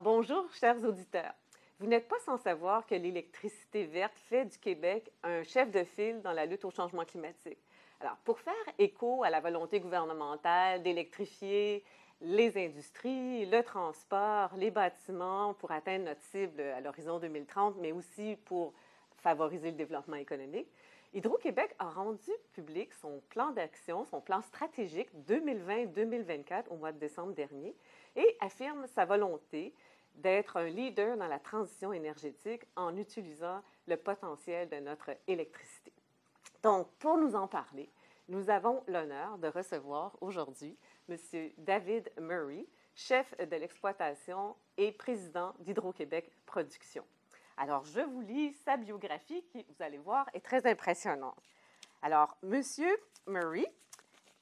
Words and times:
Bonjour, 0.00 0.52
chers 0.52 0.84
auditeurs. 0.84 1.32
Vous 1.78 1.86
n'êtes 1.86 2.08
pas 2.08 2.18
sans 2.26 2.36
savoir 2.36 2.86
que 2.86 2.94
l'électricité 2.94 3.84
verte 3.84 4.18
fait 4.28 4.44
du 4.44 4.58
Québec 4.58 5.10
un 5.22 5.42
chef 5.42 5.70
de 5.70 5.82
file 5.82 6.20
dans 6.20 6.32
la 6.32 6.44
lutte 6.44 6.64
au 6.66 6.70
changement 6.70 7.06
climatique. 7.06 7.58
Alors, 8.00 8.16
pour 8.24 8.38
faire 8.38 8.54
écho 8.78 9.24
à 9.24 9.30
la 9.30 9.40
volonté 9.40 9.80
gouvernementale 9.80 10.82
d'électrifier 10.82 11.84
les 12.20 12.56
industries, 12.62 13.46
le 13.46 13.62
transport, 13.62 14.50
les 14.56 14.70
bâtiments 14.70 15.54
pour 15.54 15.70
atteindre 15.70 16.04
notre 16.04 16.20
cible 16.20 16.60
à 16.60 16.80
l'horizon 16.80 17.18
2030, 17.18 17.76
mais 17.78 17.92
aussi 17.92 18.36
pour 18.44 18.74
favoriser 19.16 19.70
le 19.70 19.76
développement 19.76 20.16
économique, 20.16 20.68
Hydro-Québec 21.12 21.74
a 21.80 21.90
rendu 21.90 22.30
public 22.52 22.94
son 22.94 23.20
plan 23.30 23.50
d'action, 23.50 24.04
son 24.04 24.20
plan 24.20 24.40
stratégique 24.42 25.08
2020-2024 25.26 26.68
au 26.70 26.76
mois 26.76 26.92
de 26.92 26.98
décembre 26.98 27.32
dernier 27.32 27.74
et 28.14 28.36
affirme 28.40 28.86
sa 28.86 29.06
volonté 29.06 29.74
d'être 30.14 30.56
un 30.56 30.68
leader 30.68 31.16
dans 31.16 31.26
la 31.26 31.40
transition 31.40 31.92
énergétique 31.92 32.62
en 32.76 32.96
utilisant 32.96 33.62
le 33.88 33.96
potentiel 33.96 34.68
de 34.68 34.76
notre 34.76 35.10
électricité. 35.26 35.92
Donc, 36.62 36.88
pour 36.98 37.16
nous 37.16 37.34
en 37.34 37.48
parler, 37.48 37.90
nous 38.28 38.48
avons 38.48 38.84
l'honneur 38.86 39.38
de 39.38 39.48
recevoir 39.48 40.16
aujourd'hui 40.20 40.76
M. 41.08 41.16
David 41.58 42.08
Murray, 42.20 42.66
chef 42.94 43.36
de 43.36 43.56
l'exploitation 43.56 44.54
et 44.76 44.92
président 44.92 45.54
d'Hydro-Québec 45.58 46.30
Production. 46.46 47.04
Alors, 47.62 47.84
je 47.84 48.00
vous 48.00 48.22
lis 48.22 48.54
sa 48.64 48.78
biographie 48.78 49.44
qui, 49.52 49.66
vous 49.68 49.84
allez 49.84 49.98
voir, 49.98 50.26
est 50.32 50.42
très 50.42 50.66
impressionnante. 50.66 51.36
Alors, 52.00 52.34
M. 52.42 52.62
Murray 53.26 53.70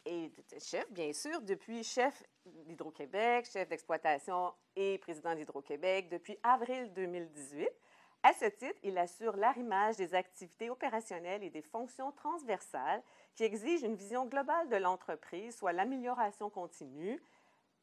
est 0.05 0.31
chef, 0.61 0.89
bien 0.93 1.13
sûr, 1.13 1.41
depuis 1.41 1.83
chef 1.83 2.23
d'Hydro-Québec, 2.47 3.49
chef 3.53 3.69
d'exploitation 3.69 4.53
et 4.77 4.99
président 4.99 5.35
d'Hydro-Québec 5.35 6.09
depuis 6.11 6.39
avril 6.45 6.93
2018. 6.95 7.69
À 8.23 8.33
ce 8.35 8.45
titre, 8.45 8.79
il 8.85 8.97
assure 8.97 9.37
l'arrimage 9.37 9.97
des 9.97 10.15
activités 10.15 10.71
opérationnelles 10.71 11.43
et 11.43 11.51
des 11.51 11.63
fonctions 11.63 12.13
transversales 12.13 13.03
qui 13.35 13.43
exigent 13.43 13.85
une 13.85 13.97
vision 13.97 14.27
globale 14.27 14.69
de 14.69 14.77
l'entreprise, 14.77 15.57
soit 15.57 15.73
l'amélioration 15.73 16.51
continue, 16.51 17.21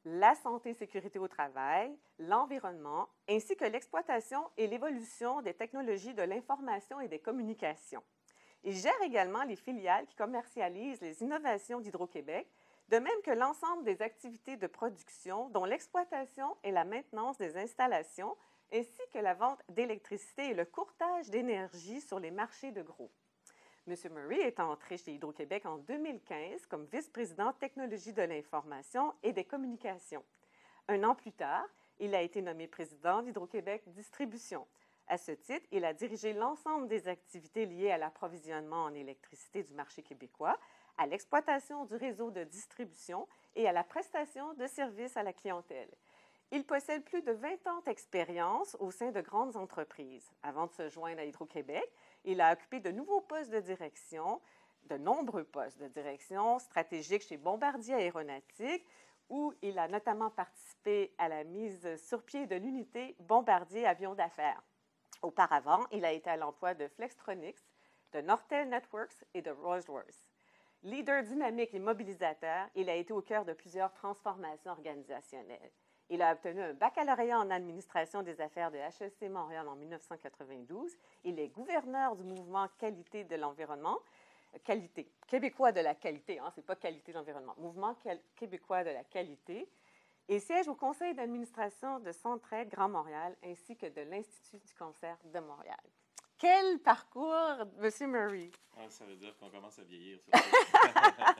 la 0.05 0.35
santé 0.35 0.69
et 0.69 0.73
sécurité 0.73 1.17
au 1.17 1.27
travail, 1.27 1.91
l'environnement, 2.19 3.09
ainsi 3.27 3.55
que 3.55 3.65
l'exploitation 3.65 4.39
et 4.55 4.67
l'évolution 4.67 5.41
des 5.41 5.55
technologies 5.55 6.13
de 6.13 6.21
l'information 6.21 6.99
et 7.01 7.07
des 7.07 7.19
communications. 7.19 8.03
Il 8.63 8.73
gère 8.73 9.01
également 9.03 9.43
les 9.43 9.55
filiales 9.55 10.05
qui 10.05 10.15
commercialisent 10.15 11.01
les 11.01 11.21
innovations 11.21 11.79
d'Hydro-Québec, 11.79 12.47
de 12.89 12.97
même 12.97 13.21
que 13.23 13.31
l'ensemble 13.31 13.83
des 13.83 14.01
activités 14.01 14.57
de 14.57 14.67
production, 14.67 15.49
dont 15.49 15.65
l'exploitation 15.65 16.55
et 16.63 16.71
la 16.71 16.85
maintenance 16.85 17.37
des 17.37 17.57
installations, 17.57 18.37
ainsi 18.71 19.01
que 19.11 19.19
la 19.19 19.33
vente 19.33 19.61
d'électricité 19.69 20.49
et 20.49 20.53
le 20.53 20.65
courtage 20.65 21.29
d'énergie 21.29 22.01
sur 22.01 22.19
les 22.19 22.31
marchés 22.31 22.71
de 22.71 22.83
gros. 22.83 23.11
M. 23.87 23.93
Murray 24.13 24.41
est 24.41 24.59
entré 24.59 24.97
chez 24.97 25.13
Hydro-Québec 25.13 25.67
en 25.67 25.77
2015 25.77 26.65
comme 26.65 26.85
vice-président 26.85 27.53
technologie 27.53 28.13
de 28.13 28.23
l'information 28.23 29.13
et 29.21 29.31
des 29.31 29.43
communications. 29.43 30.23
Un 30.87 31.03
an 31.03 31.13
plus 31.13 31.31
tard, 31.31 31.67
il 31.99 32.15
a 32.15 32.23
été 32.23 32.41
nommé 32.41 32.67
président 32.67 33.21
d'Hydro-Québec 33.21 33.83
Distribution. 33.87 34.65
À 35.07 35.19
ce 35.19 35.33
titre, 35.33 35.67
il 35.71 35.85
a 35.85 35.93
dirigé 35.93 36.33
l'ensemble 36.33 36.87
des 36.87 37.07
activités 37.07 37.67
liées 37.67 37.91
à 37.91 37.99
l'approvisionnement 37.99 38.85
en 38.85 38.93
électricité 38.95 39.61
du 39.61 39.75
marché 39.75 40.01
québécois, 40.01 40.57
à 40.97 41.05
l'exploitation 41.05 41.85
du 41.85 41.95
réseau 41.95 42.31
de 42.31 42.43
distribution 42.43 43.27
et 43.55 43.67
à 43.67 43.71
la 43.71 43.83
prestation 43.83 44.55
de 44.55 44.65
services 44.65 45.15
à 45.15 45.21
la 45.21 45.33
clientèle. 45.33 45.93
Il 46.51 46.63
possède 46.63 47.03
plus 47.03 47.21
de 47.21 47.31
20 47.31 47.67
ans 47.67 47.81
d'expérience 47.85 48.77
au 48.79 48.89
sein 48.89 49.11
de 49.11 49.21
grandes 49.21 49.57
entreprises. 49.57 50.31
Avant 50.41 50.67
de 50.67 50.71
se 50.71 50.89
joindre 50.89 51.19
à 51.19 51.25
Hydro-Québec, 51.25 51.91
il 52.25 52.41
a 52.41 52.53
occupé 52.53 52.79
de 52.79 52.91
nouveaux 52.91 53.21
postes 53.21 53.51
de 53.51 53.59
direction, 53.59 54.41
de 54.83 54.97
nombreux 54.97 55.43
postes 55.43 55.79
de 55.79 55.87
direction 55.87 56.59
stratégique 56.59 57.23
chez 57.23 57.37
Bombardier 57.37 57.95
Aéronautique, 57.95 58.85
où 59.29 59.53
il 59.61 59.79
a 59.79 59.87
notamment 59.87 60.29
participé 60.29 61.13
à 61.17 61.27
la 61.29 61.43
mise 61.43 61.95
sur 61.97 62.23
pied 62.23 62.45
de 62.45 62.55
l'unité 62.55 63.15
Bombardier 63.19 63.85
Avions 63.85 64.13
d'affaires. 64.13 64.61
Auparavant, 65.21 65.85
il 65.91 66.05
a 66.05 66.11
été 66.11 66.29
à 66.29 66.37
l'emploi 66.37 66.73
de 66.73 66.87
Flextronics, 66.87 67.65
de 68.13 68.21
Nortel 68.21 68.69
Networks 68.69 69.23
et 69.33 69.41
de 69.41 69.49
Rolls-Royce. 69.49 70.29
Leader 70.83 71.23
dynamique 71.23 71.73
et 71.73 71.79
mobilisateur, 71.79 72.67
il 72.75 72.89
a 72.89 72.95
été 72.95 73.11
au 73.11 73.21
cœur 73.21 73.45
de 73.45 73.53
plusieurs 73.53 73.91
transformations 73.93 74.71
organisationnelles. 74.71 75.71
Il 76.09 76.21
a 76.21 76.33
obtenu 76.33 76.61
un 76.61 76.73
baccalauréat 76.73 77.39
en 77.39 77.49
administration 77.49 78.21
des 78.21 78.39
affaires 78.39 78.71
de 78.71 78.77
HEC 78.77 79.29
Montréal 79.29 79.67
en 79.67 79.75
1992. 79.75 80.95
Il 81.23 81.39
est 81.39 81.47
gouverneur 81.47 82.15
du 82.15 82.23
mouvement 82.23 82.67
Qualité 82.77 83.23
de 83.23 83.35
l'environnement, 83.35 83.99
qualité, 84.63 85.09
québécois 85.27 85.71
de 85.71 85.81
la 85.81 85.95
qualité, 85.95 86.39
hein, 86.39 86.51
ce 86.53 86.59
n'est 86.59 86.65
pas 86.65 86.75
qualité 86.75 87.11
de 87.11 87.17
l'environnement, 87.17 87.55
mouvement 87.57 87.97
québécois 88.35 88.83
de 88.83 88.91
la 88.91 89.03
qualité, 89.03 89.67
et 90.27 90.39
siège 90.39 90.67
au 90.67 90.75
conseil 90.75 91.13
d'administration 91.13 91.99
de 91.99 92.11
Centraide 92.11 92.69
Grand 92.69 92.89
Montréal 92.89 93.35
ainsi 93.43 93.75
que 93.75 93.87
de 93.87 94.01
l'Institut 94.01 94.57
du 94.57 94.73
cancer 94.73 95.17
de 95.25 95.39
Montréal. 95.39 95.79
Quel 96.37 96.79
parcours, 96.79 97.65
M. 97.81 98.11
Murray! 98.11 98.51
Ah, 98.77 98.89
ça 98.89 99.05
veut 99.05 99.15
dire 99.15 99.35
qu'on 99.37 99.49
commence 99.49 99.79
à 99.79 99.83
vieillir. 99.83 100.19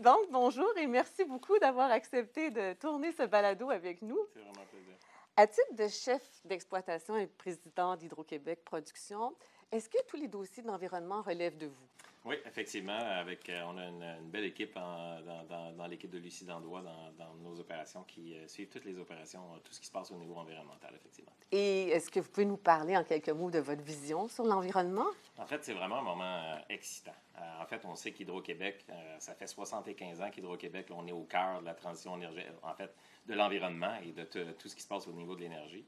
Donc, 0.00 0.30
bonjour 0.30 0.70
et 0.78 0.86
merci 0.86 1.24
beaucoup 1.24 1.58
d'avoir 1.58 1.90
accepté 1.90 2.50
de 2.50 2.72
tourner 2.74 3.12
ce 3.12 3.24
balado 3.24 3.70
avec 3.70 4.02
nous. 4.02 4.18
C'est 4.32 4.40
vraiment 4.40 4.60
un 4.60 4.66
plaisir. 4.66 4.94
À 5.36 5.46
titre 5.46 5.74
de 5.74 5.88
chef 5.88 6.22
d'exploitation 6.44 7.16
et 7.16 7.26
président 7.26 7.96
d'Hydro-Québec 7.96 8.64
Production, 8.64 9.34
est-ce 9.70 9.88
que 9.88 9.98
tous 10.06 10.16
les 10.16 10.28
dossiers 10.28 10.62
d'environnement 10.62 11.22
relèvent 11.22 11.56
de 11.56 11.66
vous? 11.66 11.88
Oui, 12.24 12.36
effectivement. 12.46 12.98
Avec, 12.98 13.48
euh, 13.48 13.62
on 13.66 13.76
a 13.78 13.86
une, 13.86 14.30
belle 14.30 14.44
équipe 14.44 14.74
dans, 14.74 15.86
l'équipe 15.88 16.10
de 16.10 16.18
Lucie 16.18 16.44
Dandois 16.44 16.82
dans, 17.18 17.34
nos 17.42 17.58
opérations 17.58 18.04
qui 18.04 18.34
euh, 18.34 18.46
suivent 18.46 18.68
toutes 18.68 18.84
les 18.84 18.96
opérations, 18.98 19.40
euh, 19.54 19.58
tout 19.64 19.72
ce 19.72 19.80
qui 19.80 19.86
se 19.86 19.92
passe 19.92 20.10
au 20.12 20.16
niveau 20.16 20.34
environnemental, 20.36 20.92
effectivement. 20.94 21.32
Et 21.50 21.88
est-ce 21.88 22.10
que 22.10 22.20
vous 22.20 22.28
pouvez 22.28 22.46
nous 22.46 22.56
parler 22.56 22.96
en 22.96 23.02
quelques 23.02 23.30
mots 23.30 23.50
de 23.50 23.58
votre 23.58 23.82
vision 23.82 24.28
sur 24.28 24.44
l'environnement? 24.44 25.06
En 25.38 25.46
fait, 25.46 25.64
c'est 25.64 25.74
vraiment 25.74 25.98
un 25.98 26.02
moment 26.02 26.58
excitant. 26.68 27.14
En 27.60 27.66
fait, 27.66 27.84
on 27.84 27.94
sait 27.94 28.12
qu'Hydro-Québec, 28.12 28.84
ça 29.18 29.34
fait 29.34 29.46
75 29.46 30.20
ans 30.20 30.30
qu'Hydro-Québec, 30.30 30.88
on 30.90 31.06
est 31.06 31.12
au 31.12 31.24
cœur 31.24 31.60
de 31.60 31.66
la 31.66 31.74
transition 31.74 32.16
énergétique, 32.16 32.52
en 32.62 32.74
fait, 32.74 32.94
de 33.26 33.34
l'environnement 33.34 33.94
et 34.04 34.12
de 34.12 34.24
tout 34.24 34.68
ce 34.68 34.74
qui 34.74 34.82
se 34.82 34.88
passe 34.88 35.06
au 35.06 35.12
niveau 35.12 35.34
de 35.34 35.40
l'énergie 35.40 35.84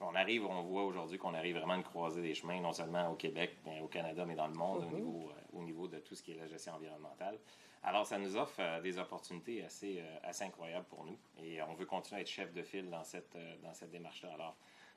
on 0.00 0.14
arrive, 0.14 0.44
on 0.44 0.62
voit 0.62 0.84
aujourd'hui 0.84 1.18
qu'on 1.18 1.34
arrive 1.34 1.56
vraiment 1.56 1.74
à 1.74 1.82
croiser 1.82 2.20
des 2.20 2.34
chemins, 2.34 2.60
non 2.60 2.72
seulement 2.72 3.10
au 3.10 3.14
Québec, 3.14 3.56
mais 3.64 3.80
au 3.80 3.88
Canada, 3.88 4.24
mais 4.26 4.34
dans 4.34 4.46
le 4.46 4.54
monde, 4.54 4.84
au, 4.84 4.88
mhm. 4.88 4.94
niveau, 4.94 5.30
euh, 5.30 5.58
au 5.58 5.62
niveau 5.62 5.88
de 5.88 5.98
tout 5.98 6.14
ce 6.14 6.22
qui 6.22 6.32
est 6.32 6.36
la 6.36 6.46
gestion 6.46 6.74
environnementale. 6.74 7.38
Alors, 7.82 8.06
ça 8.06 8.18
nous 8.18 8.36
offre 8.36 8.56
euh, 8.58 8.80
des 8.80 8.98
opportunités 8.98 9.64
assez, 9.64 10.00
euh, 10.00 10.18
assez 10.22 10.44
incroyables 10.44 10.86
pour 10.86 11.04
nous. 11.04 11.18
Et 11.42 11.62
on 11.62 11.74
veut 11.74 11.86
continuer 11.86 12.18
à 12.18 12.22
être 12.22 12.28
chef 12.28 12.52
de 12.52 12.62
file 12.62 12.90
dans 12.90 13.04
cette, 13.04 13.36
dans 13.62 13.72
cette 13.72 13.90
démarche-là. 13.90 14.32
Alors, 14.34 14.56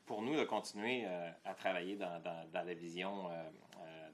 pour 0.10 0.24
nous, 0.24 0.36
de 0.36 0.44
continuer 0.44 1.06
à 1.46 1.54
travailler 1.54 1.96
dans, 1.96 2.20
dans, 2.20 2.66
la 2.66 2.74
vision 2.74 3.30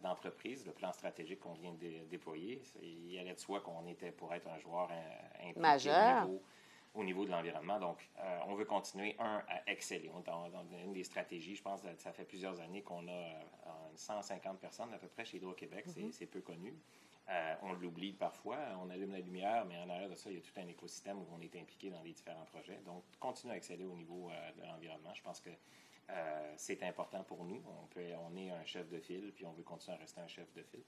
d'entreprise, 0.03 0.65
le 0.65 0.73
plan 0.73 0.91
stratégique 0.91 1.39
qu'on 1.39 1.53
vient 1.53 1.71
de 1.71 2.03
déployer, 2.09 2.61
il 2.83 3.17
allait 3.17 3.33
de 3.33 3.39
soi 3.39 3.61
qu'on 3.61 3.87
était 3.87 4.11
pour 4.11 4.33
être 4.33 4.47
un 4.49 4.59
joueur 4.59 4.89
majeur 5.55 6.27
au 6.95 7.03
niveau 7.03 7.25
de 7.25 7.31
l'environnement. 7.31 7.79
Donc, 7.79 8.09
euh, 8.19 8.39
on 8.47 8.55
veut 8.55 8.65
continuer, 8.65 9.15
un, 9.19 9.43
à 9.47 9.69
exceller. 9.71 10.09
On 10.13 10.21
dans, 10.21 10.49
dans, 10.49 10.65
une 10.83 10.93
des 10.93 11.03
stratégies, 11.03 11.55
je 11.55 11.61
pense 11.61 11.81
que 11.81 11.87
ça 11.97 12.11
fait 12.13 12.23
plusieurs 12.23 12.59
années 12.61 12.81
qu'on 12.81 13.07
a 13.07 13.29
150 13.95 14.53
euh, 14.53 14.57
personnes 14.57 14.93
à 14.93 14.97
peu 14.97 15.07
près 15.07 15.25
chez 15.25 15.37
Hydro-Québec. 15.37 15.87
Mm-hmm. 15.87 16.11
C'est 16.11 16.25
peu 16.25 16.41
connu. 16.41 16.73
Euh, 17.27 17.55
on 17.63 17.73
l'oublie 17.73 18.13
parfois, 18.13 18.57
on 18.83 18.89
allume 18.91 19.11
la 19.11 19.19
lumière, 19.19 19.65
mais 19.65 19.77
en 19.79 19.89
arrière 19.89 20.09
de 20.09 20.15
ça, 20.15 20.29
il 20.29 20.35
y 20.35 20.39
a 20.39 20.41
tout 20.41 20.57
un 20.57 20.67
écosystème 20.67 21.17
où 21.17 21.25
on 21.35 21.41
est 21.41 21.55
impliqué 21.55 21.89
dans 21.89 22.01
les 22.03 22.11
différents 22.11 22.45
projets. 22.45 22.79
Donc, 22.85 23.03
continuer 23.19 23.55
à 23.55 23.57
exceller 23.57 23.85
au 23.85 23.95
niveau 23.95 24.29
de 24.57 24.63
l'environnement. 24.63 25.13
Je 25.15 25.23
pense 25.23 25.39
que 25.39 25.49
c'est 26.57 26.83
important 26.83 27.23
pour 27.23 27.43
nous. 27.45 27.61
On, 27.81 27.87
peut, 27.87 28.01
on 28.29 28.35
est 28.37 28.51
un 28.51 28.63
chef 28.65 28.89
de 28.89 28.99
file, 28.99 29.31
puis 29.35 29.45
on 29.45 29.53
veut 29.53 29.63
continuer 29.63 29.97
à 29.97 29.99
rester 29.99 30.21
un 30.21 30.27
chef 30.27 30.51
de 30.53 30.63
file. 30.63 30.83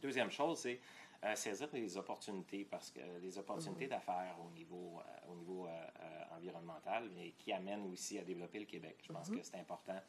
Deuxième 0.00 0.30
chose, 0.30 0.60
c'est 0.60 0.80
euh, 1.24 1.34
saisir 1.34 1.68
les 1.72 1.96
opportunités, 1.96 2.64
parce 2.64 2.92
que 2.92 3.00
les 3.20 3.38
opportunités 3.38 3.86
mhm. 3.86 3.90
d'affaires 3.90 4.36
au 4.46 4.50
niveau, 4.50 5.00
euh, 5.00 5.32
au 5.32 5.34
niveau 5.34 5.66
euh, 5.66 5.86
environnemental, 6.36 7.10
mais 7.16 7.32
qui 7.32 7.52
amènent 7.52 7.86
aussi 7.90 8.18
à 8.18 8.22
développer 8.22 8.60
le 8.60 8.66
Québec. 8.66 8.98
Je 9.02 9.12
pense 9.12 9.28
mhm. 9.28 9.38
que 9.38 9.42
c'est 9.42 9.58
important, 9.58 10.00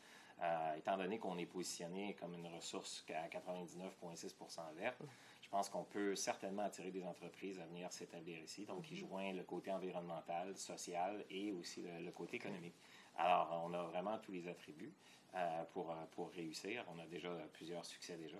étant 0.78 0.96
donné 0.96 1.18
qu'on 1.18 1.38
est 1.38 1.48
positionné 1.48 2.14
comme 2.14 2.34
une 2.36 2.48
ressource 2.48 3.04
à 3.10 3.28
99,6 3.28 4.76
verte. 4.76 5.00
Mhm. 5.02 5.10
Je 5.42 5.50
pense 5.50 5.68
qu'on 5.68 5.84
peut 5.84 6.16
certainement 6.16 6.62
attirer 6.62 6.92
des 6.92 7.04
entreprises 7.04 7.60
à 7.60 7.66
venir 7.66 7.92
s'établir 7.92 8.38
ici, 8.38 8.66
donc 8.66 8.84
qui 8.84 8.96
joignent 8.96 9.36
le 9.36 9.44
côté 9.44 9.72
environnemental, 9.72 10.56
social 10.56 11.26
et 11.32 11.52
aussi 11.52 11.82
le, 11.82 12.12
côté 12.12 12.36
économique. 12.36 12.76
Alors, 13.20 13.64
on 13.66 13.74
a 13.74 13.84
vraiment 13.84 14.18
tous 14.18 14.32
les 14.32 14.48
attributs 14.48 14.94
pour, 15.74 15.94
pour 16.12 16.32
réussir. 16.32 16.84
On 16.94 17.00
a 17.00 17.06
déjà 17.06 17.30
plusieurs 17.54 17.86
succès 17.86 18.18
déjà. 18.18 18.40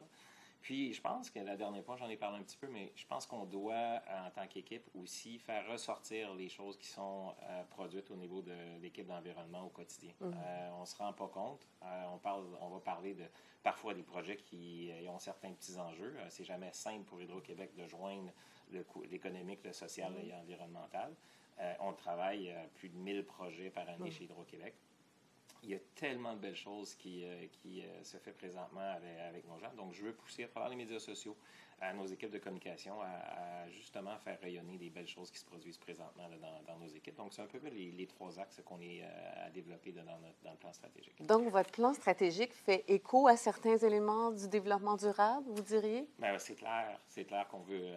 Puis, 0.62 0.94
je 0.94 1.02
pense 1.02 1.30
que 1.30 1.40
la 1.40 1.56
dernière 1.56 1.84
fois, 1.84 1.96
j'en 1.96 2.10
ai 2.10 2.18
parlé 2.18 2.40
un 2.40 2.44
petit 2.44 2.58
peu, 2.58 2.68
mais 2.68 2.92
je 2.96 3.06
pense 3.08 3.26
qu'on 3.26 3.46
doit, 3.46 4.02
en 4.26 4.30
tant 4.32 4.46
qu'équipe, 4.48 4.84
aussi 4.94 5.40
faire 5.40 5.66
ressortir 5.68 6.34
les 6.34 6.50
choses 6.50 6.78
qui 6.78 6.88
sont 6.88 7.34
produites 7.70 8.12
au 8.12 8.16
niveau 8.16 8.42
de 8.42 8.54
l'équipe 8.82 9.08
d'environnement 9.08 9.66
au 9.66 9.70
quotidien. 9.70 10.12
Mhm. 10.20 10.34
on 10.76 10.82
ne 10.82 10.86
se 10.86 10.96
rend 10.98 11.14
pas 11.14 11.28
compte. 11.28 11.66
on, 11.82 12.18
parle, 12.18 12.46
on 12.62 12.70
va 12.70 12.80
parler 12.80 13.14
de 13.14 13.26
parfois 13.64 13.94
des 13.94 14.04
projets 14.04 14.36
qui 14.36 14.92
ont 15.08 15.20
certains 15.20 15.52
petits 15.54 15.78
enjeux. 15.78 16.16
C'est 16.30 16.46
jamais 16.46 16.72
simple 16.74 17.04
pour 17.06 17.22
Hydro-Québec 17.22 17.76
de 17.76 17.88
joindre 17.88 18.32
l'économique, 19.10 19.64
le, 19.64 19.74
social 19.74 20.14
et 20.22 20.34
environnemental. 20.34 21.16
On 21.80 21.94
travaille 21.94 22.54
plus 22.76 22.90
de 22.90 22.98
1000 22.98 23.26
projets 23.26 23.70
par 23.70 23.88
année 23.90 24.12
chez 24.12 24.26
Hydro-Québec 24.26 24.76
il 25.64 25.70
y 25.70 25.76
a 25.76 25.80
tellement 25.96 26.34
de 26.34 26.40
belles 26.40 26.56
choses 26.56 26.96
qui, 26.96 27.24
euh, 27.26 27.48
qui 27.52 27.82
euh, 27.82 28.04
se 28.04 28.18
fait 28.18 28.32
présentement 28.32 28.94
avec, 28.96 29.20
avec, 29.28 29.48
nos 29.48 29.60
gens. 29.60 29.74
Donc, 29.76 29.94
je 29.94 30.04
veux 30.04 30.14
pousser 30.14 30.44
à 30.44 30.48
travers 30.48 30.70
les 30.70 30.76
médias 30.76 31.00
sociaux 31.00 31.36
à 31.82 31.94
nos 31.94 32.06
équipes 32.06 32.32
de 32.32 32.40
communication 32.40 33.02
à, 33.02 33.70
justement 33.70 34.18
faire 34.18 34.38
rayonner 34.42 34.78
les 34.78 34.90
belles 34.90 35.08
choses 35.08 35.32
qui 35.32 35.40
se 35.40 35.46
produisent 35.46 35.78
présentement 35.78 36.28
dans, 36.30 36.74
dans, 36.74 36.80
nos 36.80 36.90
équipes. 36.90 37.16
Donc, 37.16 37.34
c'est 37.34 37.42
un 37.42 37.48
peu 37.48 37.60
les, 37.70 37.92
les 37.92 38.08
trois 38.08 38.38
axes 38.38 38.62
qu'on 38.66 38.82
est 38.82 39.02
euh, 39.02 39.48
à 39.48 39.50
développer 39.50 39.94
dans, 39.94 40.04
notre, 40.04 40.42
dans, 40.44 40.52
le 40.52 40.58
plan 40.58 40.74
stratégique. 40.74 41.22
Donc, 41.26 41.48
votre 41.50 41.72
plan 41.72 41.94
stratégique 41.94 42.54
fait 42.54 42.84
écho 42.88 43.28
à 43.28 43.38
certains 43.38 43.78
éléments 43.78 44.32
du 44.32 44.48
développement 44.50 44.98
durable, 44.98 45.46
vous 45.50 45.62
diriez? 45.62 46.08
Bien, 46.20 46.38
c'est 46.38 46.56
clair. 46.56 47.00
C'est 47.08 47.26
clair 47.26 47.48
qu'on 47.48 47.62
veut... 47.62 47.94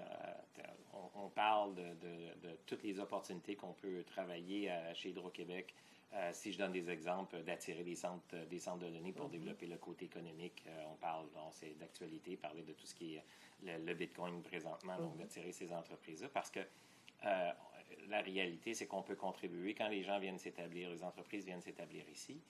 on, 1.23 1.29
parle 1.29 1.75
de, 1.75 1.83
de, 1.83 2.49
de, 2.49 2.57
toutes 2.67 2.83
les 2.83 2.99
opportunités 2.99 3.57
qu'on 3.57 3.73
peut 3.73 4.03
travailler 4.05 4.73
chez 4.95 5.11
Hydro-Québec 5.11 5.75
euh, 6.15 6.31
si 6.35 6.53
je 6.53 6.59
donne 6.59 6.73
des 6.73 6.91
exemples 6.91 7.43
d'attirer 7.43 7.85
des 7.85 7.95
centres, 7.95 8.37
des 8.51 8.59
centres 8.59 8.85
de 8.85 8.91
données 8.91 9.13
pour 9.13 9.27
mhm. 9.27 9.33
développer 9.33 9.67
le 9.67 9.79
côté 9.79 10.05
économique, 10.05 10.63
euh, 10.67 10.85
on 10.93 10.97
parle, 10.97 11.27
c'est 11.53 11.79
d'actualité, 11.79 12.37
parler 12.37 12.63
de 12.63 12.73
tout 12.73 12.87
ce 12.87 12.95
qui 12.95 13.15
est 13.15 13.25
le, 13.63 13.95
Bitcoin 13.95 14.43
présentement, 14.43 14.99
donc 14.99 15.15
mhm. 15.15 15.21
d'attirer 15.21 15.53
ces 15.53 15.73
entreprises-là, 15.73 16.29
parce 16.29 16.51
que 16.51 16.61
euh, 16.61 17.51
la 18.09 18.21
réalité, 18.21 18.75
c'est 18.75 18.87
qu'on 18.87 19.03
peut 19.03 19.17
contribuer 19.17 19.75
quand 19.75 19.89
les 19.89 20.03
gens 20.03 20.19
viennent 20.19 20.39
s'établir, 20.39 20.91
les 20.91 21.03
entreprises 21.03 21.47
viennent 21.47 21.63
s'établir 21.63 22.05
ici. 22.11 22.43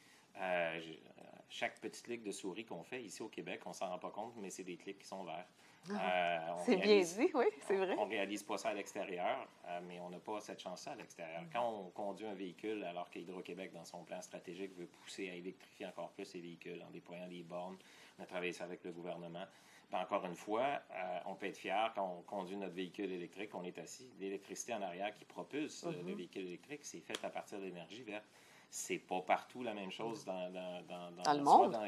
chaque 1.48 1.78
petite 1.80 2.04
clic 2.04 2.22
de 2.24 2.32
souris 2.32 2.64
qu'on 2.64 2.82
fait 2.82 3.04
ici 3.04 3.22
au 3.22 3.28
Québec, 3.28 3.60
on 3.66 3.72
s'en 3.72 3.90
rend 3.90 3.98
pas 3.98 4.10
compte, 4.10 4.34
mais 4.38 4.50
c'est 4.50 4.64
des 4.64 4.76
clics 4.76 4.98
qui 4.98 5.06
sont 5.06 5.22
verts. 5.22 5.46
Euh, 5.90 6.38
c'est 6.64 6.76
bien 6.76 7.00
dit, 7.00 7.30
oui, 7.34 7.44
c'est 7.60 7.76
vrai. 7.76 7.96
On 7.98 8.06
ne 8.06 8.10
réalise 8.10 8.42
pas 8.42 8.56
ça 8.56 8.68
à 8.68 8.74
l'extérieur, 8.74 9.48
euh, 9.66 9.80
mais 9.88 9.98
on 10.00 10.10
n'a 10.10 10.18
pas 10.18 10.40
cette 10.40 10.60
chance-là 10.60 10.92
à 10.92 10.94
l'extérieur. 10.96 11.42
Quand 11.52 11.68
on 11.68 11.90
conduit 11.90 12.26
un 12.26 12.34
véhicule, 12.34 12.84
alors 12.84 13.10
qu'Hydro-Québec, 13.10 13.72
dans 13.72 13.84
son 13.84 14.04
plan 14.04 14.22
stratégique, 14.22 14.76
veut 14.76 14.86
pousser 14.86 15.28
à 15.28 15.34
électrifier 15.34 15.86
encore 15.86 16.10
plus 16.10 16.24
ses 16.24 16.40
véhicules 16.40 16.82
en 16.86 16.90
déployant 16.90 17.26
des 17.26 17.42
bornes, 17.42 17.76
on 18.18 18.22
a 18.22 18.26
travaillé 18.26 18.52
ça 18.52 18.64
avec 18.64 18.84
le 18.84 18.92
gouvernement. 18.92 19.44
Ben, 19.90 20.00
encore 20.00 20.24
une 20.24 20.36
fois, 20.36 20.80
euh, 20.92 21.18
on 21.26 21.34
peut 21.34 21.46
être 21.46 21.58
fier 21.58 21.92
quand 21.94 22.16
on 22.18 22.22
conduit 22.22 22.56
notre 22.56 22.74
véhicule 22.74 23.12
électrique, 23.12 23.54
on 23.54 23.64
est 23.64 23.78
assis. 23.78 24.08
L'électricité 24.20 24.74
en 24.74 24.82
arrière 24.82 25.12
qui 25.12 25.24
propulse 25.24 25.84
le 25.84 25.92
mm-hmm. 25.92 26.14
véhicule 26.14 26.46
électrique, 26.46 26.80
c'est 26.82 27.00
fait 27.00 27.22
à 27.24 27.28
partir 27.28 27.60
d'énergie 27.60 28.02
verte. 28.02 28.24
C'est 28.74 29.00
pas 29.00 29.20
partout 29.20 29.62
la 29.62 29.74
même 29.74 29.90
chose 29.90 30.24
dans, 30.24 30.50
dans, 30.50 30.80
dans, 30.88 31.10
dans 31.22 31.32
le 31.34 31.42
monde. 31.42 31.72
Dans, 31.72 31.80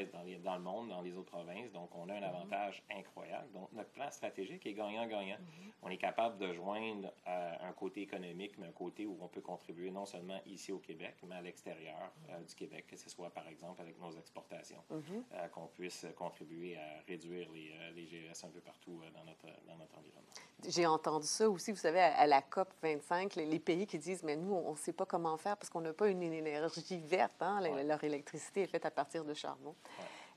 dans, 0.42 0.54
le 0.56 0.60
monde, 0.60 0.88
dans 0.90 1.00
les 1.00 1.16
autres 1.16 1.30
provinces. 1.30 1.72
Donc, 1.72 1.88
on 1.94 2.10
a 2.10 2.14
un 2.14 2.22
avantage 2.22 2.82
incroyable. 2.90 3.50
Donc, 3.52 3.72
notre 3.72 3.88
plan 3.88 4.10
stratégique 4.10 4.66
est 4.66 4.74
gagnant-gagnant. 4.74 5.36
Mm-hmm. 5.36 5.72
On 5.80 5.88
est 5.88 5.96
capable 5.96 6.36
de 6.36 6.52
joindre 6.52 7.10
euh, 7.26 7.54
un 7.62 7.72
côté 7.72 8.02
économique, 8.02 8.58
mais 8.58 8.66
un 8.66 8.72
côté 8.72 9.06
où 9.06 9.16
on 9.18 9.28
peut 9.28 9.40
contribuer 9.40 9.90
non 9.90 10.04
seulement 10.04 10.38
ici 10.44 10.72
au 10.72 10.78
Québec, 10.78 11.16
mais 11.26 11.36
à 11.36 11.40
l'extérieur 11.40 12.12
euh, 12.28 12.38
du 12.42 12.54
Québec, 12.54 12.86
que 12.86 12.98
ce 12.98 13.08
soit 13.08 13.30
par 13.30 13.48
exemple 13.48 13.80
avec 13.80 13.98
nos 13.98 14.12
exportations, 14.18 14.84
mm-hmm. 14.92 15.22
euh, 15.32 15.48
qu'on 15.48 15.68
puisse 15.68 16.06
contribuer 16.14 16.76
à 16.76 17.00
réduire 17.08 17.48
les, 17.50 17.72
les, 17.94 18.06
GES 18.06 18.44
un 18.44 18.50
peu 18.50 18.60
partout 18.60 19.00
dans, 19.14 19.24
notre, 19.24 19.46
dans 19.66 19.76
notre 19.76 19.96
environnement. 19.96 20.34
J'ai 20.68 20.86
entendu 20.86 21.26
ça 21.26 21.48
aussi, 21.48 21.72
vous 21.72 21.78
savez, 21.78 22.00
à, 22.00 22.26
la 22.26 22.42
COP 22.42 22.68
25, 22.82 23.36
les, 23.36 23.58
pays 23.58 23.86
qui 23.86 23.98
disent, 23.98 24.22
mais 24.22 24.36
nous, 24.36 24.54
on 24.54 24.72
ne 24.72 24.76
sait 24.76 24.92
pas 24.92 25.06
comment 25.06 25.36
faire 25.36 25.56
parce 25.56 25.70
qu'on 25.70 25.80
n'a 25.80 25.92
pas 25.92 26.08
une 26.08 26.22
énergie 26.22 27.00
verte. 27.00 27.40
Hein? 27.40 27.60
Leur 27.84 28.02
électricité 28.04 28.62
est 28.62 28.66
faite 28.66 28.86
à 28.86 28.90
partir 28.90 29.24
de 29.24 29.34
charbon. 29.34 29.74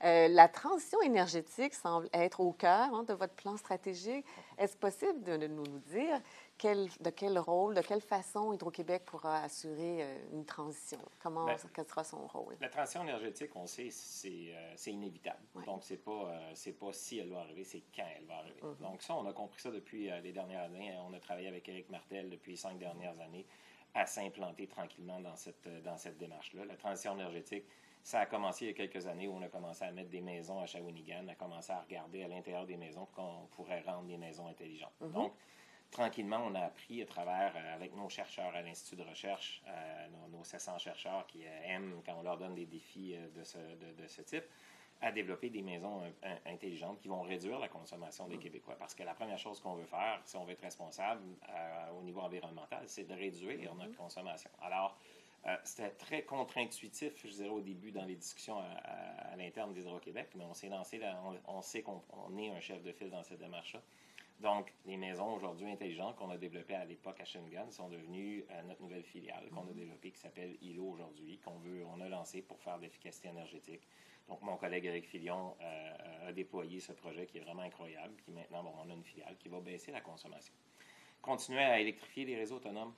Euh, 0.04 0.28
la 0.28 0.46
transition 0.46 1.00
énergétique 1.02 1.74
semble 1.74 2.08
être 2.12 2.40
au 2.40 2.52
cœur 2.52 2.94
hein, 2.94 3.02
de 3.02 3.14
votre 3.14 3.34
plan 3.34 3.56
stratégique. 3.56 4.24
Est-ce 4.56 4.76
possible 4.76 5.22
de, 5.24 5.46
nous 5.48 5.64
dire 5.86 6.20
quel, 6.58 6.88
de 7.00 7.10
quel 7.10 7.38
rôle, 7.38 7.74
de 7.74 7.80
quelle 7.80 8.00
façon 8.00 8.52
Hydro-Québec 8.52 9.04
pourra 9.06 9.42
assurer 9.42 10.02
euh, 10.02 10.18
une 10.32 10.44
transition? 10.44 10.98
Comment 11.22 11.46
ben, 11.46 11.56
quel 11.72 11.86
sera 11.86 12.04
son 12.04 12.26
rôle? 12.26 12.56
La 12.60 12.68
transition 12.68 13.02
énergétique, 13.02 13.54
on 13.54 13.66
sait, 13.66 13.88
c'est 13.90 14.52
euh, 14.52 14.90
inévitable. 14.90 15.40
Donc, 15.64 15.84
ce 15.84 15.94
n'est 15.94 15.98
pas, 15.98 16.38
c'est 16.54 16.72
pas 16.72 16.92
si 16.92 17.18
elle 17.18 17.30
va 17.30 17.40
arriver, 17.40 17.64
c'est 17.64 17.82
quand 17.94 18.06
elle 18.16 18.26
va 18.26 18.36
arriver. 18.38 18.60
Mm-hmm. 18.60 18.82
Donc, 18.82 19.02
ça, 19.02 19.14
on 19.14 19.26
a 19.26 19.32
compris 19.32 19.60
ça 19.60 19.70
depuis 19.70 20.10
les 20.22 20.32
dernières 20.32 20.64
années. 20.64 20.94
On 21.08 21.14
a 21.14 21.20
travaillé 21.20 21.48
avec 21.48 21.68
Éric 21.68 21.88
Martel 21.90 22.28
depuis 22.28 22.56
cinq 22.56 22.78
dernières 22.78 23.18
années 23.20 23.46
à 23.94 24.06
s'implanter 24.06 24.66
tranquillement 24.66 25.20
dans 25.20 25.36
cette, 25.36 25.66
euh, 25.66 25.80
dans 25.80 25.96
cette 25.96 26.18
démarche-là. 26.18 26.64
La 26.64 26.76
transition 26.76 27.14
énergétique, 27.14 27.64
ça 28.02 28.20
a 28.20 28.26
commencé 28.26 28.66
il 28.66 28.68
y 28.68 28.70
a 28.70 28.74
quelques 28.74 29.06
années 29.06 29.28
où 29.28 29.32
on 29.32 29.42
a 29.42 29.48
commencé 29.48 29.84
à 29.84 29.90
mettre 29.90 30.10
des 30.10 30.20
maisons 30.20 30.60
à 30.60 30.66
Shawinigan, 30.66 31.24
on 31.24 31.28
a 31.28 31.34
commencé 31.34 31.72
à 31.72 31.80
regarder 31.80 32.22
à 32.22 32.28
l'intérieur 32.28 32.66
des 32.66 32.76
maisons 32.76 33.06
qu'on 33.14 33.46
pourrait 33.50 33.80
rendre 33.80 34.04
des 34.04 34.16
maisons 34.16 34.46
intelligentes. 34.46 34.92
Mm-hmm. 35.02 35.12
Donc, 35.12 35.32
tranquillement, 35.90 36.44
on 36.46 36.54
a 36.54 36.60
appris 36.60 37.02
à 37.02 37.06
travers, 37.06 37.54
euh, 37.56 37.74
avec 37.74 37.94
nos 37.94 38.08
chercheurs 38.08 38.54
à 38.54 38.62
l'Institut 38.62 38.96
de 38.96 39.08
recherche, 39.08 39.62
euh, 39.68 40.08
nos, 40.08 40.38
nos, 40.38 40.44
700 40.44 40.78
chercheurs 40.78 41.26
qui 41.26 41.42
aiment 41.64 42.02
quand 42.04 42.14
on 42.18 42.22
leur 42.22 42.36
donne 42.36 42.54
des 42.54 42.66
défis 42.66 43.16
de, 43.34 43.44
ce, 43.44 43.58
de, 43.58 44.02
de 44.02 44.06
ce 44.06 44.22
type, 44.22 44.44
à 45.00 45.12
développer 45.12 45.48
des 45.50 45.62
maisons 45.62 46.02
euh, 46.02 46.36
intelligentes 46.46 46.98
qui 47.00 47.08
vont 47.08 47.22
réduire 47.22 47.58
la 47.58 47.68
consommation 47.68 48.26
des 48.26 48.36
mm. 48.36 48.40
Québécois. 48.40 48.76
Parce 48.78 48.94
que 48.94 49.02
la 49.02 49.14
première 49.14 49.38
chose 49.38 49.60
qu'on 49.60 49.74
veut 49.74 49.86
faire, 49.86 50.20
si 50.24 50.36
on 50.36 50.44
veut 50.44 50.52
être 50.52 50.62
responsable 50.62 51.22
euh, 51.48 51.90
au 51.98 52.02
niveau 52.02 52.20
environnemental, 52.20 52.82
c'est 52.86 53.04
de 53.04 53.14
réduire 53.14 53.74
notre 53.74 53.92
mm-hmm. 53.92 53.96
consommation. 53.96 54.50
Alors, 54.60 54.98
euh, 55.46 55.56
c'était 55.62 55.90
très 55.90 56.22
contre-intuitif, 56.22 57.12
je 57.24 57.32
dirais, 57.32 57.48
au 57.48 57.60
début 57.60 57.92
dans 57.92 58.04
les 58.04 58.16
discussions 58.16 58.58
à, 58.58 59.36
l'interne 59.36 59.72
d'Hydro-Québec, 59.72 60.30
mais 60.34 60.44
on 60.44 60.54
s'est 60.54 60.68
lancé, 60.68 61.00
on, 61.46 61.62
sait 61.62 61.82
qu'on 61.82 62.02
est 62.36 62.50
un 62.50 62.58
chef 62.58 62.82
de 62.82 62.90
file 62.90 63.10
dans 63.10 63.22
cette 63.22 63.38
démarche-là. 63.38 63.80
Donc, 64.40 64.72
les 64.86 64.96
maisons 64.96 65.34
aujourd'hui 65.34 65.68
intelligentes 65.68 66.16
qu'on 66.16 66.30
a 66.30 66.36
développées 66.36 66.76
à 66.76 66.84
l'époque 66.84 67.20
à 67.20 67.24
Shenzhen 67.24 67.70
sont 67.72 67.88
devenues 67.88 68.44
notre 68.66 68.80
nouvelle 68.82 69.02
filiale 69.02 69.48
qu'on 69.50 69.62
a 69.62 69.64
mm-hmm. 69.64 69.74
développée 69.74 70.10
qui 70.12 70.18
s'appelle 70.18 70.56
ILO 70.62 70.84
aujourd'hui, 70.84 71.38
qu'on 71.38 71.58
veut, 71.58 71.84
on 71.92 72.00
a 72.00 72.08
lancé 72.08 72.42
pour 72.42 72.60
faire 72.60 72.76
de 72.78 72.82
l'efficacité 72.82 73.28
énergétique. 73.28 73.82
Donc, 74.28 74.42
mon 74.42 74.56
collègue 74.56 74.84
Eric 74.84 75.06
Filion 75.06 75.56
euh, 75.60 76.28
a 76.28 76.32
déployé 76.32 76.80
ce 76.80 76.92
projet 76.92 77.26
qui 77.26 77.38
est 77.38 77.40
vraiment 77.40 77.62
incroyable. 77.62 78.14
Puis 78.18 78.32
maintenant, 78.32 78.62
bon, 78.62 78.72
on 78.84 78.90
a 78.90 78.92
une 78.92 79.04
filiale 79.04 79.36
qui 79.38 79.48
va 79.48 79.60
baisser 79.60 79.90
la 79.90 80.02
consommation. 80.02 80.52
Continuer 81.22 81.62
à 81.62 81.80
électrifier 81.80 82.26
les 82.26 82.36
réseaux 82.36 82.56
autonomes. 82.56 82.92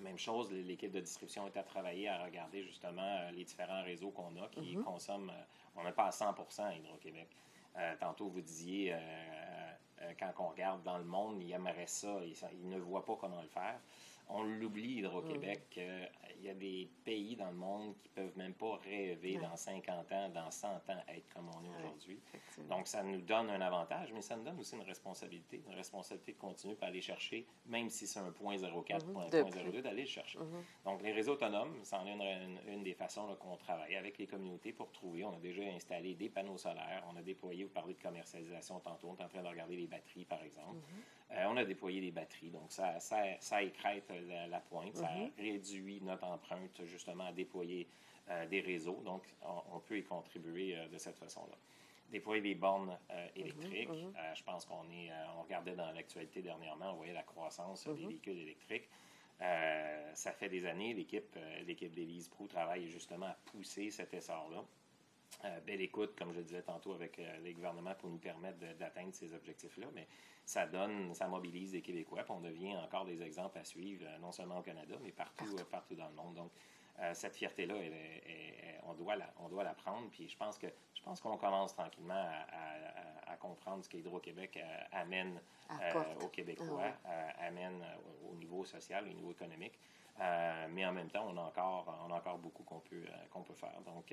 Même 0.00 0.18
chose, 0.18 0.52
l'équipe 0.52 0.90
de 0.92 1.00
distribution 1.00 1.46
est 1.46 1.56
à 1.56 1.62
travailler 1.62 2.08
à 2.08 2.24
regarder 2.24 2.62
justement 2.64 3.02
euh, 3.02 3.30
les 3.30 3.44
différents 3.44 3.82
réseaux 3.82 4.10
qu'on 4.10 4.36
a 4.42 4.48
qui 4.48 4.76
mm-hmm. 4.76 4.82
consomment. 4.82 5.30
Euh, 5.30 5.42
on 5.76 5.84
n'est 5.84 5.92
pas 5.92 6.06
à 6.06 6.12
100 6.12 6.34
à 6.58 6.74
Hydro-Québec. 6.74 7.28
tantôt, 8.00 8.28
vous 8.28 8.40
disiez, 8.40 8.92
quand 10.18 10.32
on 10.38 10.48
regarde 10.48 10.82
dans 10.82 10.98
le 10.98 11.04
monde, 11.04 11.42
il 11.42 11.52
aimerait 11.52 11.86
ça, 11.86 12.18
il 12.52 12.68
ne 12.68 12.78
voit 12.78 13.04
pas 13.04 13.16
comment 13.20 13.40
le 13.40 13.48
faire 13.48 13.78
on 14.32 14.42
l'oublie, 14.44 14.98
Hydro-Québec, 14.98 15.78
mm. 15.78 16.44
y 16.44 16.48
a 16.48 16.54
des 16.54 16.88
pays 17.04 17.36
dans 17.36 17.50
le 17.50 17.56
monde 17.56 17.94
qui 17.98 18.08
peuvent 18.08 18.36
même 18.36 18.54
pas 18.54 18.76
rêver 18.76 19.38
dans 19.38 19.56
50 19.56 20.12
ans, 20.12 20.28
dans 20.30 20.50
100 20.50 20.68
ans, 20.68 20.80
être 21.08 21.28
comme 21.34 21.48
on 21.48 21.64
est 21.64 21.78
aujourd'hui. 21.78 22.20
Donc, 22.68 22.86
ça 22.86 23.02
nous 23.02 23.20
donne 23.20 23.50
un 23.50 23.60
avantage, 23.60 24.12
mais 24.12 24.22
ça 24.22 24.36
nous 24.36 24.44
donne 24.44 24.58
aussi 24.58 24.74
une 24.74 24.82
responsabilité, 24.82 25.62
une 25.66 25.74
responsabilité 25.74 26.32
de 26.32 26.38
continuer 26.38 26.76
à 26.80 26.86
aller 26.86 27.00
chercher, 27.00 27.46
même 27.66 27.90
si 27.90 28.06
c'est 28.06 28.20
un 28.20 28.30
point 28.30 28.56
0,4, 28.56 29.00
mm-hmm. 29.00 29.12
point 29.12 29.26
0,2, 29.26 29.82
d'aller 29.82 30.02
le 30.02 30.08
chercher. 30.08 30.38
Mm-hmm. 30.38 30.84
Donc, 30.84 31.02
les 31.02 31.12
réseaux 31.12 31.32
autonomes, 31.32 31.74
c'en 31.84 32.06
est 32.06 32.16
une, 32.68 32.82
des 32.82 32.94
façons 32.94 33.36
qu'on 33.36 33.56
travaille 33.56 33.96
avec 33.96 34.18
les 34.18 34.26
communautés 34.26 34.72
pour 34.72 34.90
trouver. 34.92 35.24
On 35.24 35.34
a 35.34 35.40
déjà 35.40 35.62
installé 35.62 36.14
des 36.14 36.28
panneaux 36.28 36.58
solaires, 36.58 37.04
on 37.12 37.16
a 37.16 37.22
déployé, 37.22 37.64
vous 37.64 37.70
parlez 37.70 37.94
de 37.94 38.02
commercialisation 38.02 38.80
tantôt, 38.80 39.08
on 39.08 39.16
est 39.16 39.24
en 39.24 39.28
train 39.28 39.42
de 39.42 39.48
regarder 39.48 39.76
les 39.76 39.86
batteries, 39.86 40.24
par 40.24 40.42
exemple. 40.42 40.76
Mm-hmm. 40.76 41.19
Euh, 41.32 41.44
on 41.48 41.56
a 41.56 41.64
déployé 41.64 42.00
des 42.00 42.10
batteries, 42.10 42.50
donc 42.50 42.72
ça, 42.72 42.98
ça, 42.98 43.22
ça 43.38 43.62
écrète 43.62 44.12
la, 44.48 44.60
pointe, 44.60 44.96
ça 44.96 45.08
mhm. 45.10 45.30
réduit 45.38 46.00
notre 46.02 46.24
empreinte 46.24 46.82
justement 46.84 47.26
à 47.26 47.32
déployer 47.32 47.86
euh, 48.30 48.46
des 48.46 48.60
réseaux, 48.60 49.00
donc 49.04 49.22
on, 49.72 49.78
peut 49.78 49.98
y 49.98 50.02
contribuer 50.02 50.76
euh, 50.76 50.88
de 50.88 50.98
cette 50.98 51.16
façon-là. 51.18 51.56
Déployer 52.10 52.42
des 52.42 52.56
bornes 52.56 52.98
électriques, 53.36 53.88
mhm, 53.88 54.08
mhm. 54.08 54.14
je 54.34 54.42
pense 54.42 54.64
qu'on 54.64 54.82
est, 54.90 55.12
on 55.36 55.42
regardait 55.42 55.76
dans 55.76 55.92
l'actualité 55.92 56.42
dernièrement, 56.42 56.90
on 56.90 56.96
voyait 56.96 57.12
la 57.12 57.22
croissance 57.22 57.86
des 57.86 58.06
véhicules 58.06 58.38
électriques. 58.38 58.88
ça 59.38 60.32
fait 60.32 60.48
des 60.48 60.66
années, 60.66 60.92
l'équipe, 60.92 61.38
l'équipe 61.64 61.92
d'Élise 61.92 62.26
Prou 62.28 62.48
travaille 62.48 62.88
justement 62.88 63.26
à 63.26 63.36
pousser 63.52 63.92
cet 63.92 64.12
essor-là. 64.12 64.64
Belle 65.66 65.80
écoute, 65.80 66.14
comme 66.18 66.32
je 66.32 66.38
le 66.38 66.44
disais 66.44 66.62
tantôt, 66.62 66.92
avec 66.92 67.20
les 67.42 67.52
gouvernements 67.54 67.94
pour 67.94 68.10
nous 68.10 68.18
permettre 68.18 68.58
d'atteindre 68.78 69.14
ces 69.14 69.32
objectifs-là. 69.32 69.86
Mais 69.94 70.06
ça 70.50 70.66
donne, 70.66 71.14
ça 71.14 71.28
mobilise 71.28 71.72
les 71.72 71.80
Québécois, 71.80 72.24
puis 72.24 72.32
on 72.32 72.40
devient 72.40 72.76
encore 72.78 73.04
des 73.04 73.22
exemples 73.22 73.58
à 73.58 73.64
suivre, 73.64 74.04
euh, 74.04 74.18
non 74.18 74.32
seulement 74.32 74.58
au 74.58 74.62
Canada, 74.62 74.96
mais 75.00 75.12
partout, 75.12 75.56
partout, 75.70 75.94
euh, 75.94 75.96
dans 75.96 76.08
le 76.08 76.14
monde. 76.14 76.34
Donc, 76.34 76.50
cette 77.14 77.34
fierté-là, 77.34 77.74
on, 78.82 78.92
doit 78.92 79.16
la, 79.16 79.32
on 79.38 79.48
doit 79.48 79.64
la 79.64 79.72
prendre. 79.72 80.10
Puis 80.10 80.28
je 80.28 80.36
pense 80.36 80.58
que 80.58 80.66
je 80.94 81.00
pense 81.00 81.18
qu'on 81.18 81.38
commence 81.38 81.72
tranquillement 81.72 82.28
à, 83.26 83.36
comprendre 83.36 83.82
ce 83.82 83.88
qu'Hydro-Québec 83.88 84.62
amène 84.92 85.40
aux 86.22 86.28
Québécois, 86.28 86.92
ah 87.06 87.46
amène 87.46 87.82
au 88.30 88.34
niveau 88.34 88.66
social, 88.66 89.08
au 89.08 89.14
niveau 89.14 89.30
économique. 89.30 89.78
mais 90.18 90.84
en 90.84 90.92
même 90.92 91.08
temps, 91.08 91.26
on 91.26 91.38
a 91.38 91.40
encore, 91.40 92.04
on 92.06 92.12
a 92.12 92.16
encore 92.16 92.36
beaucoup 92.36 92.64
qu'on 92.64 92.80
peut, 92.80 93.06
qu'on 93.30 93.40
peut 93.40 93.54
faire. 93.54 93.80
Donc, 93.86 94.12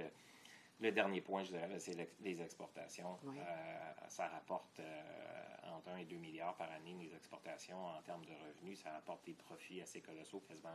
le 0.79 0.91
dernier 0.91 1.21
point, 1.21 1.43
je 1.43 1.49
dirais, 1.49 1.79
c'est 1.79 1.95
les 2.19 2.41
exportations. 2.41 3.17
Euh, 3.25 4.07
ça 4.09 4.27
rapporte 4.27 4.79
euh, 4.79 5.75
entre 5.75 5.89
1 5.89 5.97
et 5.97 6.05
2 6.05 6.17
milliards 6.17 6.55
par 6.55 6.71
année, 6.71 6.95
les 6.99 7.15
exportations, 7.15 7.83
en 7.87 8.01
termes 8.03 8.25
de 8.25 8.33
revenus. 8.47 8.79
Ça 8.83 8.91
rapporte 8.91 9.25
des 9.25 9.33
profits 9.33 9.81
assez 9.81 10.01
colossaux, 10.01 10.39
quasiment 10.47 10.69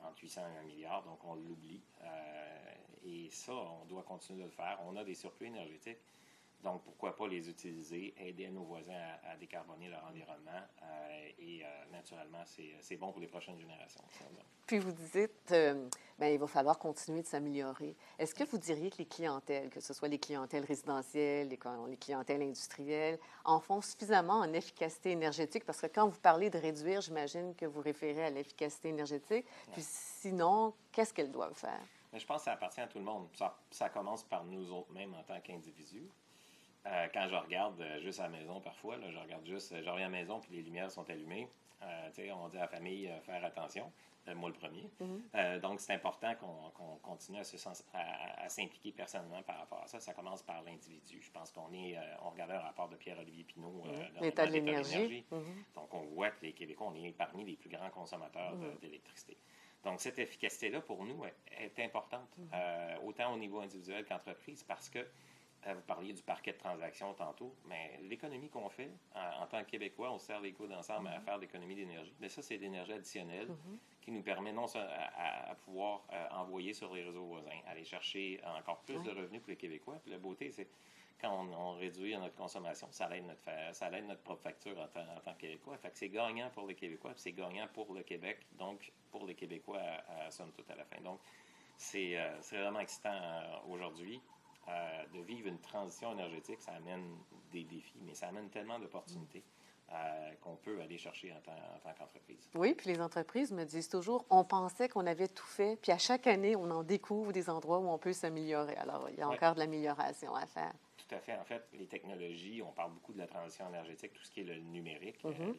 entre 0.00 0.22
800 0.22 0.42
et 0.54 0.58
1 0.58 0.62
milliard. 0.62 1.02
Donc, 1.02 1.18
on 1.24 1.34
l'oublie. 1.34 1.82
Euh, 2.02 2.74
et 3.04 3.28
ça, 3.30 3.52
on 3.52 3.84
doit 3.86 4.04
continuer 4.04 4.40
de 4.40 4.44
le 4.44 4.50
faire. 4.50 4.78
On 4.86 4.96
a 4.96 5.02
des 5.02 5.14
surplus 5.14 5.48
énergétiques. 5.48 5.98
Donc, 6.62 6.82
pourquoi 6.82 7.16
pas 7.16 7.26
les 7.26 7.48
utiliser, 7.48 8.12
aider 8.18 8.48
nos 8.50 8.64
voisins 8.64 8.92
à, 9.24 9.36
décarboner 9.36 9.88
leur 9.88 10.04
environnement. 10.04 10.60
Euh, 10.82 11.28
et 11.38 11.64
euh, 11.64 11.66
naturellement, 11.90 12.42
c'est 12.44 12.96
bon 12.96 13.12
pour 13.12 13.20
les 13.20 13.26
prochaines 13.26 13.58
générations. 13.58 14.04
Puis 14.66 14.78
vous 14.78 14.92
dites, 14.92 15.52
euh, 15.52 15.88
ben, 16.18 16.28
il 16.28 16.38
va 16.38 16.46
falloir 16.46 16.78
continuer 16.78 17.22
de 17.22 17.26
s'améliorer. 17.26 17.96
Est-ce 18.18 18.34
que 18.34 18.44
vous 18.44 18.58
diriez 18.58 18.90
que 18.90 18.98
les 18.98 19.06
clientèles, 19.06 19.70
que 19.70 19.80
ce 19.80 19.94
soit 19.94 20.08
les 20.08 20.18
clientèles 20.18 20.64
résidentielles, 20.64 21.48
les, 21.48 21.58
les 21.88 21.96
clientèles 21.96 22.42
industrielles, 22.42 23.18
en 23.44 23.58
font 23.58 23.80
suffisamment 23.80 24.40
en 24.40 24.52
efficacité 24.52 25.12
énergétique? 25.12 25.64
Parce 25.64 25.80
que 25.80 25.86
quand 25.86 26.08
vous 26.08 26.20
parlez 26.20 26.50
de 26.50 26.58
réduire, 26.58 27.00
j'imagine 27.00 27.54
que 27.54 27.64
vous 27.64 27.80
référez 27.80 28.26
à 28.26 28.30
l'efficacité 28.30 28.90
énergétique. 28.90 29.46
Puis 29.72 29.82
sinon, 29.82 30.74
qu'est-ce 30.92 31.14
qu'elles 31.14 31.32
doivent 31.32 31.58
faire? 31.58 31.80
Mais 32.12 32.18
je 32.18 32.26
pense 32.26 32.38
que 32.38 32.44
ça 32.44 32.52
appartient 32.52 32.80
à 32.80 32.86
tout 32.86 32.98
le 32.98 33.04
monde. 33.04 33.28
Ça, 33.34 33.56
ça 33.70 33.88
commence 33.88 34.24
par 34.24 34.44
nous 34.44 34.70
autres 34.72 34.92
mêmes 34.92 35.14
en 35.14 35.22
tant 35.22 35.40
qu'individus. 35.40 36.08
Euh, 36.86 37.08
quand 37.12 37.28
je 37.28 37.34
regarde 37.34 37.80
euh, 37.80 38.00
juste 38.00 38.20
à 38.20 38.24
la 38.24 38.30
maison, 38.30 38.60
parfois, 38.60 38.96
je 39.10 39.18
regarde 39.18 39.44
juste, 39.46 39.74
je 39.74 39.90
reviens 39.90 40.06
à 40.06 40.10
la 40.10 40.18
maison 40.18 40.40
puis 40.40 40.56
les 40.56 40.62
lumières 40.62 40.90
sont 40.90 41.08
allumées. 41.10 41.48
Euh, 41.82 42.32
on 42.34 42.48
dit 42.48 42.56
à 42.56 42.62
la 42.62 42.68
famille, 42.68 43.10
faire 43.24 43.42
attention. 43.44 43.90
moi, 44.34 44.50
le 44.50 44.54
premier. 44.54 44.90
Mm-hmm. 45.00 45.60
donc, 45.60 45.80
c'est 45.80 45.94
important 45.94 46.34
qu'on 46.34 46.96
continue 46.98 47.38
à, 47.38 48.48
s'impliquer 48.48 48.92
personnellement 48.92 49.42
par 49.42 49.58
rapport 49.58 49.82
à 49.82 49.86
ça. 49.86 49.98
Ça 49.98 50.12
commence 50.12 50.42
par 50.42 50.62
l'individu. 50.62 51.20
Je 51.22 51.30
pense 51.30 51.50
qu'on 51.50 51.72
est, 51.72 51.96
on 52.22 52.30
regardait 52.30 52.54
un 52.54 52.60
rapport 52.60 52.88
de 52.88 52.96
Pierre-Olivier 52.96 53.44
Pinault 53.44 53.82
mm-hmm. 53.86 54.12
dans 54.12 54.20
l'état 54.20 54.46
de 54.46 54.52
l'énergie. 54.52 55.24
Mm-hmm. 55.32 55.74
Donc, 55.74 55.94
on 55.94 56.02
voit 56.02 56.30
que 56.30 56.44
les 56.44 56.52
Québécois, 56.52 56.88
on 56.90 56.94
est 56.94 57.12
parmi 57.12 57.44
les 57.44 57.56
plus 57.56 57.70
grands 57.70 57.90
consommateurs 57.90 58.54
d'électricité. 58.82 59.38
Donc, 59.82 60.00
cette 60.00 60.18
efficacité-là, 60.18 60.82
pour 60.82 61.02
nous, 61.02 61.24
est, 61.58 61.78
importante, 61.78 62.28
autant 63.02 63.32
au 63.32 63.38
niveau 63.38 63.60
individuel 63.60 64.04
qu'entreprise, 64.04 64.62
parce 64.64 64.90
que 64.90 65.06
vous 65.66 65.82
parliez 65.86 66.12
du 66.12 66.22
parquet 66.22 66.52
de 66.52 66.58
transactions 66.58 67.12
tantôt, 67.14 67.54
mais 67.66 67.98
l'économie 68.02 68.48
qu'on 68.48 68.68
fait 68.68 68.90
en, 69.14 69.46
tant 69.46 69.62
que 69.62 69.70
Québécois, 69.70 70.10
on 70.10 70.18
sert 70.18 70.40
les 70.40 70.52
coudes 70.52 70.72
ensemble 70.72 71.08
à 71.08 71.18
mm-hmm. 71.18 71.22
faire 71.22 71.38
l'économie 71.38 71.74
d'énergie. 71.74 72.14
Mais 72.20 72.28
ça, 72.28 72.42
c'est 72.42 72.56
l'énergie 72.56 72.92
additionnelle 72.92 73.48
mm-hmm. 73.48 74.00
qui 74.00 74.10
nous 74.10 74.22
permet 74.22 74.52
non 74.52 74.66
à, 74.74 75.50
à 75.50 75.54
pouvoir 75.56 76.02
euh, 76.12 76.28
envoyer 76.30 76.72
sur 76.72 76.94
les 76.94 77.02
réseaux 77.02 77.26
voisins, 77.26 77.60
aller 77.66 77.84
chercher 77.84 78.40
encore 78.58 78.80
plus 78.80 79.02
de 79.02 79.10
revenus 79.10 79.40
pour 79.40 79.50
les 79.50 79.56
Québécois. 79.56 79.98
Puis 80.02 80.10
la 80.10 80.18
beauté, 80.18 80.50
c'est 80.50 80.68
quand 81.20 81.46
on, 81.52 81.72
réduit 81.74 82.16
notre 82.16 82.34
consommation, 82.34 82.88
ça 82.90 83.14
aide 83.14 83.26
notre, 83.26 83.74
ça 83.74 83.90
aide 83.92 84.06
notre 84.06 84.22
propre 84.22 84.42
facture 84.42 84.78
en, 84.78 84.86
tant 84.88 85.34
que 85.34 85.40
Québécois. 85.40 85.76
Fait 85.76 85.90
que 85.90 85.98
c'est 85.98 86.08
gagnant 86.08 86.50
pour 86.50 86.66
les 86.66 86.74
Québécois, 86.74 87.12
puis 87.12 87.20
c'est 87.20 87.32
gagnant 87.32 87.68
pour 87.68 87.92
le 87.92 88.02
Québec, 88.02 88.46
donc 88.52 88.92
pour 89.10 89.26
les 89.26 89.34
Québécois, 89.34 89.80
à, 90.08 90.30
somme 90.30 90.52
toute 90.52 90.70
à 90.70 90.76
la 90.76 90.84
fin. 90.84 91.00
Donc, 91.02 91.20
c'est 91.76 92.18
euh, 92.18 92.38
vraiment 92.52 92.80
excitant 92.80 93.12
euh, 93.12 93.58
aujourd'hui. 93.68 94.20
Euh, 94.70 95.04
de 95.14 95.20
vivre 95.20 95.48
une 95.48 95.58
transition 95.58 96.12
énergétique, 96.12 96.60
ça 96.60 96.72
amène 96.72 97.16
des 97.50 97.64
défis, 97.64 98.00
mais 98.06 98.14
ça 98.14 98.28
amène 98.28 98.48
tellement 98.50 98.78
d'opportunités. 98.78 99.42
Euh, 99.92 100.30
qu'on 100.40 100.54
peut 100.54 100.80
aller 100.80 100.96
chercher 100.98 101.32
en 101.32 101.40
tant, 101.40 101.92
qu'entreprise. 101.98 102.48
Oui, 102.54 102.74
puis 102.74 102.90
les 102.90 103.00
entreprises 103.00 103.50
me 103.50 103.64
disent 103.64 103.88
toujours, 103.88 104.24
on 104.30 104.44
pensait 104.44 104.88
qu'on 104.88 105.04
avait 105.04 105.26
tout 105.26 105.48
fait, 105.48 105.76
puis 105.82 105.90
à 105.90 105.98
chaque 105.98 106.28
année, 106.28 106.54
on 106.54 106.70
en 106.70 106.84
découvre 106.84 107.32
des 107.32 107.50
endroits 107.50 107.80
où 107.80 107.88
on 107.88 107.98
peut 107.98 108.12
s'améliorer. 108.12 108.76
Alors, 108.76 109.10
il 109.10 109.18
y 109.18 109.22
a 109.22 109.28
encore 109.28 109.54
de 109.54 109.58
l'amélioration 109.58 110.32
à 110.36 110.46
faire. 110.46 110.72
Tout 110.96 111.12
à 111.12 111.18
fait. 111.18 111.36
En 111.36 111.44
fait, 111.44 111.66
les 111.72 111.86
technologies, 111.86 112.62
on 112.62 112.70
parle 112.70 112.92
beaucoup 112.92 113.12
de 113.12 113.18
la 113.18 113.26
transition 113.26 113.68
énergétique, 113.68 114.12
tout 114.12 114.22
ce 114.22 114.30
qui 114.30 114.42
est 114.42 114.44
le 114.44 114.58
numérique, 114.60 115.20
mm-hmm. 115.24 115.56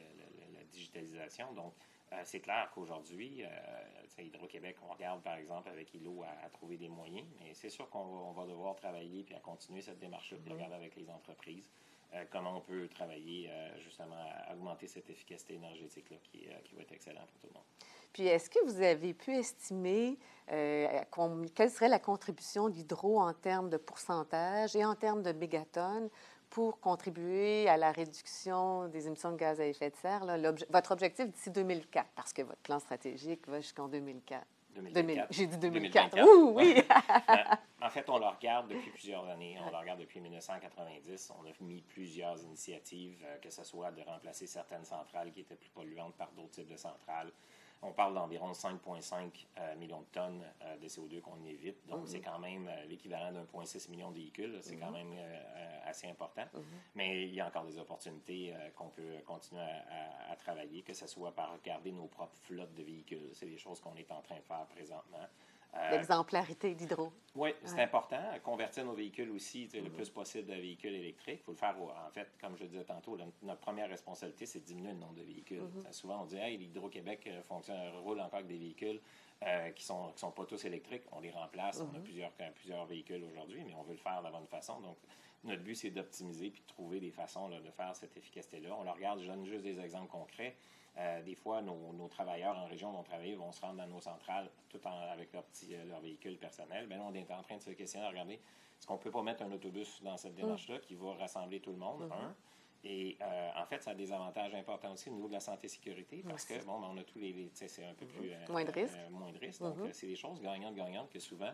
la 0.54 0.64
digitalisation. 0.72 1.52
Donc, 1.52 1.74
euh, 2.14 2.22
c'est 2.24 2.40
clair 2.40 2.70
qu'aujourd'hui, 2.74 3.44
euh, 3.44 4.22
Hydro-Québec, 4.22 4.78
on 4.84 4.94
regarde 4.94 5.22
par 5.22 5.36
exemple 5.36 5.70
avec 5.70 5.94
ILO 5.94 6.24
à, 6.24 6.50
trouver 6.50 6.78
des 6.78 6.90
moyens, 6.90 7.28
mais 7.40 7.54
c'est 7.54 7.70
sûr 7.70 7.90
qu'on 7.90 8.32
va, 8.34 8.46
devoir 8.46 8.76
travailler 8.76 9.24
puis 9.24 9.34
à 9.36 9.40
continuer 9.40 9.82
cette 9.82 10.00
démarche-là, 10.00 10.38
puis 10.42 10.52
mm-hmm. 10.52 10.56
regarder 10.56 10.76
avec 10.76 10.96
les 10.96 11.10
entreprises 11.10 11.70
euh, 12.14 12.26
comment 12.30 12.58
on 12.58 12.62
peut 12.62 12.88
travailler 12.90 13.50
justement 13.80 14.18
à 14.46 14.54
augmenter 14.54 14.88
cette 14.88 15.10
efficacité 15.10 15.54
énergétique-là 15.54 16.18
qui, 16.24 16.48
qui, 16.66 16.76
va 16.76 16.82
être 16.82 16.92
excellente 16.92 17.28
pour 17.32 17.40
tout 17.40 17.48
le 17.48 17.54
monde. 17.54 17.68
Puis 18.12 18.28
est-ce 18.28 18.50
que 18.50 18.60
vous 18.66 18.82
avez 18.82 19.14
pu 19.14 19.32
estimer 19.32 20.18
quelle 20.48 21.72
serait 21.72 21.88
la 21.88 22.00
contribution 22.00 22.68
d'Hydro 22.68 23.22
en 23.22 23.34
termes 23.34 23.70
de 23.70 23.78
pourcentage 23.78 24.76
et 24.76 24.84
en 24.84 24.96
termes 24.96 25.24
de 25.24 25.32
mégatonnes 25.32 26.10
pour 26.52 26.80
contribuer 26.82 27.68
à 27.68 27.78
la 27.78 27.92
réduction 27.92 28.88
des 28.90 29.08
émissions 29.08 29.32
de 29.32 29.38
gaz 29.38 29.60
à 29.60 29.66
effet 29.66 29.90
de 29.90 29.96
serre, 29.96 30.26
votre 30.70 30.92
objectif 30.92 31.28
d'ici 31.28 31.50
2004, 31.50 32.10
parce 32.14 32.34
que 32.34 32.42
votre 32.42 32.62
plan 32.62 32.78
stratégique 32.80 33.48
va 33.48 33.62
jusqu'en 33.62 33.88
2004. 33.88 34.46
2004. 34.76 35.28
J'ai 35.32 35.48
dit 35.48 35.58
2004. 35.58 36.18
oui. 36.54 36.82
en 37.82 37.90
fait, 37.90 38.10
on 38.10 38.20
le 38.20 38.26
regarde 38.26 38.70
depuis 38.70 38.90
plusieurs 38.92 39.28
années. 39.28 39.58
On 39.66 39.70
le 39.70 39.78
regarde 39.78 40.00
depuis 40.00 40.20
1990. 40.20 41.34
On 41.40 41.46
a 41.46 41.52
mis 41.62 41.82
plusieurs 41.82 42.42
initiatives, 42.44 43.24
euh, 43.26 43.38
que 43.40 43.50
ce 43.50 43.64
soit 43.64 43.92
de 43.92 44.02
remplacer 44.02 44.48
certaines 44.48 44.86
centrales 44.86 45.32
qui 45.32 45.42
étaient 45.42 45.56
plus 45.56 45.70
polluantes 45.70 46.16
par 46.16 46.32
d'autres 46.32 46.52
types 46.52 46.70
de 46.70 46.78
centrales, 46.78 47.32
on 47.84 47.92
parle 47.94 48.14
d'environ 48.14 48.52
5,5 48.52 49.48
euh, 49.58 49.76
millions 49.76 50.02
de 50.02 50.06
tonnes 50.12 50.44
euh, 50.62 50.78
de 50.78 50.88
CO2 50.88 51.20
qu'on 51.22 51.44
évite. 51.46 51.78
Donc, 51.88 52.02
mhm. 52.02 52.08
c'est 52.08 52.22
quand 52.22 52.38
même 52.38 52.68
euh, 52.68 52.86
l'équivalent 52.86 53.32
d'un 53.32 53.44
1,6 53.44 53.90
million 53.90 54.12
de 54.12 54.16
véhicules. 54.16 54.60
C'est 54.62 54.76
quand 54.76 54.92
mhm. 54.92 55.10
même 55.10 55.18
assez 55.86 56.08
important. 56.08 56.46
Mhm. 56.54 56.64
Mais 56.96 57.24
il 57.24 57.34
y 57.34 57.42
a 57.42 57.48
encore 57.48 57.66
des 57.66 57.78
opportunités 57.80 58.54
qu'on 58.76 58.90
peut 58.90 59.18
continuer 59.26 59.62
à, 60.30 60.36
travailler, 60.36 60.82
que 60.82 60.94
ce 60.94 61.08
soit 61.08 61.32
par 61.32 61.54
regarder 61.54 61.92
nos 61.92 62.08
propres 62.08 62.38
flottes 62.38 62.74
de 62.76 62.84
véhicules. 62.84 63.30
C'est 63.34 63.48
des 63.48 63.58
choses 63.58 63.80
qu'on 63.82 63.96
est 63.96 64.12
en 64.12 64.22
train 64.22 64.38
de 64.38 64.44
faire 64.44 64.66
présentement. 64.68 65.28
Euh, 65.74 65.92
L'exemplarité 65.92 66.76
d'hydro. 66.76 67.14
Oui, 67.34 67.52
c'est 67.64 67.82
important. 67.82 68.22
Convertir 68.44 68.84
nos 68.84 68.94
véhicules 68.94 69.30
aussi 69.30 69.70
le 69.74 69.90
plus 69.90 70.10
possible 70.10 70.48
de 70.48 70.54
véhicules 70.54 70.94
électriques. 70.94 71.40
Il 71.42 71.44
faut 71.44 71.52
le 71.52 71.58
faire, 71.58 71.76
en 71.80 72.12
fait, 72.12 72.28
comme 72.42 72.58
je 72.58 72.64
le 72.64 72.70
disais 72.70 72.84
tantôt, 72.84 73.18
notre 73.42 73.62
première 73.62 73.88
responsabilité, 73.88 74.46
c'est 74.46 74.60
de 74.60 74.66
diminuer 74.66 74.92
le 74.92 74.98
nombre 74.98 75.16
de 75.16 75.24
véhicules. 75.24 75.62
Mm-hmm. 75.62 75.94
Souvent, 75.94 76.24
on 76.24 76.26
dit, 76.26 76.38
hey, 76.38 76.58
l'Hydro-Québec 76.58 77.26
euh, 77.28 77.42
fonctionne, 77.42 77.78
roule 78.04 78.20
encore 78.20 78.40
avec 78.40 78.48
des 78.48 78.58
véhicules 78.58 79.00
euh, 79.44 79.70
qui 79.70 79.84
ne 79.84 79.86
sont, 79.86 80.12
qui 80.12 80.20
sont 80.20 80.32
pas 80.32 80.46
tous 80.46 80.66
électriques. 80.66 81.04
On 81.14 81.22
les 81.22 81.32
remplace. 81.32 81.80
On 81.80 81.96
a 81.96 82.00
mm-hmm. 82.00 82.04
plusieurs, 82.04 82.32
plusieurs 82.32 82.86
véhicules 82.86 83.24
aujourd'hui, 83.24 83.64
mais 83.66 83.74
on 83.76 83.84
veut 83.84 83.94
le 83.94 83.98
faire 83.98 84.20
de 84.20 84.26
la 84.26 84.32
bonne 84.32 84.48
façon. 84.48 84.82
Donc, 84.82 84.98
notre 85.46 85.64
but, 85.64 85.76
c'est 85.76 85.90
d'optimiser 85.90 86.50
puis 86.50 86.62
de 86.62 86.68
trouver 86.68 87.00
des 87.00 87.12
façons 87.12 87.48
de 87.48 87.72
faire 87.72 87.96
cette 87.96 88.16
efficacité-là. 88.18 88.76
On 88.78 88.84
le 88.84 88.92
regarde, 88.92 89.22
je 89.22 89.28
donne 89.28 89.46
juste 89.46 89.64
des 89.64 89.80
exemples 89.80 90.12
concrets. 90.12 90.58
Euh, 90.98 91.22
des 91.22 91.36
fois, 91.36 91.62
nos, 91.62 92.08
travailleurs 92.10 92.58
en 92.58 92.66
région 92.66 92.92
vont 92.92 93.04
travailler 93.04 93.36
vont 93.36 93.52
se 93.52 93.62
rendre 93.62 93.78
dans 93.78 93.88
nos 93.88 94.02
centrales 94.02 94.50
tout 94.70 94.86
en, 94.86 95.00
avec 95.12 95.32
leur, 95.32 95.44
petit, 95.44 95.74
euh, 95.74 95.86
leur 95.86 96.02
véhicule 96.02 96.38
personnel. 96.38 96.88
Bien, 96.88 97.02
on 97.02 97.14
est 97.14 97.32
en 97.32 97.42
train 97.42 97.56
de 97.56 97.62
se 97.62 97.72
questionner, 97.72 98.08
regarder, 98.08 98.34
est-ce 98.34 98.86
qu'on 98.86 98.96
ne 98.96 99.00
peut 99.00 99.12
pas 99.12 99.24
mettre 99.24 99.44
un 99.44 99.52
autobus 99.52 100.02
dans 100.04 100.18
cette 100.18 100.36
démarche-là 100.36 100.80
qui 100.80 100.96
va 100.96 101.14
rassembler 101.14 101.62
tout 101.62 101.72
le 101.72 101.78
monde, 101.78 102.04
mm-hmm. 102.04 102.26
un? 102.26 102.36
Et 102.84 103.16
euh, 103.22 103.52
en 103.56 103.66
fait, 103.68 103.82
ça 103.84 103.92
a 103.92 103.96
des 103.96 104.12
avantages 104.12 104.54
importants 104.56 104.92
aussi 104.92 105.10
au 105.10 105.14
niveau 105.14 105.28
de 105.28 105.34
la 105.34 105.40
santé-sécurité 105.40 106.24
parce 106.28 106.46
que, 106.46 106.62
bon, 106.66 106.80
ben, 106.80 106.88
on 106.92 106.98
a 106.98 107.04
tous 107.04 107.20
les. 107.20 107.50
c'est 107.54 107.86
un 107.86 107.94
peu 107.94 108.06
mm-hmm. 108.06 108.46
plus. 108.46 108.52
moins 108.52 108.66
de 108.66 108.72
risques. 108.72 108.98
moins 109.12 109.32
de 109.32 109.38
risques. 109.38 109.62
Donc, 109.62 109.78
mm-hmm. 109.78 109.94
c'est 109.94 110.08
des 110.08 110.16
choses 110.16 110.42
gagnantes-gagnantes 110.42 111.10
que 111.10 111.20
souvent, 111.20 111.54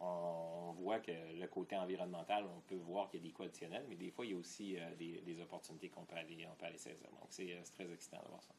on, 0.00 0.72
voit 0.80 0.98
que 0.98 1.12
le 1.12 1.46
côté 1.46 1.76
environnemental, 1.76 2.44
on 2.44 2.60
peut 2.60 2.76
voir 2.76 3.08
qu'il 3.08 3.20
y 3.20 3.22
a 3.22 3.26
des 3.28 3.32
coûts 3.32 3.44
additionnels, 3.44 3.86
mais 3.88 3.94
des 3.94 4.10
fois, 4.10 4.26
il 4.26 4.32
y 4.32 4.34
a 4.34 4.36
aussi 4.36 4.76
des, 4.98 5.40
opportunités 5.40 5.88
qu'on 5.88 6.04
peut 6.04 6.16
aller, 6.16 6.46
on 6.50 6.54
peut 6.56 6.66
aller 6.66 6.78
saisir. 6.78 7.08
Donc, 7.10 7.28
c'est 7.30 7.62
très 7.72 7.90
excitant 7.90 8.20
de 8.22 8.28
voir 8.28 8.42
ça. 8.42 8.52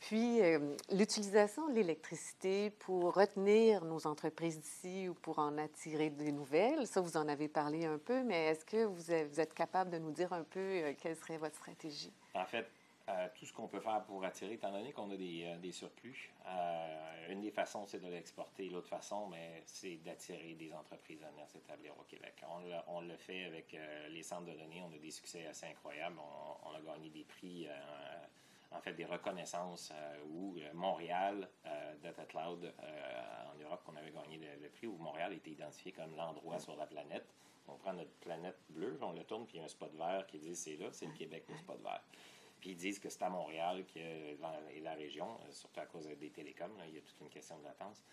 Puis, 0.00 0.40
euh, 0.42 0.76
l'utilisation 0.92 1.68
de 1.68 1.74
l'électricité 1.74 2.70
pour 2.70 3.14
retenir 3.14 3.84
nos 3.84 4.06
entreprises 4.06 4.60
d'ici 4.60 5.08
ou 5.08 5.14
pour 5.14 5.38
en 5.38 5.58
attirer 5.58 6.10
des 6.10 6.30
nouvelles, 6.30 6.86
ça, 6.86 7.00
vous 7.00 7.16
en 7.16 7.28
avez 7.28 7.48
parlé 7.48 7.84
un 7.84 7.98
peu, 7.98 8.22
mais 8.22 8.46
est-ce 8.46 8.64
que 8.64 8.84
vous 8.84 9.10
êtes 9.10 9.54
capable 9.54 9.90
de 9.90 9.98
nous 9.98 10.12
dire 10.12 10.32
un 10.32 10.44
peu 10.44 10.60
euh, 10.60 10.92
quelle 11.00 11.16
serait 11.16 11.36
votre 11.36 11.56
stratégie? 11.56 12.12
En 12.34 12.44
fait, 12.44 12.66
euh, 13.08 13.28
tout 13.34 13.46
ce 13.46 13.52
qu'on 13.52 13.68
peut 13.68 13.80
faire 13.80 14.04
pour 14.04 14.24
attirer, 14.24 14.54
étant 14.54 14.70
donné 14.70 14.92
qu'on 14.92 15.10
a 15.10 15.16
des, 15.16 15.56
des 15.60 15.72
surplus, 15.72 16.32
une 17.28 17.40
des 17.40 17.50
façons, 17.50 17.86
c'est 17.86 18.00
de 18.00 18.08
l'exporter. 18.08 18.68
L'autre 18.68 18.88
façon, 18.88 19.28
mais 19.28 19.62
c'est 19.66 19.96
d'attirer 19.96 20.54
des 20.54 20.72
entreprises 20.72 21.22
à 21.22 21.30
venir 21.30 21.48
s'établir 21.48 21.92
au 21.98 22.04
Québec. 22.04 22.42
On, 22.88 23.00
le 23.00 23.16
fait 23.16 23.44
avec 23.44 23.76
les 24.08 24.22
centres 24.22 24.46
de 24.46 24.52
données. 24.52 24.82
On 24.82 24.94
a 24.94 24.98
des 24.98 25.10
succès 25.10 25.46
assez 25.46 25.66
incroyables. 25.66 26.16
On, 26.64 26.74
a 26.74 26.80
gagné 26.80 27.10
des 27.10 27.24
prix 27.24 27.68
en 28.70 28.80
fait 28.80 28.92
des 28.92 29.04
reconnaissances 29.04 29.92
euh, 29.94 30.16
où 30.28 30.56
euh, 30.58 30.72
Montréal, 30.74 31.48
euh, 31.66 31.94
Data 32.02 32.24
Cloud 32.24 32.72
Europe 33.62 33.82
qu'on 33.84 33.96
avait 33.96 34.10
gagné 34.10 34.38
le, 34.60 34.68
prix, 34.68 34.86
où 34.86 34.96
Montréal 34.98 35.32
était 35.32 35.50
identifié 35.50 35.92
comme 35.92 36.14
l'endroit 36.16 36.58
sur 36.58 36.76
la 36.76 36.86
planète. 36.86 37.26
On 37.66 37.76
prend 37.76 37.92
notre 37.92 38.12
planète 38.20 38.56
bleue, 38.70 38.98
on 39.02 39.12
le 39.12 39.24
tourne, 39.24 39.46
puis 39.46 39.56
il 39.56 39.58
y 39.58 39.62
a 39.62 39.64
un 39.64 39.68
spot 39.68 39.92
vert 39.94 40.26
qui 40.26 40.38
dit 40.38 40.54
c'est 40.54 40.76
là, 40.76 40.86
c'est 40.92 41.06
le 41.06 41.12
Québec, 41.12 41.44
le 41.48 41.56
spot 41.56 41.80
vert. 41.82 42.02
Puis 42.60 42.70
ils 42.70 42.76
disent 42.76 42.98
que 42.98 43.08
c'est 43.08 43.22
à 43.22 43.28
Montréal 43.28 43.84
que, 43.86 43.98
et 43.98 44.80
la 44.80 44.94
région, 44.94 45.38
surtout 45.50 45.80
à 45.80 45.86
cause 45.86 46.06
des 46.06 46.30
télécoms, 46.30 46.72
il 46.86 46.94
y 46.94 46.98
a 46.98 47.00
toute 47.00 47.20
une 47.20 47.28
question 47.28 47.58
de 47.58 47.64
latence, 47.64 48.04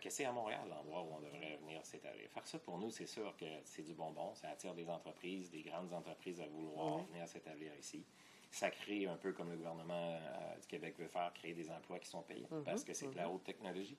que 0.00 0.10
c'est 0.10 0.24
à 0.24 0.32
Montréal 0.32 0.60
l'endroit 0.68 1.02
où 1.02 1.14
on 1.14 1.20
devrait 1.20 1.56
venir 1.62 1.84
s'établir. 1.84 2.28
Faire 2.30 2.46
ça, 2.46 2.58
pour 2.58 2.78
nous, 2.78 2.90
c'est 2.90 3.06
sûr 3.06 3.34
que 3.36 3.46
c'est 3.64 3.82
du 3.82 3.94
bonbon. 3.94 4.34
Ça 4.34 4.50
attire 4.50 4.74
des 4.74 4.88
entreprises, 4.90 5.50
des 5.50 5.62
grandes 5.62 5.92
entreprises 5.94 6.40
à 6.40 6.46
vouloir 6.46 6.98
venir 7.04 7.26
s'établir 7.26 7.74
ici 7.76 8.04
ça 8.52 8.70
crée 8.70 9.06
un 9.06 9.16
peu 9.16 9.32
comme 9.32 9.50
le 9.50 9.56
gouvernement 9.56 9.94
euh, 9.94 10.58
du 10.60 10.66
Québec 10.66 10.94
veut 10.98 11.08
faire, 11.08 11.32
créer 11.32 11.54
des 11.54 11.70
emplois 11.70 11.98
qui 11.98 12.08
sont 12.08 12.22
payés 12.22 12.46
mhm, 12.50 12.62
parce 12.62 12.84
que 12.84 12.92
c'est 12.92 13.08
de 13.08 13.16
la 13.16 13.26
mhm. 13.26 13.34
haute 13.34 13.44
technologie. 13.44 13.96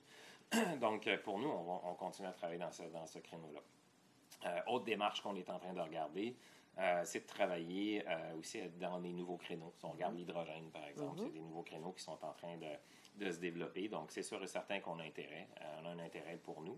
Donc, 0.80 1.06
euh, 1.06 1.18
pour 1.18 1.38
nous, 1.38 1.48
on, 1.48 1.94
continue 1.94 2.28
à 2.28 2.32
travailler 2.32 2.60
dans 2.60 2.70
ce, 2.70 2.84
dans 2.84 3.06
ce 3.06 3.18
créneau-là. 3.18 3.60
Euh, 4.46 4.60
autre 4.68 4.84
démarche 4.84 5.20
qu'on 5.22 5.34
est 5.34 5.50
en 5.50 5.58
train 5.58 5.72
de 5.72 5.80
regarder, 5.80 6.36
c'est 7.04 7.20
de 7.20 7.26
travailler 7.26 8.04
aussi 8.38 8.60
dans 8.80 9.00
des 9.00 9.12
nouveaux 9.12 9.36
créneaux. 9.36 9.72
Si 9.76 9.84
on 9.84 9.90
regarde 9.90 10.14
mhm. 10.14 10.20
l'hydrogène, 10.20 10.70
par 10.70 10.84
exemple, 10.86 11.20
c'est 11.20 11.32
des 11.32 11.40
nouveaux 11.40 11.62
créneaux 11.62 11.92
qui 11.92 12.02
sont 12.02 12.18
en 12.22 12.32
train 12.32 12.56
de, 12.56 13.24
de 13.24 13.30
se 13.30 13.38
développer. 13.38 13.88
Donc, 13.88 14.10
c'est 14.10 14.22
sûr 14.22 14.42
et 14.42 14.46
certain 14.46 14.80
qu'on 14.80 14.98
a 14.98 15.04
intérêt. 15.04 15.48
on 15.80 15.86
a 15.86 15.90
un 15.90 15.98
intérêt 15.98 16.36
pour 16.42 16.62
nous. 16.62 16.76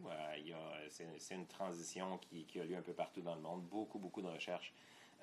c'est, 0.88 1.34
une 1.34 1.46
transition 1.46 2.18
qui, 2.18 2.44
qui, 2.44 2.60
a 2.60 2.64
lieu 2.64 2.76
un 2.76 2.82
peu 2.82 2.92
partout 2.92 3.22
dans 3.22 3.34
le 3.34 3.40
monde. 3.40 3.62
Beaucoup, 3.62 3.98
beaucoup 3.98 4.22
de 4.22 4.28
recherches 4.28 4.72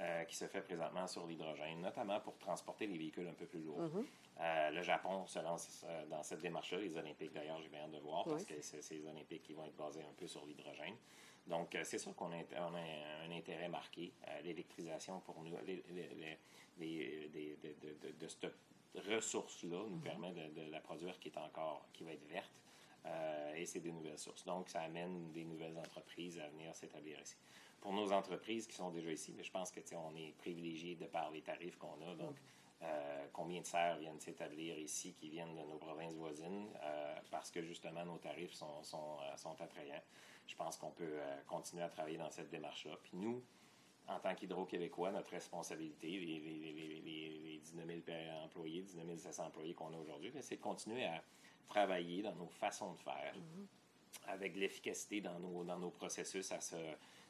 euh, 0.02 0.24
qui 0.24 0.36
se 0.36 0.46
fait 0.46 0.62
présentement 0.62 1.06
sur 1.06 1.28
l'hydrogène, 1.28 1.80
notamment 1.80 2.20
pour 2.20 2.36
transporter 2.40 2.88
les 2.88 2.98
véhicules 2.98 3.28
un 3.28 3.34
peu 3.34 3.46
plus 3.46 3.62
lourds. 3.62 3.80
Mhm. 3.80 4.06
Euh, 4.42 4.72
le 4.72 4.82
Japon 4.82 5.28
se 5.28 5.38
lance 5.38 5.86
euh, 5.88 6.08
dans 6.08 6.24
cette 6.24 6.42
démarche-là. 6.42 6.80
Les 6.80 6.98
Olympiques, 6.98 7.32
d'ailleurs, 7.32 7.62
j'ai 7.62 7.70
bien 7.70 7.82
hâte 7.82 7.92
de 7.92 8.00
voir, 8.00 8.24
parce 8.26 8.44
que 8.44 8.60
c'est 8.60 8.82
ces 8.82 9.06
Olympiques 9.06 9.44
qui 9.44 9.54
vont 9.54 9.64
être 9.66 9.76
basés 9.76 10.02
un 10.02 10.14
peu 10.18 10.26
sur 10.26 10.44
l'hydrogène. 10.48 10.96
Donc, 11.48 11.78
c'est 11.84 11.98
sûr 11.98 12.16
qu'on 12.16 12.32
a, 12.32 12.38
un 12.38 13.32
intérêt 13.32 13.70
marqué. 13.70 14.14
L'électrisation, 14.44 15.20
pour 15.22 15.42
nous, 15.44 15.56
les, 15.66 15.84
de, 16.78 18.28
cette 18.28 18.48
ressource-là 18.96 19.84
nous 19.90 19.98
mhm. 19.98 20.02
permet 20.02 20.32
de, 20.32 20.72
la 20.72 20.80
produire 20.80 21.20
qui 21.20 21.30
est 21.30 21.38
encore, 21.38 21.88
qui 21.94 22.04
va 22.04 22.12
être 22.14 22.26
verte. 22.28 22.52
et 23.56 23.66
c'est 23.66 23.82
des 23.82 23.92
nouvelles 23.92 24.20
sources. 24.20 24.46
Donc, 24.46 24.70
ça 24.70 24.82
amène 24.82 25.32
des 25.32 25.44
nouvelles 25.44 25.78
entreprises 25.78 26.40
à 26.40 26.48
venir 26.48 26.74
s'établir 26.76 27.20
ici 27.20 27.36
pour 27.84 27.92
nos 27.92 28.14
entreprises 28.14 28.66
qui 28.66 28.76
sont 28.76 28.92
déjà 28.92 29.12
ici, 29.12 29.34
mais 29.36 29.44
je 29.44 29.52
pense 29.52 29.70
que 29.70 29.82
on 29.96 30.16
est 30.16 30.34
privilégié 30.38 30.96
de 30.96 31.06
par 31.06 31.30
les 31.32 31.42
tarifs 31.42 31.78
qu'on 31.78 32.00
a. 32.02 32.16
Donc, 32.16 32.38
euh, 32.82 33.28
combien 33.34 33.60
de 33.60 33.66
serres 33.66 33.98
viennent 33.98 34.22
s'établir 34.22 34.78
ici 34.78 35.14
qui 35.20 35.28
viennent 35.30 35.54
de 35.54 35.64
nos 35.64 35.76
provinces 35.76 36.14
voisines 36.14 36.70
euh, 36.82 37.16
parce 37.30 37.52
que 37.52 37.62
justement 37.62 38.06
nos 38.06 38.18
tarifs 38.20 38.54
sont, 38.54 38.82
sont, 38.84 39.18
euh, 39.22 39.36
sont 39.36 39.62
attrayants. 39.62 40.02
Je 40.48 40.56
pense 40.56 40.78
qu'on 40.78 40.92
peut 40.92 41.20
continuer 41.48 41.84
à 41.84 41.90
travailler 41.90 42.18
dans 42.18 42.30
cette 42.30 42.50
démarche-là. 42.50 42.98
Puis 43.04 43.14
nous, 43.16 43.44
en 44.08 44.20
tant 44.20 44.36
qu'Hydro-Québécois, 44.36 45.12
notre 45.12 45.32
responsabilité, 45.32 46.08
les, 46.08 46.40
les, 46.40 47.02
les, 47.02 47.40
les, 47.40 47.58
19 47.60 47.86
000 48.06 48.18
employés, 48.44 48.82
19 48.82 49.18
700 49.18 49.46
employés 49.46 49.74
qu'on 49.74 49.94
a 49.94 49.98
aujourd'hui, 49.98 50.32
c'est 50.42 50.58
de 50.58 50.62
continuer 50.62 51.06
à 51.06 51.24
travailler 51.68 52.22
dans 52.22 52.36
nos 52.36 52.50
façons 52.50 52.94
de 52.94 53.00
faire, 53.00 53.34
mm-hmm. 53.36 54.30
avec 54.30 54.56
l'efficacité 54.56 55.22
dans 55.22 55.40
nos, 55.40 55.64
dans 55.64 55.80
nos 55.80 55.92
processus, 55.92 56.52
à 56.52 56.60
se 56.60 56.76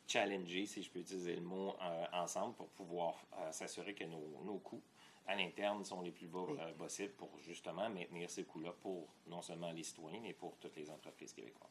challenger, 0.08 0.66
si 0.66 0.84
je 0.84 0.90
peux 0.90 1.00
utiliser 1.00 1.36
le 1.36 1.42
mot, 1.42 1.76
euh, 1.82 2.06
ensemble 2.14 2.56
pour 2.56 2.68
pouvoir 2.70 3.16
euh, 3.38 3.52
s'assurer 3.52 3.94
que 3.94 4.04
nos, 4.04 4.42
nos, 4.44 4.58
coûts 4.60 4.82
à 5.28 5.36
l'interne 5.36 5.86
sont 5.86 6.02
les 6.02 6.12
plus 6.12 6.28
bas 6.28 6.46
euh, 6.50 6.74
possibles 6.74 7.14
pour 7.14 7.30
justement 7.40 7.90
maintenir 7.90 8.30
ces 8.30 8.44
coûts-là 8.44 8.74
pour 8.82 9.08
non 9.28 9.42
seulement 9.42 9.72
les 9.72 9.84
citoyens, 9.84 10.20
mais 10.22 10.34
pour 10.34 10.58
toutes 10.58 10.76
les 10.76 10.90
entreprises 10.90 11.34
québécoises. 11.34 11.70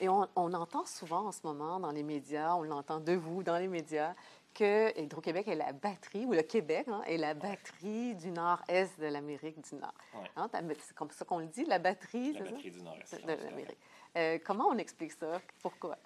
Et 0.00 0.08
on, 0.08 0.26
on, 0.36 0.52
entend 0.54 0.86
souvent 0.86 1.26
en 1.26 1.32
ce 1.32 1.40
moment 1.44 1.80
dans 1.80 1.90
les 1.90 2.02
médias, 2.02 2.54
on 2.54 2.62
l'entend 2.62 3.00
de 3.00 3.12
vous 3.12 3.42
dans 3.42 3.58
les 3.58 3.68
médias, 3.68 4.14
que 4.54 4.98
Hydro-Québec 5.00 5.48
est 5.48 5.54
la 5.54 5.72
batterie, 5.72 6.26
ou 6.26 6.32
le 6.32 6.42
Québec 6.42 6.86
hein, 6.88 7.02
est 7.06 7.16
la 7.16 7.34
batterie 7.34 8.14
du 8.14 8.30
nord-est 8.30 9.00
de 9.00 9.06
l'Amérique 9.06 9.60
du 9.62 9.76
Nord. 9.76 9.94
Hein, 10.36 10.48
c'est 10.52 10.94
comme 10.94 11.10
ça 11.10 11.24
qu'on 11.24 11.38
le 11.38 11.46
dit, 11.46 11.64
la 11.64 11.78
batterie, 11.78 12.34
la 12.34 12.42
batterie 12.42 12.70
du 12.70 12.82
nord-est 12.82 13.24
de, 13.24 13.32
l'Amérique. 13.32 14.44
comment 14.44 14.68
on 14.68 14.76
explique 14.76 15.12
ça? 15.12 15.40
Pourquoi? 15.62 15.96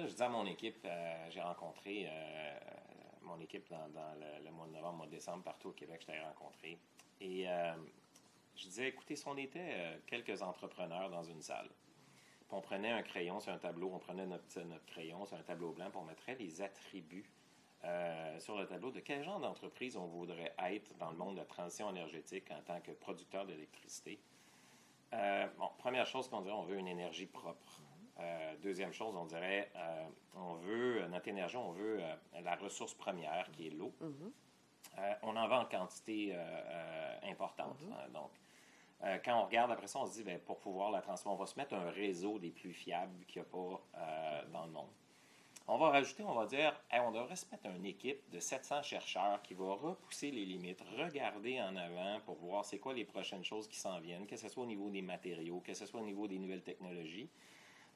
Je 0.00 0.06
disais 0.06 0.24
à 0.24 0.28
mon 0.28 0.46
équipe, 0.46 0.78
euh, 0.84 1.26
j'ai 1.30 1.40
rencontré 1.40 2.06
euh, 2.08 2.58
mon 3.22 3.38
équipe 3.40 3.68
dans, 3.70 3.86
le, 4.44 4.50
mois 4.50 4.66
de 4.66 4.72
novembre, 4.72 4.98
mois 4.98 5.06
de 5.06 5.12
décembre, 5.12 5.44
partout 5.44 5.68
au 5.68 5.72
Québec, 5.72 5.98
je 6.02 6.06
t'avais 6.06 6.24
rencontré. 6.24 6.78
Et 7.20 7.48
euh, 7.48 7.74
je 8.56 8.64
disais, 8.64 8.88
écoutez, 8.88 9.16
si 9.16 9.26
on 9.28 9.36
était 9.36 10.00
quelques 10.06 10.42
entrepreneurs 10.42 11.10
dans 11.10 11.22
une 11.22 11.42
salle, 11.42 11.68
on 12.50 12.60
prenait 12.60 12.90
un 12.90 13.02
crayon 13.02 13.40
sur 13.40 13.52
un 13.52 13.58
tableau, 13.58 13.90
on 13.92 13.98
prenait 13.98 14.26
notre, 14.26 14.60
notre 14.60 14.86
crayon 14.86 15.24
sur 15.24 15.36
un 15.36 15.42
tableau 15.42 15.72
blanc, 15.72 15.90
puis 15.90 15.98
on 16.00 16.04
mettrait 16.04 16.36
les 16.36 16.62
attributs 16.62 17.28
sur 18.38 18.56
le 18.56 18.66
tableau 18.66 18.90
de 18.90 19.00
quel 19.00 19.22
genre 19.22 19.40
d'entreprise 19.40 19.96
on 19.96 20.06
voudrait 20.06 20.54
être 20.58 20.96
dans 20.96 21.10
le 21.10 21.16
monde 21.16 21.34
de 21.34 21.40
la 21.40 21.44
transition 21.44 21.90
énergétique 21.90 22.50
en 22.50 22.62
tant 22.62 22.80
que 22.80 22.92
producteur 22.92 23.44
d'électricité. 23.44 24.20
bon, 25.10 25.68
première 25.78 26.06
chose 26.06 26.28
qu'on 26.28 26.40
dirait, 26.42 26.54
on 26.54 26.62
veut 26.62 26.78
une 26.78 26.88
énergie 26.88 27.26
propre. 27.26 27.83
Euh, 28.20 28.54
deuxième 28.62 28.92
chose, 28.92 29.14
on 29.16 29.24
dirait, 29.24 29.70
euh, 29.74 30.06
on 30.36 30.54
veut, 30.54 31.06
notre 31.08 31.28
énergie, 31.28 31.56
on 31.56 31.72
veut 31.72 31.98
euh, 32.00 32.40
la 32.42 32.54
ressource 32.54 32.94
première 32.94 33.50
qui 33.52 33.66
est 33.66 33.70
l'eau. 33.70 33.92
Mm-hmm. 34.00 35.16
on 35.22 35.36
en 35.36 35.48
vend 35.48 35.60
en 35.62 35.64
quantité 35.64 36.36
importante. 37.28 37.80
Mm-hmm. 37.82 37.92
Hein, 37.92 38.08
donc, 38.12 38.30
quand 39.24 39.40
on 39.40 39.44
regarde 39.46 39.70
après 39.70 39.88
ça, 39.88 39.98
on 39.98 40.06
se 40.06 40.14
dit, 40.14 40.24
bien, 40.24 40.38
pour 40.38 40.58
pouvoir 40.60 40.90
la 40.90 41.02
transformer, 41.02 41.36
on 41.36 41.40
va 41.40 41.46
se 41.46 41.58
mettre 41.58 41.74
un 41.74 41.90
réseau 41.90 42.38
des 42.38 42.50
plus 42.50 42.72
fiables 42.72 43.24
qu'il 43.26 43.42
n'y 43.42 43.48
a 43.48 43.50
pas 43.50 43.82
dans 44.52 44.64
le 44.64 44.72
monde. 44.72 44.90
On 45.66 45.78
va 45.78 45.88
rajouter, 45.88 46.22
on 46.22 46.34
va 46.34 46.46
dire, 46.46 46.78
on 46.92 47.10
devrait 47.10 47.36
se 47.36 47.46
mettre 47.50 47.66
une 47.66 47.86
équipe 47.86 48.30
de 48.30 48.38
700 48.38 48.82
chercheurs 48.82 49.42
qui 49.42 49.54
va 49.54 49.72
repousser 49.72 50.30
les 50.30 50.44
limites, 50.44 50.82
regarder 50.98 51.60
en 51.60 51.74
avant 51.74 52.20
pour 52.26 52.36
voir 52.36 52.64
c'est 52.64 52.78
quoi 52.78 52.94
les 52.94 53.04
prochaines 53.04 53.44
choses 53.44 53.66
qui 53.66 53.76
s'en 53.76 53.98
viennent, 53.98 54.26
que 54.26 54.36
ce 54.36 54.48
soit 54.48 54.62
au 54.62 54.66
niveau 54.66 54.90
des 54.90 55.02
matériaux, 55.02 55.60
que 55.60 55.74
ce 55.74 55.86
soit 55.86 56.00
au 56.00 56.04
niveau 56.04 56.28
des 56.28 56.38
nouvelles 56.38 56.62
technologies. 56.62 57.28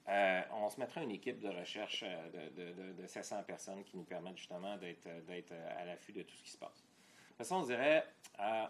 Euh, 0.09 0.41
on 0.53 0.71
se 0.71 0.81
mettra 0.81 1.03
une 1.03 1.11
équipe 1.11 1.39
de 1.39 1.49
recherche 1.49 2.03
euh, 2.07 2.49
de, 2.57 2.73
de, 2.73 2.93
de, 3.03 3.07
700 3.07 3.43
personnes 3.43 3.85
qui 3.85 3.97
nous 3.97 4.05
permettent 4.05 4.39
justement 4.39 4.77
d'être, 4.79 5.07
euh, 5.07 5.77
à 5.79 5.85
l'affût 5.85 6.13
de 6.13 6.23
tout 6.23 6.35
ce 6.35 6.43
qui 6.43 6.51
se 6.51 6.57
passe. 6.57 6.83
De 6.83 7.45
toute 7.45 7.47
façon, 7.47 7.57
on 7.57 7.67
dirait, 7.67 8.05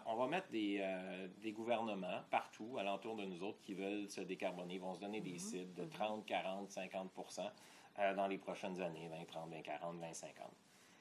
on 0.05 0.15
va 0.15 0.27
mettre 0.27 0.49
des, 0.49 1.51
gouvernements 1.53 2.21
partout, 2.29 2.77
alentour 2.77 3.15
de 3.15 3.25
nous 3.25 3.41
autres, 3.41 3.59
qui 3.61 3.73
veulent 3.73 4.07
se 4.09 4.21
décarboner, 4.21 4.77
vont 4.77 4.93
se 4.93 4.99
donner 4.99 5.21
des 5.21 5.33
mhm. 5.33 5.39
cibles 5.39 5.73
de 5.73 5.85
30, 5.85 6.25
40, 6.25 6.69
50 6.69 7.11
dans 8.15 8.27
les 8.27 8.37
prochaines 8.37 8.79
années, 8.79 9.07
20, 9.07 9.25
30, 9.25 9.49
20, 9.49 9.61
40, 9.61 9.99
20, 9.99 10.13
50. 10.13 10.47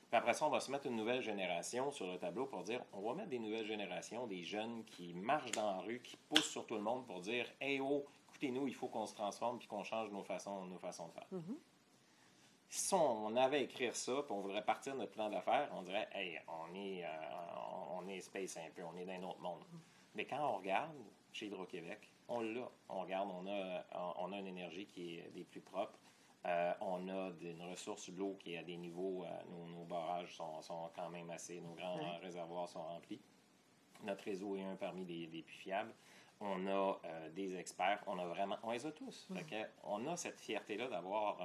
Puis 0.08 0.16
après 0.16 0.32
ça, 0.32 0.46
on 0.46 0.50
va 0.50 0.60
se 0.60 0.70
mettre 0.70 0.86
une 0.86 0.96
nouvelle 0.96 1.20
génération 1.20 1.90
sur 1.90 2.10
le 2.10 2.16
tableau 2.16 2.46
pour 2.46 2.62
dire, 2.62 2.82
on 2.94 3.02
va 3.02 3.14
mettre 3.14 3.28
des 3.28 3.38
nouvelles 3.38 3.66
générations, 3.66 4.26
des 4.26 4.44
jeunes 4.44 4.82
qui 4.84 5.12
marchent 5.12 5.52
dans 5.52 5.70
la 5.70 5.78
rue, 5.80 6.00
qui 6.00 6.16
poussent 6.16 6.50
sur 6.50 6.64
tout 6.64 6.76
le 6.76 6.80
monde 6.80 7.06
pour 7.06 7.20
dire, 7.20 7.44
hey 7.60 7.80
oh, 7.80 8.06
écoutez-nous, 8.38 8.68
il 8.68 8.74
faut 8.74 8.88
qu'on 8.88 9.06
se 9.06 9.14
transforme 9.14 9.58
puis 9.58 9.66
qu'on 9.66 9.82
change 9.82 10.10
nos 10.10 10.22
façons, 10.22 10.64
nos 10.66 10.78
façons 10.78 11.08
de 11.08 11.12
faire. 11.12 11.26
Mm-hmm. 11.32 11.56
Si 12.68 12.94
on, 12.94 13.34
avait 13.36 13.56
à 13.56 13.60
écrire 13.60 13.96
ça, 13.96 14.22
puis 14.22 14.32
on 14.32 14.40
voudrait 14.40 14.64
partir 14.64 14.92
de 14.92 14.98
notre 14.98 15.12
plan 15.12 15.28
d'affaires, 15.28 15.68
on 15.74 15.82
dirait, 15.82 16.08
hey, 16.12 16.38
on 16.46 16.74
est, 16.74 17.04
euh, 17.04 17.08
on 17.96 18.06
est 18.06 18.20
space 18.20 18.56
un 18.58 18.70
peu, 18.74 18.82
on 18.84 18.96
est 18.96 19.06
dans 19.06 19.12
un 19.12 19.22
autre 19.30 19.40
monde. 19.40 19.60
Mm-hmm. 19.60 19.78
Mais 20.14 20.24
quand 20.26 20.54
on 20.54 20.58
regarde 20.58 20.94
chez 21.32 21.46
Hydro-Québec, 21.46 22.10
on 22.28 22.40
l'a. 22.40 22.68
On 22.90 23.00
regarde, 23.00 23.30
on 23.32 23.46
a, 23.46 23.84
on 24.18 24.32
a 24.32 24.38
une 24.38 24.46
énergie 24.46 24.86
qui 24.86 25.16
est 25.16 25.30
des 25.34 25.44
plus 25.44 25.60
propres. 25.60 25.98
Euh, 26.46 26.72
on 26.80 27.08
a 27.08 27.32
une 27.40 27.62
ressource, 27.70 28.08
l'eau 28.10 28.36
qui 28.38 28.52
est 28.52 28.58
à 28.58 28.62
des 28.62 28.76
niveaux, 28.76 29.24
euh, 29.24 29.66
nos, 29.70 29.84
barrages 29.84 30.36
sont, 30.36 30.62
sont, 30.62 30.90
quand 30.94 31.08
même 31.08 31.30
assez, 31.30 31.60
nos 31.60 31.74
grands 31.74 31.98
réservoirs 32.20 32.68
sont 32.68 32.82
remplis. 32.82 33.20
Notre 34.04 34.24
réseau 34.24 34.54
est 34.56 34.62
un 34.62 34.76
parmi 34.76 35.04
les, 35.04 35.26
les 35.26 35.42
plus 35.42 35.56
fiables 35.56 35.92
on 36.40 36.66
a 36.66 37.00
euh, 37.04 37.28
des 37.30 37.56
experts, 37.56 38.02
on 38.06 38.18
a 38.18 38.26
vraiment, 38.26 38.56
on 38.62 38.72
les 38.72 38.86
a 38.86 38.92
tous. 38.92 39.28
on 39.84 40.06
a 40.06 40.16
cette 40.16 40.40
fierté-là 40.40 40.88
d'avoir 40.88 41.38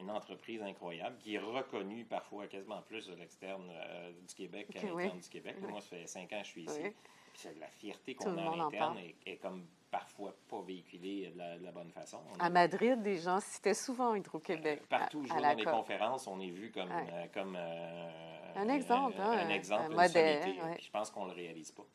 une 0.00 0.10
entreprise 0.10 0.62
incroyable 0.62 1.16
qui 1.18 1.34
est 1.34 1.38
reconnue 1.38 2.04
parfois 2.04 2.46
quasiment 2.46 2.82
plus 2.82 3.06
de 3.06 3.14
l'externe 3.14 3.70
euh, 3.70 4.12
du 4.26 4.34
Québec 4.34 4.68
qu'à 4.72 4.82
l'interne 4.82 5.18
du 5.18 5.28
Québec. 5.28 5.56
Moi, 5.60 5.80
ça 5.80 5.88
fait 5.88 6.06
cinq 6.06 6.32
ans 6.32 6.40
que 6.40 6.46
je 6.46 6.50
suis 6.50 6.64
ici. 6.64 6.82
Puis 7.32 7.48
la 7.60 7.68
fierté 7.68 8.14
qu'on 8.14 8.36
a 8.36 8.52
à 8.52 8.56
l'interne 8.56 8.98
est, 9.26 9.36
comme 9.36 9.66
parfois 9.90 10.34
pas 10.48 10.60
véhiculée 10.60 11.32
de 11.34 11.64
la, 11.64 11.72
bonne 11.72 11.90
façon. 11.90 12.20
à 12.38 12.50
Madrid, 12.50 13.00
des 13.02 13.18
gens 13.18 13.40
citaient 13.40 13.74
souvent 13.74 14.14
Hydro-Québec. 14.14 14.80
Euh, 14.82 14.86
partout, 14.88 15.24
à, 15.30 15.40
dans 15.40 15.54
les 15.54 15.64
conférences, 15.64 16.26
on 16.26 16.40
est 16.40 16.50
vu 16.50 16.70
comme, 16.70 16.90
comme 17.32 17.56
un 17.56 18.68
exemple, 18.68 19.20
un, 19.20 19.30
hein, 19.30 19.48
exemple, 19.50 19.94
modèle. 19.94 20.76
Je 20.80 20.90
pense 20.90 21.10
qu'on 21.10 21.26
ne 21.26 21.30
le 21.30 21.36
réalise 21.36 21.70
pas 21.70 21.86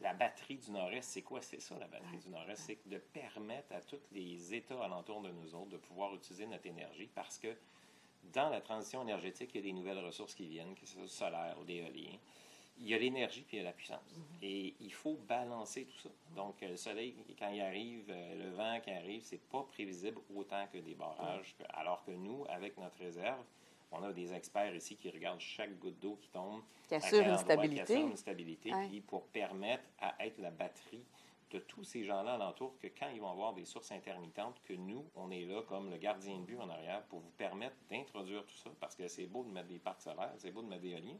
la 0.00 0.14
batterie 0.14 0.56
du 0.56 0.70
Nord-Est, 0.70 1.02
c'est 1.02 1.22
quoi? 1.22 1.40
C'est 1.42 1.60
ça, 1.60 1.76
la 1.78 1.86
batterie 1.86 2.18
du 2.18 2.28
Nord-Est. 2.28 2.56
C'est 2.56 2.88
de 2.88 2.98
permettre 2.98 3.72
à 3.74 3.80
tous 3.80 4.00
les 4.12 4.54
États 4.54 4.82
alentours 4.82 5.20
de 5.20 5.30
nous 5.30 5.54
autres 5.54 5.70
de 5.70 5.76
pouvoir 5.76 6.14
utiliser 6.14 6.46
notre 6.46 6.66
énergie 6.66 7.08
parce 7.14 7.38
que 7.38 7.54
dans 8.32 8.48
la 8.48 8.60
transition 8.60 9.02
énergétique, 9.02 9.50
il 9.54 9.56
y 9.56 9.60
a 9.60 9.66
des 9.66 9.72
nouvelles 9.72 10.04
ressources 10.04 10.34
qui 10.34 10.46
viennent, 10.46 10.74
que 10.74 10.86
ce 10.86 10.94
soit 10.94 11.08
solaire 11.08 11.56
ou 11.60 11.64
d'éolien. 11.64 12.16
il 12.78 12.88
y 12.88 12.94
a 12.94 12.98
l'énergie 12.98 13.42
puis 13.42 13.56
il 13.56 13.60
y 13.60 13.62
a 13.62 13.66
la 13.66 13.72
puissance. 13.72 14.00
Mm-hmm. 14.14 14.44
Et 14.44 14.74
il 14.80 14.92
faut 14.92 15.18
balancer 15.28 15.84
tout 15.84 15.98
ça. 15.98 16.10
Donc, 16.34 16.60
le 16.60 16.76
soleil, 16.76 17.14
quand 17.38 17.50
il 17.50 17.60
arrive, 17.60 18.08
le 18.08 18.50
vent 18.50 18.80
qui 18.80 18.90
arrive, 18.90 19.22
c'est 19.22 19.42
pas 19.48 19.62
prévisible 19.62 20.20
autant 20.34 20.66
que 20.72 20.78
des 20.78 20.94
barrages. 20.94 21.54
Alors 21.70 22.04
que 22.04 22.12
nous, 22.12 22.44
avec 22.48 22.76
notre 22.78 22.98
réserve, 22.98 23.44
on 23.92 24.02
a 24.02 24.12
des 24.12 24.32
experts 24.32 24.74
ici 24.74 24.96
qui 24.96 25.10
regardent 25.10 25.40
chaque 25.40 25.78
goutte 25.78 25.98
d'eau 26.00 26.16
qui 26.20 26.28
tombe. 26.28 26.62
Qui 26.88 26.94
assure 26.94 27.26
une 27.26 27.38
stabilité. 27.38 27.84
Qui 27.84 27.92
assure 27.92 28.06
une 28.08 28.16
stabilité, 28.16 28.70
puis 28.88 29.00
pour 29.00 29.26
permettre 29.26 29.84
à 30.00 30.14
être 30.24 30.38
la 30.38 30.50
batterie 30.50 31.04
de 31.50 31.58
tous 31.58 31.82
ces 31.82 32.04
gens-là 32.04 32.34
alentour, 32.34 32.76
que 32.78 32.86
quand 32.86 33.08
ils 33.08 33.20
vont 33.20 33.30
avoir 33.30 33.52
des 33.52 33.64
sources 33.64 33.90
intermittentes, 33.90 34.60
que 34.64 34.72
nous, 34.72 35.04
on 35.16 35.30
est 35.32 35.44
là 35.44 35.62
comme 35.62 35.90
le 35.90 35.96
gardien 35.96 36.38
de 36.38 36.44
but 36.44 36.58
en 36.60 36.68
arrière 36.68 37.02
pour 37.04 37.18
vous 37.18 37.30
permettre 37.30 37.74
d'introduire 37.90 38.44
tout 38.44 38.56
ça, 38.56 38.70
parce 38.78 38.94
que 38.94 39.08
c'est 39.08 39.26
beau 39.26 39.42
de 39.42 39.50
mettre 39.50 39.68
des 39.68 39.80
parcs 39.80 40.00
solaires, 40.00 40.32
c'est 40.38 40.52
beau 40.52 40.62
de 40.62 40.68
mettre 40.68 40.82
des 40.82 40.90
éoliens, 40.90 41.18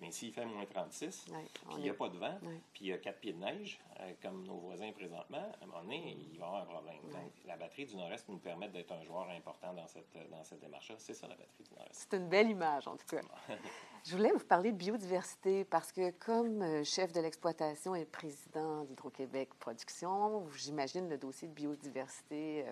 mais 0.00 0.10
s'il 0.10 0.32
fait 0.32 0.44
moins 0.44 0.64
36, 0.64 1.26
puis 1.26 1.74
il 1.76 1.82
n'y 1.82 1.90
a 1.90 1.94
pas 1.94 2.08
de 2.08 2.16
vent, 2.18 2.38
puis 2.72 2.84
il 2.84 2.86
y 2.88 2.92
a 2.92 2.98
quatre 2.98 3.20
pieds 3.20 3.32
de 3.32 3.38
neige, 3.38 3.80
euh, 4.00 4.12
comme 4.22 4.44
nos 4.44 4.58
voisins 4.58 4.92
présentement, 4.92 5.52
à 5.60 5.64
un 5.64 5.66
moment 5.66 5.82
donné, 5.82 6.16
il 6.32 6.38
va 6.38 6.46
y 6.46 6.48
avoir 6.48 6.62
un 6.62 6.66
problème. 6.66 6.96
Donc, 7.10 7.32
la 7.46 7.56
batterie 7.56 7.86
du 7.86 7.96
Nord-Est 7.96 8.28
nous 8.28 8.38
permet 8.38 8.68
d'être 8.68 8.92
un 8.92 9.02
joueur 9.02 9.28
important 9.30 9.72
dans 9.72 9.86
cette, 9.88 10.16
dans 10.30 10.44
cette 10.44 10.60
démarche-là. 10.60 10.96
C'est 10.98 11.14
ça, 11.14 11.26
la 11.26 11.34
batterie 11.34 11.64
du 11.64 11.74
Nord-Est. 11.74 11.94
C'est 12.10 12.16
une 12.16 12.28
belle 12.28 12.50
image, 12.50 12.86
en 12.86 12.96
tout 12.96 13.06
cas. 13.06 13.20
Je 14.04 14.16
voulais 14.16 14.30
vous 14.30 14.44
parler 14.44 14.70
de 14.72 14.76
biodiversité 14.76 15.64
parce 15.64 15.90
que 15.90 16.10
comme 16.12 16.62
euh, 16.62 16.84
chef 16.84 17.12
de 17.12 17.20
l'exploitation 17.20 17.94
et 17.94 18.04
président 18.04 18.84
d'Hydro-Québec 18.84 19.50
Production, 19.58 20.48
j'imagine 20.54 21.08
le 21.08 21.18
dossier 21.18 21.48
de 21.48 21.52
biodiversité 21.52 22.64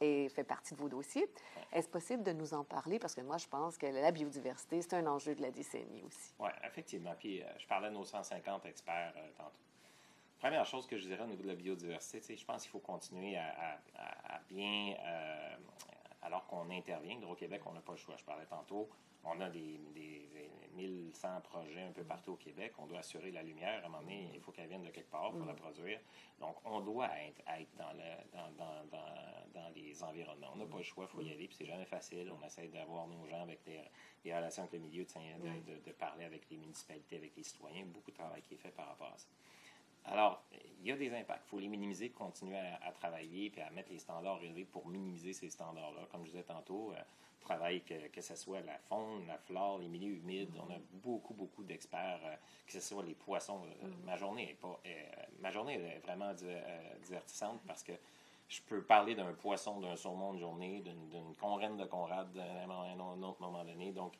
euh, 0.00 0.28
fait 0.28 0.44
partie 0.44 0.74
de 0.74 0.78
vos 0.78 0.88
dossiers. 0.88 1.28
Est-ce 1.72 1.88
possible 1.88 2.22
de 2.22 2.32
nous 2.32 2.54
en 2.54 2.64
parler? 2.64 2.98
Parce 2.98 3.14
que 3.14 3.20
moi, 3.20 3.36
je 3.36 3.46
pense 3.46 3.76
que 3.76 3.86
la 3.86 4.10
biodiversité, 4.10 4.80
c'est 4.80 4.94
un 4.94 5.06
enjeu 5.06 5.34
de 5.34 5.42
la 5.42 5.50
décennie 5.50 6.02
aussi. 6.06 6.32
Oui, 6.38 6.50
effectivement. 6.64 7.14
Puis 7.18 7.42
euh, 7.42 7.46
je 7.58 7.66
parlais 7.66 7.88
de 7.88 7.94
nos 7.94 8.04
150 8.04 8.66
experts 8.66 9.14
tantôt. 9.36 9.52
Première 10.38 10.64
chose 10.64 10.86
que 10.86 10.96
je 10.96 11.06
dirais 11.06 11.22
au 11.22 11.26
niveau 11.26 11.42
de 11.42 11.48
la 11.48 11.54
biodiversité, 11.54 12.34
je 12.34 12.44
pense 12.46 12.62
qu'il 12.62 12.70
faut 12.70 12.78
continuer 12.78 13.36
à, 13.36 13.78
bien, 14.48 14.94
qu'on 16.70 16.76
intervient, 16.76 17.16
Hydro-Québec, 17.16 17.62
on 17.66 17.72
n'a 17.72 17.80
pas 17.80 17.92
le 17.92 17.98
choix. 17.98 18.16
Je 18.16 18.24
parlais 18.24 18.46
tantôt, 18.46 18.88
on 19.24 19.40
a 19.40 19.50
des, 19.50 19.78
des, 19.94 20.28
1100 20.76 21.40
projets 21.42 21.82
un 21.82 21.92
peu 21.92 22.04
partout 22.04 22.32
au 22.32 22.36
Québec. 22.36 22.72
On 22.78 22.86
doit 22.86 23.00
assurer 23.00 23.30
la 23.32 23.42
lumière. 23.42 23.82
À 23.82 23.86
un 23.86 23.88
moment 23.88 24.02
donné, 24.02 24.30
il 24.32 24.40
faut 24.40 24.52
qu'elle 24.52 24.68
vienne 24.68 24.84
de 24.84 24.90
quelque 24.90 25.10
part 25.10 25.32
pour 25.32 25.44
la 25.44 25.52
mm. 25.52 25.56
produire. 25.56 26.00
Donc, 26.38 26.56
on 26.64 26.80
doit 26.80 27.10
être, 27.26 27.42
être 27.58 27.76
dans, 27.76 27.92
le, 27.92 28.30
dans, 28.32 28.50
dans, 28.56 28.84
dans, 28.90 29.60
dans, 29.60 29.68
les 29.74 30.02
environnements. 30.02 30.52
On 30.54 30.56
n'a 30.56 30.66
pas 30.66 30.78
le 30.78 30.82
choix, 30.82 31.06
il 31.08 31.12
faut 31.12 31.20
y 31.22 31.30
aller. 31.30 31.48
Puis, 31.48 31.56
c'est 31.58 31.66
jamais 31.66 31.84
facile. 31.84 32.32
On 32.32 32.46
essaie 32.46 32.68
d'avoir 32.68 33.06
nos 33.08 33.26
gens 33.26 33.42
avec 33.42 33.62
des, 33.64 34.32
relations 34.32 34.62
avec 34.62 34.74
le 34.74 34.78
milieu, 34.78 35.04
de, 35.04 35.84
de, 35.84 35.92
parler 35.92 36.24
avec 36.24 36.48
les 36.50 36.56
municipalités, 36.56 37.16
avec 37.16 37.36
les 37.36 37.42
citoyens. 37.42 37.84
Beaucoup 37.86 38.10
de 38.10 38.16
travail 38.16 38.42
qui 38.42 38.54
est 38.54 38.58
fait 38.58 38.70
par 38.70 38.88
rapport 38.88 39.12
à 39.12 39.18
ça. 39.18 39.26
Alors, 40.06 40.42
il 40.82 40.88
y 40.88 40.92
a 40.92 40.96
des 40.96 41.12
impacts. 41.12 41.42
Il 41.46 41.50
faut 41.50 41.58
les 41.58 41.68
minimiser, 41.68 42.10
continuer 42.10 42.58
à, 42.58 42.92
travailler 42.92 43.50
puis 43.50 43.60
à 43.60 43.70
mettre 43.70 43.90
les 43.90 43.98
standards 43.98 44.42
élevés 44.42 44.64
pour 44.64 44.86
minimiser 44.88 45.32
ces 45.32 45.50
standards-là. 45.50 46.06
Comme 46.10 46.24
je 46.24 46.30
disais 46.30 46.42
tantôt, 46.42 46.92
euh, 46.92 47.00
travail, 47.40 47.82
que, 47.82 48.08
que 48.08 48.20
ce 48.20 48.36
soit 48.36 48.60
la 48.60 48.78
faune, 48.78 49.26
la 49.26 49.38
flore, 49.38 49.78
les 49.78 49.88
milieux 49.88 50.14
humides. 50.14 50.50
On 50.56 50.72
a 50.72 50.78
beaucoup, 50.92 51.34
beaucoup 51.34 51.64
d'experts, 51.64 52.20
euh, 52.24 52.36
que 52.66 52.72
ce 52.72 52.80
soit 52.80 53.02
les 53.02 53.14
poissons. 53.14 53.60
Euh, 53.64 53.86
mm. 53.86 54.04
Ma 54.04 54.16
journée 54.16 54.50
est 54.50 54.60
pas, 54.60 54.80
euh, 54.86 55.02
ma 55.40 55.50
journée 55.50 55.74
est 55.74 55.98
vraiment 55.98 56.32
divertissante 57.02 57.60
parce 57.66 57.82
que 57.82 57.92
je 58.48 58.60
peux 58.62 58.82
parler 58.82 59.14
d'un 59.14 59.32
poisson, 59.32 59.80
d'un 59.80 59.96
saumon 59.96 60.34
de 60.34 60.38
journée, 60.38 60.80
d'une 60.80 61.34
conraine 61.36 61.76
de 61.76 61.84
Conrad 61.84 62.36
à 62.36 62.64
un 62.64 63.22
autre 63.22 63.40
moment 63.40 63.64
donné. 63.64 63.92
Donc, 63.92 64.14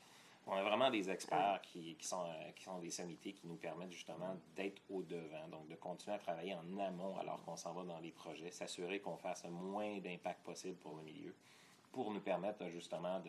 on 0.47 0.53
a 0.53 0.63
vraiment 0.63 0.91
des 0.91 1.09
experts 1.11 1.61
qui, 1.63 1.95
qui, 1.95 2.07
sont, 2.07 2.25
qui 2.57 2.65
sont 2.65 2.79
des 2.79 2.91
sommités 2.91 3.33
qui 3.33 3.47
nous 3.47 3.57
permettent 3.57 3.93
justement 3.93 4.37
d'être 4.57 4.83
au-devant, 4.91 5.49
donc 5.49 5.69
de 5.69 5.77
continuer 5.77 6.17
à 6.17 6.19
travailler 6.19 6.55
en 6.55 6.79
amont 6.79 7.17
alors 7.19 7.43
qu'on 7.45 7.57
s'en 7.57 7.73
va 7.73 7.85
dans 7.85 8.01
les 8.01 8.11
projets, 8.11 8.51
s'assurer 8.51 9.01
qu'on 9.01 9.17
fasse 9.17 9.45
le 9.45 9.51
moins 9.51 9.99
d'impact 9.99 10.43
possible 10.43 10.77
pour 10.77 10.97
le 10.97 11.03
milieu 11.03 11.35
pour 11.93 12.11
nous 12.11 12.21
permettre 12.21 12.69
justement 12.69 13.21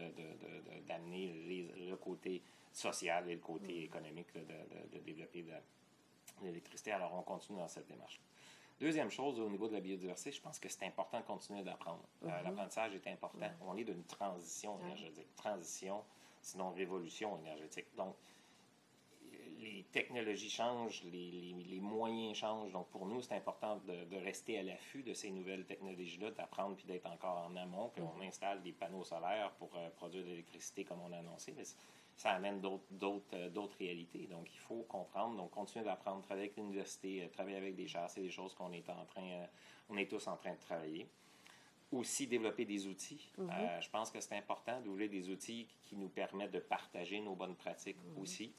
d'amener 0.87 1.27
de, 1.27 1.89
le 1.89 1.95
côté 1.95 2.41
social 2.71 3.29
et 3.29 3.35
le 3.35 3.41
côté 3.41 3.73
mm. 3.73 3.83
économique 3.83 4.33
de, 4.33 4.99
développer 4.99 5.43
de 5.43 5.53
l'électricité. 6.43 6.91
Alors, 6.91 7.13
on 7.13 7.23
continue 7.23 7.59
dans 7.59 7.67
cette 7.67 7.87
démarche. 7.87 8.19
Deuxième 8.79 9.11
chose, 9.11 9.39
au 9.39 9.49
niveau 9.49 9.67
de 9.67 9.73
la 9.73 9.79
biodiversité, 9.79 10.31
je 10.31 10.41
pense 10.41 10.57
que 10.57 10.67
c'est 10.67 10.85
important 10.85 11.19
de 11.19 11.25
continuer 11.25 11.61
d'apprendre. 11.61 12.03
Euh, 12.23 12.27
mm-hmm. 12.27 12.43
L'apprentissage 12.43 12.95
est 12.95 13.07
important. 13.07 13.37
On 13.61 13.77
est 13.77 13.83
d'une 13.83 14.03
transition 14.03 14.79
énergétique. 14.81 15.35
Transition, 15.35 16.03
sinon 16.41 16.71
révolution 16.71 17.37
énergétique. 17.39 17.87
Donc, 17.95 18.15
les 19.61 19.83
technologies 19.91 20.49
changent, 20.49 21.03
les, 21.11 21.79
moyens 21.79 22.37
changent. 22.37 22.71
Donc, 22.71 22.87
pour 22.89 23.05
nous, 23.05 23.21
c'est 23.21 23.35
important 23.35 23.79
de, 23.87 24.15
rester 24.17 24.57
à 24.59 24.63
l'affût 24.63 25.03
de 25.03 25.13
ces 25.13 25.29
nouvelles 25.29 25.65
technologies-là, 25.65 26.31
d'apprendre 26.31 26.75
puis 26.75 26.85
d'être 26.85 27.05
encore 27.07 27.47
en 27.49 27.55
amont, 27.55 27.89
qu'on 27.89 28.21
installe 28.21 28.61
des 28.61 28.71
panneaux 28.71 29.03
solaires 29.03 29.51
pour 29.57 29.69
euh, 29.75 29.89
produire 29.91 30.23
de 30.23 30.29
l'électricité 30.29 30.83
comme 30.83 30.99
on 31.01 31.11
a 31.11 31.17
annoncé. 31.17 31.53
Mais 31.55 31.63
ça 32.15 32.31
amène 32.31 32.61
d'autres 32.61 33.35
euh, 33.35 33.67
réalités. 33.79 34.27
Donc, 34.27 34.47
il 34.53 34.59
faut 34.59 34.83
comprendre. 34.83 35.37
Donc, 35.37 35.51
continuer 35.51 35.85
d'apprendre, 35.85 36.21
travailler 36.21 36.47
avec 36.47 36.57
l'université, 36.57 37.23
euh, 37.23 37.27
travailler 37.29 37.57
avec 37.57 37.75
des 37.75 37.87
chars, 37.87 38.09
c'est 38.09 38.21
des 38.21 38.31
choses 38.31 38.53
qu'on 38.53 38.71
est 38.73 38.89
en 38.89 39.05
train, 39.05 39.45
on 39.89 39.97
est 39.97 40.09
tous 40.09 40.27
en 40.27 40.37
train 40.37 40.53
de 40.53 40.59
travailler 40.59 41.07
aussi 41.91 42.27
développer 42.27 42.65
des 42.65 42.87
outils. 42.87 43.29
Mm-hmm. 43.37 43.81
je 43.81 43.89
pense 43.89 44.11
que 44.11 44.21
c'est 44.21 44.35
important 44.37 44.79
d'ouvrir 44.81 45.09
des 45.09 45.29
outils 45.29 45.67
qui 45.83 45.95
nous 45.95 46.09
permettent 46.09 46.51
de 46.51 46.59
partager 46.59 47.19
nos 47.19 47.35
bonnes 47.35 47.55
pratiques 47.55 47.97
mm-hmm. 47.97 48.21
aussi 48.21 48.53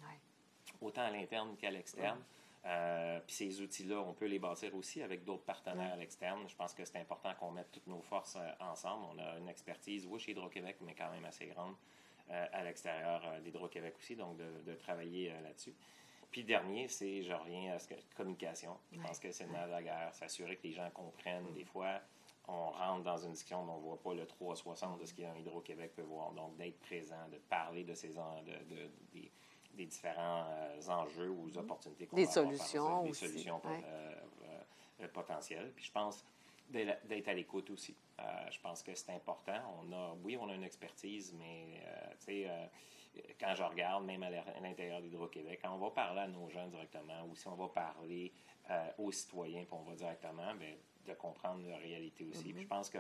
autant 0.81 1.03
à 1.03 1.11
l'interne 1.11 1.57
qu'à 1.57 1.71
l'externe. 1.71 2.23
Euh, 2.65 3.19
puis 3.27 3.35
ces 3.35 3.61
outils-là, 3.61 4.01
on 4.01 4.13
peut 4.13 4.27
les 4.27 4.39
bâtir 4.39 4.75
aussi 4.77 5.03
avec 5.03 5.25
d'autres 5.25 5.45
partenaires 5.45 5.93
à 5.93 5.97
l'externe. 5.97 6.49
Je 6.49 6.55
pense 6.55 6.75
que 6.75 6.85
c'est 6.85 6.99
important 6.99 7.35
qu'on 7.35 7.51
mette 7.51 7.71
toutes 7.73 7.87
nos 7.89 8.03
forces 8.03 8.37
euh, 8.37 8.53
ensemble. 8.61 9.05
On 9.13 9.19
a 9.19 9.39
une 9.39 9.49
expertise, 9.49 10.07
oui, 10.07 10.21
chez 10.21 10.33
Hydro-Québec, 10.33 10.77
mais 10.83 10.95
quand 10.95 11.11
même 11.11 11.25
assez 11.25 11.47
grande 11.47 11.75
euh, 12.31 12.47
à 12.53 12.63
l'extérieur 12.63 13.23
d'Hydro-Québec 13.43 13.95
aussi, 13.99 14.15
donc 14.15 14.37
de, 14.37 14.75
travailler 14.75 15.33
là-dessus. 15.43 15.75
Puis 16.31 16.45
dernier, 16.45 16.89
c'est, 16.89 17.23
je 17.23 17.33
reviens 17.33 17.75
à 17.75 17.79
ce 17.79 17.89
que 17.89 17.95
communication. 18.17 18.79
Je 18.93 19.01
pense 19.01 19.19
que 19.19 19.31
c'est 19.33 19.45
le 19.45 19.53
nerf 19.53 19.67
de 19.67 19.73
la 19.73 19.83
guerre, 19.83 20.15
s'assurer 20.15 20.57
que 20.57 20.67
les 20.67 20.73
gens 20.73 20.89
comprennent. 20.91 21.53
Des 21.53 21.65
fois, 21.65 22.01
on 22.49 22.71
rentre 22.71 23.05
dans 23.05 23.19
une 23.19 23.33
discussion 23.33 23.63
on 23.63 23.77
ne 23.77 23.83
voit 23.83 24.01
pas 24.01 24.15
le 24.15 24.27
360 24.27 25.01
de 25.01 25.07
ce 25.07 25.15
qu'un 25.15 25.35
Hydro-Québec 25.37 25.93
peut 25.95 26.03
voir. 26.03 26.33
Donc, 26.33 26.57
d'être 26.57 26.79
présent, 26.81 27.29
de 27.31 27.39
parler 27.39 27.85
de 27.85 27.95
ces 27.95 28.09
de, 28.09 28.15
de, 28.15 28.91
des, 29.13 29.31
des 29.75 29.87
différents 29.87 30.45
euh, 30.49 30.89
enjeux 30.89 31.31
ou 31.31 31.47
mhm. 31.47 31.59
opportunités 31.59 32.07
qu'on 32.07 32.17
Des 32.17 32.27
solutions 32.27 33.05
Des 33.05 33.13
solutions 33.13 33.61
euh, 33.65 34.15
euh, 35.01 35.09
potentielles. 35.09 35.73
Puis 35.75 35.87
je 35.87 35.93
pense 35.93 36.25
d'être 36.69 37.29
à 37.29 37.35
l'écoute 37.35 37.69
aussi. 37.71 37.95
je 38.51 38.59
pense 38.61 38.83
que 38.83 38.95
c'est 38.95 39.13
important. 39.13 39.61
On 39.83 39.93
a, 39.93 40.17
oui, 40.25 40.39
on 40.41 40.49
a 40.49 40.55
une 40.55 40.65
expertise, 40.65 41.35
mais 41.39 41.83
tu 42.19 42.25
sais, 42.25 42.71
quand 43.39 43.55
je 43.55 43.63
regarde, 43.63 44.07
même 44.07 44.23
à 44.23 44.31
l'intérieur 44.61 45.03
d'Hydro-Québec, 45.03 45.61
quand 45.63 45.75
on 45.75 45.79
va 45.79 45.91
parler 45.91 46.21
à 46.21 46.29
nos 46.29 46.49
gens 46.49 46.67
directement 46.69 47.27
ou 47.29 47.37
si 47.37 47.47
on 47.47 47.57
va 47.57 47.69
parler 47.69 48.33
aux 48.97 49.13
citoyens, 49.13 49.65
puis 49.65 49.75
on 49.75 49.83
va 49.83 49.95
directement, 49.97 50.55
bien, 50.55 50.75
de 51.07 51.15
comprendre 51.15 51.67
la 51.69 51.77
réalité 51.77 52.27
aussi. 52.27 52.53
Puis 52.53 52.63
je 52.63 52.67
mhm. 52.67 52.69
pense 52.69 52.91
que 52.91 52.99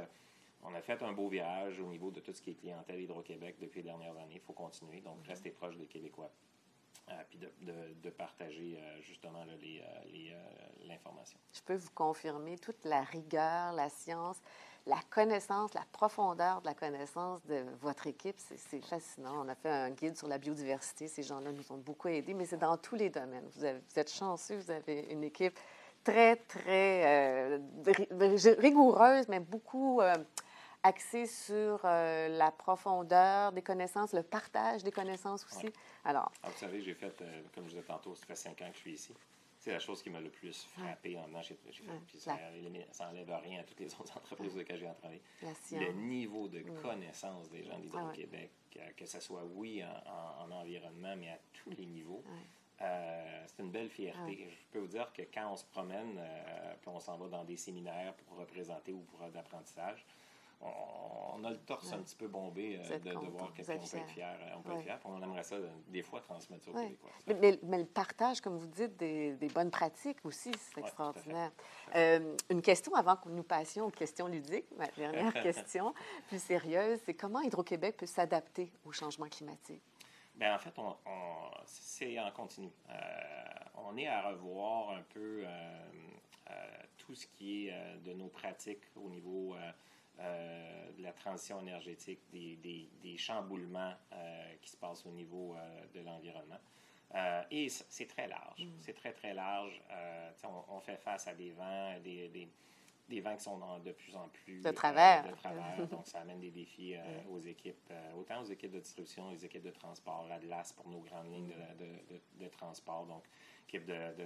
on 0.65 0.75
a 0.75 0.81
fait 0.81 1.03
un 1.03 1.13
beau 1.13 1.29
virage 1.29 1.81
au 1.81 1.87
niveau 1.87 2.11
de 2.13 2.21
tout 2.21 2.33
ce 2.33 2.41
qui 2.41 2.51
est 2.51 2.55
clientèle 2.55 3.01
Hydro-Québec 3.01 3.57
depuis 3.61 3.79
les 3.79 3.89
dernières 3.89 4.17
années. 4.17 4.35
Il 4.35 4.41
faut 4.41 4.53
continuer. 4.53 5.01
Donc, 5.01 5.19
mhm. 5.19 5.29
rester 5.29 5.51
proche 5.51 5.77
des 5.77 5.87
Québécois. 5.87 6.31
Euh, 7.09 7.15
puis 7.29 7.39
de, 7.39 7.51
de, 8.01 8.11
partager 8.11 8.79
euh, 8.79 9.03
justement 9.03 9.43
euh, 9.43 10.35
l'information. 10.87 11.37
Je 11.53 11.61
peux 11.63 11.75
vous 11.75 11.91
confirmer 11.95 12.57
toute 12.59 12.85
la 12.85 13.03
rigueur, 13.03 13.73
la 13.73 13.89
science, 13.89 14.41
la 14.87 15.01
connaissance, 15.11 15.75
la 15.75 15.85
profondeur 15.91 16.61
de 16.61 16.67
la 16.67 16.75
connaissance 16.75 17.45
de 17.47 17.65
votre 17.81 18.07
équipe, 18.07 18.37
c'est 18.39 18.81
fascinant. 18.85 19.45
On 19.45 19.49
a 19.49 19.57
fait 19.57 19.69
un 19.69 19.91
guide 19.91 20.17
sur 20.17 20.29
la 20.29 20.39
biodiversité. 20.39 21.09
Ces 21.09 21.25
gens-là 21.25 21.51
nous 21.51 21.73
ont 21.73 21.79
beaucoup 21.79 22.07
aidés, 22.07 22.35
mais 22.35 22.47
c'est 22.47 22.59
dans 22.59 22.77
tous 22.77 22.95
les 22.95 23.11
domaines. 23.11 23.49
Vous, 23.57 23.65
avez, 23.65 23.81
vous, 23.81 23.99
êtes 23.99 24.13
chanceux, 24.13 24.59
vous 24.59 24.71
avez 24.71 25.01
une 25.11 25.25
équipe 25.25 25.59
très, 26.05 26.37
très 26.37 27.61
rigoureuse, 28.59 29.29
mais 29.29 29.41
beaucoup 29.41 30.01
axé 30.83 31.27
sur 31.27 31.81
euh, 31.85 32.29
la 32.29 32.51
profondeur 32.51 33.53
des 33.53 33.63
connaissances, 33.63 34.13
le 34.13 34.23
partage 34.23 34.83
des 34.83 34.93
connaissances 34.93 35.47
aussi. 35.47 35.67
Alors, 36.05 36.31
ah, 36.43 36.49
vous 36.49 36.59
savez, 36.59 36.83
j'ai 36.83 36.95
fait, 36.95 37.15
euh, 37.23 37.43
comme 37.55 37.65
je 37.65 37.71
disais 37.71 37.83
tantôt, 37.83 38.15
ça 38.15 38.27
fait 38.27 38.35
cinq 38.35 38.61
ans 38.63 38.69
que 38.71 38.75
je 38.75 38.81
suis 38.81 38.93
ici. 38.93 39.15
C'est 39.59 39.71
la 39.71 39.79
chose 39.79 40.03
qui 40.03 40.11
m'a 40.11 40.21
le 40.21 40.31
plus 40.31 40.65
frappé 40.65 41.17
en 41.17 41.29
J'ai 41.41 41.55
fait, 41.55 42.19
ça 42.91 43.07
n'enlève 43.07 43.33
rien 43.45 43.61
à 43.61 43.63
toutes 43.63 43.79
les 43.79 43.95
autres 44.01 44.17
entreprises 44.17 44.57
auxquelles 44.59 44.79
j'ai 44.81 44.93
travaillé. 44.99 45.23
Le 45.71 45.93
niveau 45.93 46.49
de 46.49 46.63
connaissance 46.83 47.49
des 47.49 47.63
gens 47.63 47.79
d'Hydro-Québec, 47.79 48.51
que 48.97 49.07
ce 49.07 49.21
soit, 49.21 49.45
oui, 49.55 49.85
en, 50.41 50.51
environnement, 50.51 51.15
mais 51.17 51.31
à 51.31 51.39
tous 51.53 51.71
les 51.71 51.87
niveaux. 51.87 52.25
Euh, 52.83 53.45
c'est 53.47 53.63
une 53.63 53.71
belle 53.71 53.91
fierté. 53.91 54.49
Je 54.51 54.67
peux 54.73 54.81
vous 54.81 54.89
dire 54.89 55.13
que 55.13 55.23
quand 55.33 55.53
on 55.53 55.57
se 55.57 55.65
promène, 55.65 56.19
puis 56.81 56.91
on 56.93 57.01
s'en 57.01 57.17
va 57.17 57.29
dans 57.29 57.45
des 57.45 57.57
séminaires 57.57 58.15
pour 58.15 58.39
représenter 58.39 58.93
ou 58.93 59.01
pour 59.01 59.21
d'apprentissage, 59.31 60.05
on, 61.35 61.45
a 61.45 61.51
le 61.51 61.59
torse 61.59 61.93
un 61.93 61.99
petit 61.99 62.15
peu 62.15 62.29
bombé 62.29 62.79
euh, 62.79 62.99
de, 62.99 63.11
voir 63.13 63.53
qu'est-ce 63.53 63.73
qu'on 63.73 63.79
peut 63.79 63.97
être 63.97 64.11
fier. 64.11 64.37
On 64.57 64.61
peut 64.61 64.73
être 64.73 64.83
fier. 64.83 64.99
On 65.05 65.23
aimerait 65.23 65.43
ça, 65.43 65.57
des 65.89 66.03
fois, 66.03 66.21
transmettre 66.21 66.65
ça 66.65 66.71
aux 66.71 66.75
Québécois. 66.75 67.11
Mais, 67.27 67.59
mais, 67.63 67.79
le 67.79 67.85
partage, 67.85 68.41
comme 68.41 68.59
vous 68.59 68.67
dites, 68.67 68.97
des, 68.97 69.33
des 69.33 69.49
bonnes 69.49 69.71
pratiques 69.71 70.19
aussi, 70.25 70.53
c'est 70.59 70.81
extraordinaire. 70.81 71.51
Euh, 71.97 72.37
une 72.49 72.63
question 72.63 72.95
avant 72.95 73.17
que 73.17 73.29
nous 73.29 73.43
passions 73.43 73.87
aux 73.87 73.91
questions 73.91 74.29
ludiques, 74.29 74.67
ma 74.77 74.87
dernière 74.89 75.33
question, 75.43 75.95
plus 76.29 76.41
sérieuse, 76.41 77.01
c'est 77.05 77.15
comment 77.15 77.41
Hydro-Québec 77.41 77.97
peut 77.97 78.07
s'adapter 78.07 78.73
au 78.85 78.93
changement 78.93 79.27
climatique? 79.27 79.83
Bien, 80.43 80.57
en 80.57 80.59
fait, 80.59 80.77
on, 80.77 80.97
c'est 81.65 82.19
en 82.19 82.29
continu. 82.33 82.69
Euh, 82.91 82.95
on 83.77 83.97
est 83.97 84.09
à 84.09 84.23
revoir 84.23 84.91
un 84.91 85.03
peu 85.15 85.45
tout 86.99 87.15
ce 87.15 87.29
qui 87.29 87.69
est 87.69 87.75
de 88.05 88.13
nos 88.13 88.27
pratiques 88.27 88.83
au 88.97 89.09
niveau 89.09 89.55
euh, 90.19 90.91
de 90.99 91.03
la 91.05 91.13
transition 91.13 91.61
énergétique, 91.61 92.19
des, 92.33 92.57
des, 92.57 92.89
des 93.03 93.17
chamboulements 93.17 93.95
euh, 94.13 94.55
qui 94.61 94.71
se 94.71 94.77
passent 94.77 95.07
au 95.07 95.11
niveau 95.13 95.55
euh, 95.55 95.85
de 95.95 96.01
l'environnement. 96.01 96.59
et 97.49 97.69
c'est 97.69 98.07
très 98.07 98.27
large. 98.27 98.65
Mm. 98.65 98.71
C'est 98.81 98.95
très, 98.95 99.13
très 99.13 99.35
large. 99.35 99.81
On, 100.43 100.75
on, 100.75 100.81
fait 100.81 100.97
face 100.97 101.29
à 101.29 101.35
des 101.35 101.53
vents, 101.53 101.95
des, 102.03 102.29
des, 102.31 102.49
des, 103.09 103.21
vents 103.21 103.37
qui 103.37 103.43
sont 103.43 103.59
de 103.81 103.93
plus 103.93 104.17
en 104.17 104.29
plus... 104.29 104.63
De 104.63 104.71
travers. 104.71 105.29
de 105.29 105.35
travers. 105.35 105.87
donc, 105.91 106.07
ça 106.07 106.21
amène 106.21 106.41
des 106.41 106.51
défis 106.51 106.95
aux 107.31 107.41
équipes, 107.41 107.93
autant 108.17 108.41
aux 108.41 108.47
équipes 108.47 108.73
de 108.73 108.81
distribution, 108.81 109.31
aux 109.31 109.37
équipes 109.37 109.65
de 109.65 109.71
transport, 109.71 110.27
l'ADLAS 110.29 110.73
pour 110.77 110.89
nos 110.89 111.01
grandes 111.01 111.33
lignes 111.33 111.49
de, 111.49 111.85
de, 111.85 111.91
de, 112.15 112.45
de 112.45 112.49
transport. 112.49 113.07
Donc, 113.07 113.25
l'équipe 113.73 113.87
de, 113.87 114.25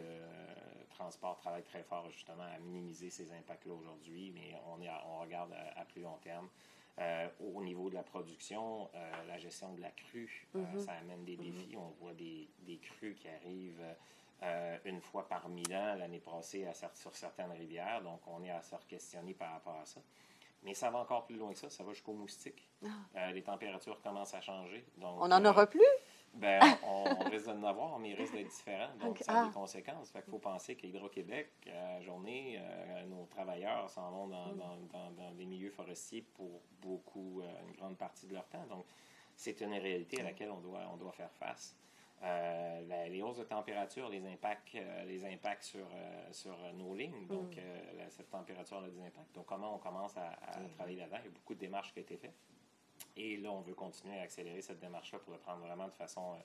transport 0.91 1.37
travaille 1.37 1.63
très 1.63 1.83
fort 1.83 2.11
justement 2.11 2.45
à 2.45 2.59
minimiser 2.59 3.11
ces 3.11 3.31
impacts-là 3.33 3.75
aujourd'hui, 3.75 4.33
mais 4.35 4.55
on, 4.67 4.81
est 4.81 4.89
on 5.07 5.21
regarde 5.21 5.53
à, 5.77 5.85
plus 5.85 6.03
long 6.03 6.17
terme. 6.23 6.49
Euh, 6.99 7.29
au 7.41 7.63
niveau 7.63 7.91
de 7.91 7.95
la 7.95 8.03
production, 8.03 8.89
euh, 8.95 9.27
la 9.29 9.37
gestion 9.37 9.75
de 9.75 9.83
la 9.83 9.91
crue, 9.91 10.49
euh, 10.55 10.61
mm-hmm. 10.61 10.79
ça 10.79 10.93
amène 10.93 11.27
des 11.27 11.37
défis. 11.37 11.75
Mm-hmm. 11.75 11.79
On 11.79 11.91
voit 12.01 12.15
des, 12.15 12.49
des, 12.61 12.79
crues 12.79 13.15
qui 13.15 13.29
arrivent 13.29 13.85
une 14.85 15.01
fois 15.01 15.27
par 15.29 15.49
mille 15.49 15.75
ans 15.75 15.95
l'année 15.95 16.21
passée 16.21 16.67
à, 16.67 16.75
sur 16.75 17.15
certaines 17.15 17.53
rivières, 17.53 18.03
donc 18.03 18.21
on 18.27 18.43
est 18.45 18.51
à 18.51 18.63
se 18.63 18.75
questionner 18.87 19.35
par 19.35 19.53
rapport 19.53 19.77
à 19.81 19.87
ça. 19.87 20.01
Mais 20.63 20.75
ça 20.75 20.91
va 20.91 20.99
encore 20.99 21.27
plus 21.27 21.37
loin 21.37 21.53
que 21.53 21.59
ça, 21.59 21.71
ça 21.71 21.85
va 21.85 21.93
jusqu'aux 21.93 22.13
moustiques. 22.13 22.69
Ah. 23.15 23.33
les 23.33 23.43
températures 23.43 24.01
commencent 24.03 24.35
à 24.35 24.41
changer. 24.41 24.85
Donc, 24.97 25.21
on 25.21 25.29
n'en 25.29 25.45
aura 25.45 25.67
plus? 25.67 25.81
Ben, 26.35 26.61
on, 26.83 27.05
risque 27.31 27.47
d'en 27.47 27.63
avoir, 27.63 27.99
mais 27.99 28.11
il 28.11 28.15
risque 28.15 28.35
d'être 28.35 28.49
différent. 28.49 28.89
Donc, 29.01 29.19
ça 29.21 29.33
a 29.33 29.45
des 29.45 29.51
ah. 29.51 29.55
conséquences. 29.55 30.11
Fait 30.11 30.23
qu'il 30.23 30.31
faut 30.31 30.39
penser 30.39 30.77
qu'à 30.77 30.87
Hydro-Québec, 30.87 31.51
à 31.69 31.95
la 31.95 32.01
journée, 32.03 32.59
euh, 32.61 33.05
nos 33.07 33.27
travailleurs 33.27 33.89
s'en 33.91 34.11
vont 34.11 34.27
dans, 34.27 34.53
mm. 34.53 34.57
dans, 34.57 34.77
dans, 34.93 35.11
dans, 35.13 35.31
des 35.33 35.47
milieux 35.47 35.71
forestiers 35.71 36.23
pour 36.35 36.61
beaucoup, 36.83 37.43
euh, 37.43 37.69
une 37.69 37.77
grande 37.77 37.97
partie 37.97 38.27
de 38.27 38.35
leur 38.35 38.47
temps. 38.49 38.67
Donc, 38.69 38.87
c'est 39.35 39.61
une 39.61 39.73
réalité 39.73 40.21
à 40.21 40.25
laquelle 40.25 40.51
on 40.51 40.61
doit, 40.61 40.81
on 40.93 40.97
doit 40.97 41.13
faire 41.13 41.33
face. 41.33 41.77
Euh, 42.23 43.09
les 43.09 43.23
hausses 43.23 43.39
de 43.39 43.45
température, 43.45 44.09
les 44.09 44.27
impacts, 44.27 44.77
les 45.07 45.25
impacts 45.25 45.65
sur, 45.65 45.87
sur 46.33 46.57
nos 46.75 46.95
lignes, 46.95 47.27
donc 47.27 47.57
mm. 47.57 48.09
cette 48.09 48.31
température 48.31 48.79
a 48.79 48.89
des 48.89 49.01
impacts. 49.01 49.35
Donc, 49.35 49.47
comment 49.47 49.75
on 49.75 49.79
commence 49.79 50.17
à, 50.17 50.29
à 50.29 50.61
mm. 50.61 50.71
travailler 50.71 50.97
là-dedans? 50.97 51.19
Il 51.21 51.27
y 51.27 51.29
a 51.29 51.33
beaucoup 51.33 51.55
de 51.55 51.61
démarches 51.61 51.93
qui 51.93 51.99
ont 52.01 52.03
été 52.03 52.17
faites. 52.17 52.35
Et 53.17 53.37
là, 53.37 53.51
on 53.51 53.61
veut 53.61 53.75
continuer 53.75 54.19
à 54.19 54.23
accélérer 54.23 54.63
cette 54.63 54.79
démarche-là 54.79 55.19
pour 55.21 55.33
le 55.33 55.39
prendre 55.39 55.61
vraiment 55.61 55.87
de 55.87 55.95
façon 55.95 56.37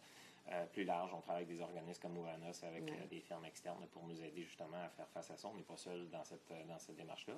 euh, 0.47 0.51
euh, 0.51 0.65
plus 0.67 0.83
large. 0.83 1.11
On 1.13 1.21
travaille 1.21 1.43
avec 1.43 1.55
des 1.55 1.61
organismes 1.61 2.01
comme 2.01 2.13
Mouranos, 2.13 2.63
avec 2.63 2.89
euh, 2.89 3.07
des 3.09 3.19
firmes 3.19 3.45
externes 3.45 3.85
pour 3.91 4.05
nous 4.07 4.21
aider 4.21 4.43
justement 4.43 4.77
à 4.83 4.89
faire 4.89 5.07
face 5.09 5.31
à 5.31 5.37
ça. 5.37 5.47
On 5.47 5.55
n'est 5.55 5.63
pas 5.63 5.77
seul 5.77 6.09
dans 6.09 6.23
cette, 6.23 6.51
dans 6.67 6.79
cette 6.79 6.95
démarche-là. 6.95 7.35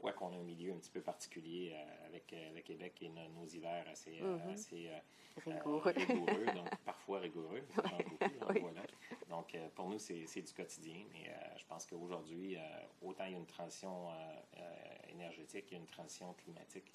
Quoi 0.00 0.12
qu'on 0.12 0.32
a 0.32 0.36
un 0.36 0.42
milieu 0.42 0.72
un 0.72 0.78
petit 0.78 0.90
peu 0.90 1.00
particulier 1.00 1.76
avec 2.06 2.34
le 2.54 2.60
Québec 2.62 2.94
et 3.02 3.08
nos, 3.08 3.46
hivers 3.46 3.86
assez, 3.88 4.20
assez 4.52 4.90
rigoureux. 5.36 5.92
donc 6.54 6.70
parfois 6.84 7.20
rigoureux. 7.20 7.62
Ça 7.68 7.82
change 7.88 8.04
beaucoup. 8.04 8.58
voilà. 8.60 8.82
Donc, 9.28 9.56
pour 9.76 9.88
nous, 9.88 9.98
c'est 9.98 10.42
du 10.42 10.52
quotidien. 10.54 11.04
Mais 11.12 11.30
je 11.56 11.64
pense 11.66 11.86
qu'aujourd'hui, 11.86 12.56
autant 13.02 13.26
il 13.26 13.32
y 13.32 13.34
a 13.34 13.38
une 13.38 13.46
transition 13.46 14.08
énergétique, 15.08 15.66
il 15.68 15.74
y 15.74 15.76
a 15.76 15.80
une 15.80 15.86
transition 15.86 16.32
climatique. 16.32 16.90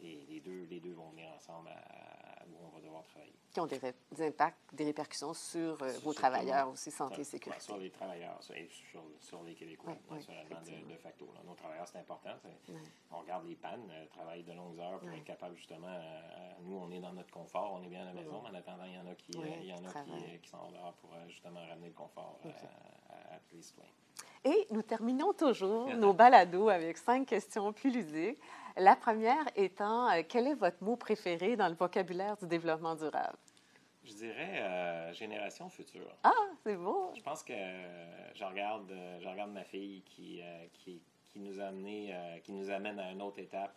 Et 0.00 0.24
les 0.28 0.40
deux, 0.40 0.64
les 0.70 0.80
deux 0.80 0.92
vont 0.92 1.10
venir 1.10 1.28
ensemble 1.34 1.68
à, 1.68 2.17
où 2.52 2.66
on 2.66 2.68
va 2.68 2.80
devoir 2.80 3.02
travailler. 3.04 3.32
Qui 3.52 3.60
ont 3.60 3.66
des, 3.66 3.80
impacts, 4.26 4.74
des 4.74 4.84
répercussions 4.84 5.32
sur, 5.34 5.82
euh, 5.82 5.92
vos 6.02 6.12
travailleurs 6.12 6.68
aussi, 6.70 6.90
santé 6.90 7.22
et 7.22 7.24
sécurité. 7.24 7.62
Sur 7.62 7.78
les 7.78 7.90
travailleurs 7.90 8.38
et 8.54 8.68
sur, 8.68 9.02
sur, 9.20 9.42
les 9.42 9.54
Québécois, 9.54 9.96
naturellement, 10.10 10.60
de, 10.60 10.96
facto. 10.96 11.26
Nos 11.44 11.54
travailleurs, 11.54 11.88
c'est 11.88 11.98
important. 11.98 12.36
On 13.10 13.20
regarde 13.20 13.46
les 13.46 13.56
pannes, 13.56 13.90
euh, 13.90 14.42
de 14.42 14.52
longues 14.52 14.78
heures 14.78 15.00
pour 15.00 15.10
être 15.10 15.24
capable, 15.24 15.56
justement, 15.56 15.88
euh, 15.88 16.52
nous, 16.62 16.76
on 16.76 16.90
est 16.90 17.00
dans 17.00 17.12
notre 17.12 17.30
confort, 17.30 17.72
on 17.72 17.82
est 17.82 17.88
bien 17.88 18.02
à 18.02 18.06
la 18.06 18.12
maison, 18.12 18.40
mais 18.42 18.50
en 18.50 18.54
attendant, 18.54 18.84
il 18.84 18.94
y 18.94 18.98
en 18.98 19.06
a 19.06 19.14
qui, 19.14 19.32
il 19.32 19.66
y 19.66 19.72
en 19.72 19.84
a 19.84 20.04
qui, 20.04 20.38
qui, 20.40 20.48
sont 20.48 20.70
là 20.70 20.94
pour 21.00 21.10
justement 21.28 21.60
ramener 21.66 21.88
le 21.88 21.94
confort 21.94 22.38
à, 22.44 23.14
à. 23.14 23.27
Et 24.44 24.66
nous 24.70 24.82
terminons 24.82 25.32
toujours 25.32 25.88
nos 25.96 26.12
balados 26.12 26.68
avec 26.68 26.96
cinq 26.96 27.26
questions 27.26 27.72
plus 27.72 27.90
ludiques. 27.90 28.38
La 28.76 28.94
première 28.94 29.44
étant, 29.56 30.08
euh, 30.10 30.22
quel 30.26 30.46
est 30.46 30.54
votre 30.54 30.82
mot 30.82 30.96
préféré 30.96 31.56
dans 31.56 31.68
le 31.68 31.74
vocabulaire 31.74 32.36
du 32.36 32.46
développement 32.46 32.94
durable? 32.94 33.36
Je 34.04 34.12
dirais 34.12 34.62
euh, 34.62 35.12
génération 35.12 35.68
future. 35.68 36.16
Ah, 36.22 36.30
c'est 36.62 36.76
beau. 36.76 37.12
Je 37.16 37.22
pense 37.22 37.42
que 37.42 37.52
euh, 37.52 38.34
je, 38.34 38.44
regarde, 38.44 38.94
je 39.20 39.28
regarde 39.28 39.50
ma 39.50 39.64
fille 39.64 40.02
qui, 40.02 40.40
qui, 40.72 41.02
qui, 41.28 41.40
nous 41.40 41.60
a 41.60 41.64
amené, 41.64 42.14
qui 42.44 42.52
nous 42.52 42.70
amène 42.70 42.98
à 42.98 43.10
une 43.12 43.22
autre 43.22 43.38
étape. 43.38 43.74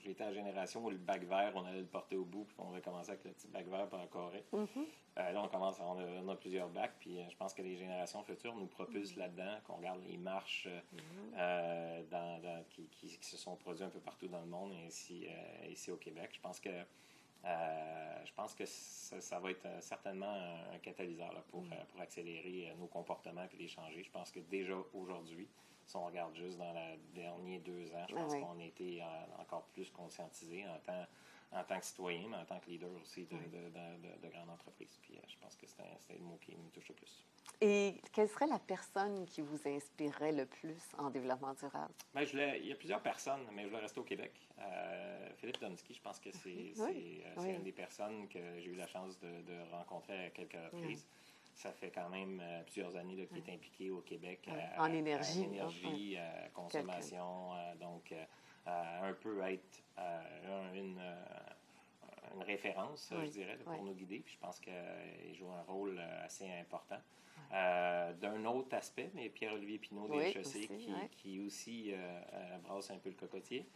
J'étais 0.00 0.22
à 0.22 0.28
la 0.28 0.32
génération 0.32 0.84
où 0.84 0.90
le 0.90 0.96
bac 0.96 1.24
vert, 1.24 1.52
on 1.54 1.64
allait 1.64 1.80
le 1.80 1.86
porter 1.86 2.16
au 2.16 2.24
bout, 2.24 2.44
puis 2.44 2.56
on 2.58 2.70
va 2.70 2.80
commencer 2.80 3.10
avec 3.10 3.24
le 3.24 3.32
petit 3.32 3.48
bac 3.48 3.66
vert 3.66 3.88
pour 3.88 3.98
encore. 3.98 4.32
Mm 4.52 4.64
là, 5.14 5.42
on 5.42 5.48
commence, 5.48 5.78
on 5.80 5.98
a, 5.98 6.04
on 6.24 6.28
a 6.30 6.36
plusieurs 6.36 6.70
bacs, 6.70 6.94
puis 6.98 7.18
je 7.28 7.36
pense 7.36 7.52
que 7.52 7.60
les 7.60 7.76
générations 7.76 8.22
futures 8.22 8.54
nous 8.54 8.66
propulsent 8.66 9.16
là-dedans, 9.16 9.58
qu'on 9.66 9.74
regarde 9.74 10.00
les 10.08 10.16
marches 10.16 10.66
mm-hmm. 10.66 12.08
dans, 12.08 12.40
dans, 12.40 12.64
qui, 12.70 12.88
qui, 12.88 13.08
se 13.20 13.36
sont 13.36 13.54
produites 13.56 13.84
un 13.84 13.90
peu 13.90 14.00
partout 14.00 14.28
dans 14.28 14.40
le 14.40 14.46
monde, 14.46 14.72
et 14.72 14.86
ici, 14.86 15.26
ici 15.68 15.90
au 15.90 15.96
Québec. 15.96 16.30
Je 16.32 16.40
pense 16.40 16.60
que 16.60 16.70
je 17.44 18.32
pense 18.34 18.54
que 18.54 18.64
ça, 18.66 19.40
va 19.40 19.50
être 19.50 19.66
certainement 19.80 20.32
un, 20.72 20.78
catalyseur 20.78 21.32
là, 21.32 21.42
pour, 21.50 21.62
mm. 21.62 21.70
pour 21.90 22.00
accélérer 22.00 22.72
nos 22.78 22.86
comportements 22.86 23.44
et 23.52 23.56
les 23.56 23.68
changer. 23.68 24.02
Je 24.02 24.10
pense 24.10 24.30
que 24.30 24.40
déjà 24.40 24.76
aujourd'hui, 24.94 25.48
si 25.92 25.96
on 25.98 26.06
regarde 26.06 26.34
juste 26.34 26.56
dans 26.56 26.72
les 26.72 26.98
derniers 27.14 27.58
deux 27.58 27.92
ans, 27.94 28.06
je 28.08 28.14
pense 28.14 28.32
qu'on 28.32 28.58
a 28.58 28.64
été 28.64 29.02
encore 29.38 29.64
plus 29.74 29.90
conscientisés 29.90 30.64
en 30.66 30.78
tant, 30.78 31.06
en 31.52 31.64
tant 31.64 31.78
que 31.78 31.84
citoyen, 31.84 32.28
mais 32.30 32.38
en 32.38 32.46
tant 32.46 32.58
que 32.60 32.70
leader 32.70 32.88
aussi 33.02 33.26
de, 33.26 33.36
de, 33.36 34.22
de, 34.22 34.28
grandes 34.32 34.48
entreprises. 34.48 34.98
Puis 35.02 35.14
euh, 35.14 35.20
je 35.28 35.36
pense 35.36 35.54
que 35.54 35.66
c'est 35.66 36.14
le 36.14 36.24
mot 36.24 36.38
qui 36.40 36.56
me 36.56 36.70
touche 36.70 36.88
le 36.88 36.94
plus. 36.94 37.26
Et 37.60 38.00
quelle 38.10 38.28
serait 38.28 38.46
la 38.46 38.58
personne 38.58 39.26
qui 39.26 39.42
vous 39.42 39.68
inspirerait 39.68 40.32
le 40.32 40.46
plus 40.46 40.80
en 40.96 41.10
développement 41.10 41.52
durable? 41.52 41.92
Bien, 42.14 42.24
je 42.24 42.38
il 42.58 42.68
y 42.68 42.72
a 42.72 42.76
plusieurs 42.76 43.02
personnes, 43.02 43.46
mais 43.52 43.64
je 43.64 43.68
vais 43.68 43.78
rester 43.78 44.00
au 44.00 44.04
Québec. 44.04 44.32
Euh, 44.58 45.28
Philippe 45.36 45.60
Donsky, 45.60 45.92
je 45.92 46.00
pense 46.00 46.18
que 46.20 46.30
c'est 46.32 46.72
euh, 46.78 47.36
une 47.44 47.64
des 47.64 47.72
personnes 47.72 48.26
que 48.28 48.38
j'ai 48.60 48.70
eu 48.70 48.76
la 48.76 48.86
chance 48.86 49.18
de, 49.20 49.70
rencontrer 49.70 50.26
à 50.26 50.30
quelques 50.30 50.56
reprises 50.72 51.06
ça 51.62 51.72
fait 51.72 51.90
quand 51.90 52.08
même 52.08 52.40
euh, 52.42 52.62
plusieurs 52.64 52.96
années 52.96 53.26
qu'il 53.26 53.38
est 53.38 53.54
impliqué 53.54 53.90
au 53.90 54.00
Québec 54.00 54.48
en 54.78 54.92
énergie, 54.92 55.44
énergie 55.44 56.16
consommation, 56.52 57.50
donc 57.80 58.12
un 58.66 59.12
peu 59.14 59.40
être 59.42 59.82
une, 60.74 61.00
une 62.34 62.42
référence, 62.42 63.12
je 63.12 63.30
dirais, 63.30 63.58
pour 63.64 63.82
nous 63.84 63.94
guider. 63.94 64.20
Puis 64.20 64.34
je 64.34 64.38
pense 64.38 64.58
qu'il 64.58 65.34
joue 65.34 65.50
un 65.50 65.62
rôle 65.62 66.00
assez 66.24 66.50
important. 66.60 66.98
Euh, 67.54 68.14
d'un 68.14 68.46
autre 68.46 68.74
aspect, 68.74 69.10
mais 69.12 69.28
Pierre-Olivier 69.28 69.76
Pinault 69.78 70.08
des 70.08 70.30
HEC, 70.30 70.74
qui, 70.74 70.94
qui, 71.18 71.40
aussi 71.40 71.92
euh, 71.92 71.96
euh, 72.32 72.58
brasse 72.58 72.90
un 72.90 72.96
peu 72.96 73.10
le 73.10 73.14
cocotier. 73.14 73.66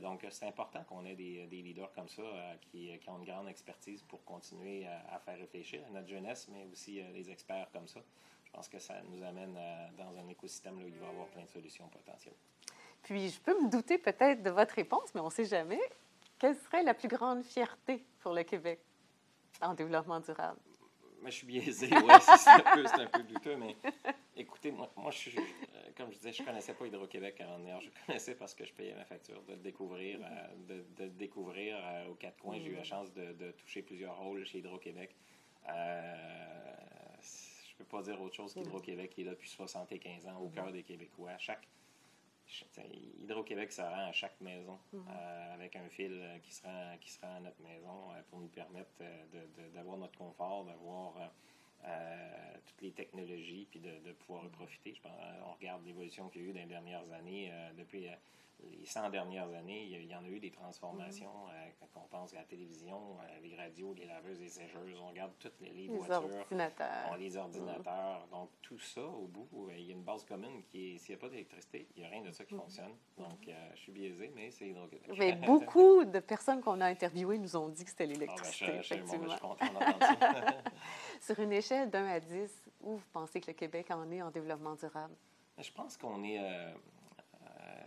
donc, 0.00 0.26
c'est 0.30 0.46
important 0.46 0.82
qu'on 0.84 1.04
ait 1.04 1.14
des, 1.14 1.46
des, 1.46 1.60
leaders 1.60 1.92
comme 1.92 2.08
ça 2.08 2.22
qui, 2.62 2.98
qui, 2.98 3.10
ont 3.10 3.18
une 3.18 3.26
grande 3.26 3.48
expertise 3.48 4.02
pour 4.04 4.24
continuer 4.24 4.86
à, 4.86 5.18
faire 5.18 5.36
réfléchir 5.36 5.82
à 5.86 5.90
notre 5.90 6.08
jeunesse, 6.08 6.48
mais 6.50 6.66
aussi 6.72 7.02
les 7.12 7.30
experts 7.30 7.68
comme 7.70 7.86
ça. 7.86 8.00
Je 8.46 8.50
pense 8.50 8.68
que 8.68 8.78
ça 8.78 8.94
nous 9.10 9.22
amène 9.22 9.58
dans 9.98 10.16
un 10.16 10.26
écosystème 10.28 10.78
où 10.78 10.86
il 10.86 10.94
va 10.94 11.06
y 11.06 11.10
avoir 11.10 11.26
plein 11.26 11.42
de 11.42 11.48
solutions 11.48 11.88
potentielles. 11.88 12.36
Puis, 13.02 13.28
je 13.28 13.40
peux 13.40 13.62
me 13.62 13.70
douter 13.70 13.98
peut-être 13.98 14.42
de 14.42 14.50
votre 14.50 14.74
réponse, 14.74 15.14
mais 15.14 15.20
on 15.20 15.26
ne 15.26 15.30
sait 15.30 15.44
jamais. 15.44 15.80
Quelle 16.38 16.56
serait 16.56 16.82
la 16.82 16.94
plus 16.94 17.08
grande 17.08 17.42
fierté 17.42 18.02
pour 18.20 18.32
le 18.32 18.42
Québec 18.42 18.80
en 19.60 19.74
développement 19.74 20.20
durable? 20.20 20.60
Mais 21.24 21.30
je 21.30 21.36
suis 21.36 21.46
biaisé, 21.46 21.88
oui, 21.90 22.12
c'est 22.20 22.50
un, 22.50 22.60
peu, 22.60 22.84
un 22.84 23.06
peu 23.06 23.22
douteux, 23.22 23.56
mais 23.56 23.74
écoutez, 24.36 24.70
moi, 24.70 24.92
moi 24.94 25.10
je, 25.10 25.30
euh, 25.30 25.42
comme 25.96 26.10
je 26.10 26.16
disais, 26.18 26.32
je 26.32 26.42
ne 26.42 26.46
connaissais 26.46 26.74
pas 26.74 26.86
Hydro-Québec 26.86 27.40
avant 27.40 27.56
venir. 27.56 27.80
Je 27.80 27.88
connaissais 28.06 28.34
parce 28.34 28.54
que 28.54 28.66
je 28.66 28.74
payais 28.74 28.94
ma 28.94 29.06
facture. 29.06 29.42
De 29.44 29.52
le 29.52 29.60
découvrir, 29.60 30.20
euh, 30.22 30.84
de, 30.98 31.08
découvrir 31.08 31.78
euh, 31.82 32.08
aux 32.08 32.14
quatre 32.14 32.36
coins, 32.36 32.58
j'ai 32.58 32.68
eu 32.68 32.74
la 32.74 32.84
chance 32.84 33.10
de, 33.14 33.52
toucher 33.52 33.80
plusieurs 33.80 34.18
rôles 34.18 34.44
chez 34.44 34.58
Hydro-Québec. 34.58 35.14
Euh, 35.70 36.14
je 37.22 37.72
ne 37.72 37.78
peux 37.78 37.84
pas 37.84 38.02
dire 38.02 38.20
autre 38.20 38.34
chose 38.34 38.52
qu'Hydro-Québec 38.52 39.10
qui 39.10 39.22
est 39.22 39.24
là 39.24 39.30
depuis 39.30 39.48
75 39.48 40.26
ans, 40.26 40.38
au 40.42 40.50
cœur 40.50 40.70
des 40.72 40.82
Québécois. 40.82 41.38
Chaque, 41.38 41.66
Hydro-Québec 43.22 43.72
se 43.72 43.82
rend 43.82 44.08
à 44.08 44.12
chaque 44.12 44.40
maison 44.40 44.78
mm-hmm. 44.94 44.98
euh, 45.08 45.54
avec 45.54 45.76
un 45.76 45.88
fil 45.88 46.22
qui 46.42 46.52
se 46.52 46.62
rend, 46.62 46.96
qui 47.00 47.18
à 47.22 47.40
notre 47.40 47.60
maison 47.62 48.08
pour 48.30 48.40
nous 48.40 48.48
permettre 48.48 48.90
d'avoir 49.74 49.96
notre 49.96 50.16
confort, 50.18 50.64
d'avoir 50.64 51.14
toutes 52.66 52.82
les 52.82 52.92
technologies, 52.92 53.66
puis 53.70 53.80
de, 53.80 54.12
pouvoir 54.12 54.44
en 54.44 54.48
profiter. 54.48 54.94
Je 54.94 55.02
pense, 55.02 55.12
on 55.46 55.52
regarde 55.54 55.84
l'évolution 55.84 56.28
qu'il 56.28 56.42
y 56.42 56.44
a 56.46 56.48
eu 56.48 56.52
dans 56.52 56.60
les 56.60 56.66
dernières 56.66 57.12
années, 57.12 57.52
depuis 57.76 58.08
les 58.62 58.86
100 58.86 59.10
dernières 59.10 59.52
années, 59.54 59.84
il 59.84 60.06
y 60.06 60.14
en 60.14 60.24
a 60.24 60.28
eu 60.28 60.38
des 60.38 60.50
transformations. 60.50 61.48
Euh, 61.48 61.70
quand 61.80 62.00
on 62.00 62.08
pense 62.08 62.32
à 62.34 62.38
la 62.38 62.44
télévision, 62.44 63.18
euh, 63.20 63.40
les 63.42 63.56
radios, 63.56 63.94
les 63.94 64.06
laveuses, 64.06 64.40
les 64.40 64.48
sécheuses, 64.48 64.98
on 65.02 65.08
regarde 65.08 65.32
toutes 65.38 65.60
les, 65.60 65.70
les, 65.70 65.88
voitures. 65.88 66.24
Ordinateurs. 66.40 67.16
les 67.18 67.36
ordinateurs. 67.36 68.26
Donc, 68.30 68.50
tout 68.62 68.78
ça, 68.78 69.04
au 69.04 69.26
bout, 69.26 69.48
euh, 69.68 69.76
il 69.76 69.86
y 69.86 69.90
a 69.90 69.94
une 69.94 70.02
base 70.02 70.24
commune 70.24 70.62
qui 70.64 70.94
est, 70.94 70.98
s'il 70.98 71.14
n'y 71.14 71.20
a 71.20 71.20
pas 71.20 71.28
d'électricité, 71.28 71.88
il 71.96 72.00
n'y 72.00 72.06
a 72.06 72.10
rien 72.10 72.22
de 72.22 72.30
ça 72.30 72.44
qui 72.44 72.54
mm-hmm. 72.54 72.58
fonctionne. 72.58 72.94
Donc, 73.18 73.48
je 73.74 73.80
suis 73.80 73.92
biaisé, 73.92 74.32
mais 74.34 74.50
c'est 74.50 74.68
Hydro-Québec. 74.68 75.10
Mais 75.18 75.32
beaucoup 75.46 76.04
de 76.04 76.20
personnes 76.20 76.60
qu'on 76.60 76.80
a 76.80 76.86
interviewées 76.86 77.38
nous 77.38 77.56
ont 77.56 77.68
dit 77.68 77.84
que 77.84 77.90
c'était 77.90 78.06
l'électricité. 78.06 78.66
Ah, 78.68 78.72
ben, 78.72 78.82
je, 78.82 78.94
je, 78.94 79.30
suis 79.30 79.40
content 79.40 79.72
d'entendre 79.72 79.98
ça. 80.00 80.54
Sur 81.20 81.38
une 81.40 81.52
échelle 81.52 81.90
d'un 81.90 82.06
à 82.06 82.20
10, 82.20 82.62
où 82.80 82.96
vous 82.96 83.06
pensez 83.12 83.40
que 83.40 83.48
le 83.48 83.54
Québec 83.54 83.90
en 83.90 84.10
est 84.10 84.22
en 84.22 84.30
développement 84.30 84.74
durable? 84.74 85.14
Je 85.58 85.70
pense 85.70 85.96
qu'on 85.96 86.22
est 86.24 86.40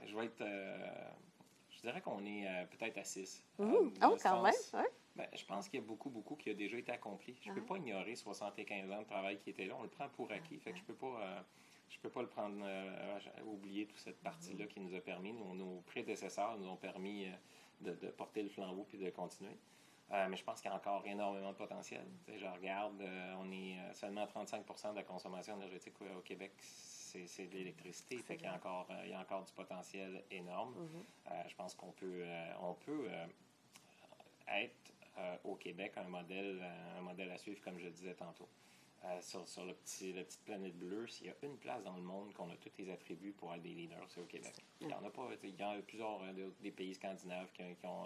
je 0.08 0.16
vais 0.16 0.26
être. 0.26 0.42
Euh, 0.42 1.10
je 1.70 1.82
dirais 1.82 2.02
qu'on 2.02 2.26
est 2.26 2.48
euh, 2.48 2.66
peut-être 2.66 2.98
à 2.98 3.04
6. 3.04 3.44
Mmh. 3.60 3.64
oh, 4.04 4.18
quand 4.22 4.42
même, 4.42 4.54
ben, 5.16 5.28
je 5.34 5.46
pense 5.46 5.68
qu'il 5.68 5.80
y 5.80 5.84
a 5.84 5.86
beaucoup, 5.86 6.10
beaucoup 6.10 6.36
qui 6.36 6.50
a 6.50 6.54
déjà 6.54 6.78
été 6.78 6.92
accompli. 6.92 7.38
Je 7.44 7.50
ne 7.50 7.56
peux 7.56 7.62
ah. 7.66 7.68
pas 7.70 7.78
ignorer 7.78 8.16
75 8.16 8.92
ans 8.92 9.00
de 9.00 9.06
travail 9.06 9.40
qui 9.40 9.50
était 9.50 9.66
là. 9.66 9.76
On 9.78 9.84
le 9.84 9.90
prend 9.90 10.10
pour 10.10 10.32
acquis. 10.32 10.60
Fait 10.60 10.72
que 10.72 10.78
je 10.78 10.84
peux 10.84 10.96
pas. 10.96 11.20
Euh, 11.22 11.42
je 11.90 11.98
peux 12.00 12.10
pas 12.10 12.22
le 12.22 12.28
prendre, 12.28 12.66
oublier 13.46 13.86
toute 13.86 14.00
cette 14.00 14.22
partie-là 14.22 14.66
qui 14.66 14.82
nous 14.82 14.94
a 14.94 15.00
permis, 15.00 15.32
nos, 15.32 15.82
prédécesseurs 15.86 16.58
nous 16.58 16.68
ont 16.68 16.76
permis 16.76 17.28
de, 17.80 17.94
porter 18.18 18.44
le 18.44 18.50
flambeau 18.50 18.84
puis 18.84 18.98
de 18.98 19.10
continuer. 19.10 19.58
mais 20.12 20.36
je 20.36 20.44
pense 20.44 20.60
qu'il 20.60 20.70
y 20.70 20.74
a 20.74 20.76
encore 20.76 21.08
énormément 21.08 21.54
de 21.54 21.56
potentiel. 21.56 22.06
je 22.28 22.46
regarde, 22.46 23.02
on 23.40 23.50
est 23.54 23.78
seulement 23.94 24.28
35 24.28 24.66
de 24.92 24.96
la 24.98 25.04
consommation 25.04 25.56
énergétique 25.56 25.94
au 26.02 26.20
Québec 26.20 26.52
c'est 27.08 27.48
de 27.48 27.54
l'électricité. 27.54 28.18
Fait 28.18 28.36
qu'il 28.36 28.46
y, 28.46 28.50
a 28.50 28.56
encore, 28.56 28.88
euh, 28.92 29.02
il 29.06 29.12
y 29.12 29.14
a 29.14 29.20
encore 29.20 29.44
du 29.44 29.54
potentiel 29.54 30.24
énorme. 30.32 30.74
Mm-hmm. 30.74 31.32
Euh, 31.32 31.44
je 31.48 31.56
pense 31.56 31.74
qu'on 31.76 31.92
peut, 31.92 32.22
euh, 32.22 32.54
on 32.62 32.74
peut 32.74 33.08
être 34.48 34.92
au 35.44 35.56
Québec 35.56 35.94
un 35.98 36.08
modèle, 36.08 36.64
un 36.98 37.02
modèle 37.02 37.32
à 37.32 37.38
suivre, 37.40 37.60
comme 37.62 37.80
je 37.80 37.86
le 37.86 37.92
disais 37.92 38.14
tantôt. 38.14 38.48
sur, 39.22 39.48
sur 39.48 39.66
le 39.66 39.74
petit, 39.74 40.14
la 40.14 40.24
petite 40.24 40.44
planète 40.46 40.78
bleue, 40.78 41.08
s'il 41.08 41.26
y 41.26 41.30
a 41.32 41.34
une 41.42 41.58
place 41.58 41.84
dans 41.84 41.96
le 41.96 42.04
monde 42.04 42.34
qu'on 42.34 42.50
a 42.52 42.56
tous 42.56 42.70
les 42.78 42.92
attributs 42.92 43.32
pour 43.32 43.52
être 43.56 43.64
des 43.64 43.74
leaders, 43.74 44.06
c'est 44.10 44.22
au 44.22 44.26
Québec. 44.26 44.54
Il 44.80 44.90
y 44.90 44.94
en 44.94 45.04
a 45.04 45.10
pas. 45.10 45.28
Il 45.44 45.56
y 45.56 45.64
a 45.64 45.82
plusieurs 45.82 46.22
des 46.62 46.72
pays 46.72 46.94
scandinaves 46.94 47.52
qui, 47.54 47.64
ont 47.84 48.06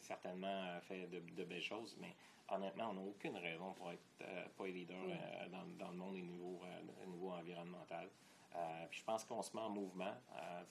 certainement 0.00 0.80
fait 0.82 1.06
de, 1.06 1.20
de, 1.20 1.44
belles 1.44 1.62
choses, 1.62 1.96
mais 2.00 2.14
honnêtement, 2.48 2.90
on 2.90 2.94
n'a 2.94 3.00
aucune 3.00 3.36
raison 3.36 3.72
pour 3.72 3.90
être 3.90 4.00
euh, 4.22 4.44
pas 4.56 4.66
leader 4.66 4.96
mm. 4.96 5.10
euh, 5.10 5.48
dans, 5.48 5.84
dans, 5.84 5.90
le 5.90 5.96
monde 5.96 6.14
au 6.14 6.18
niveau, 6.18 6.60
euh, 6.64 7.06
niveau 7.06 7.32
environnemental. 7.32 8.08
puis 8.90 9.00
je 9.00 9.04
pense 9.04 9.24
qu'on 9.24 9.42
se 9.42 9.54
met 9.56 9.62
en 9.62 9.70
mouvement. 9.70 10.14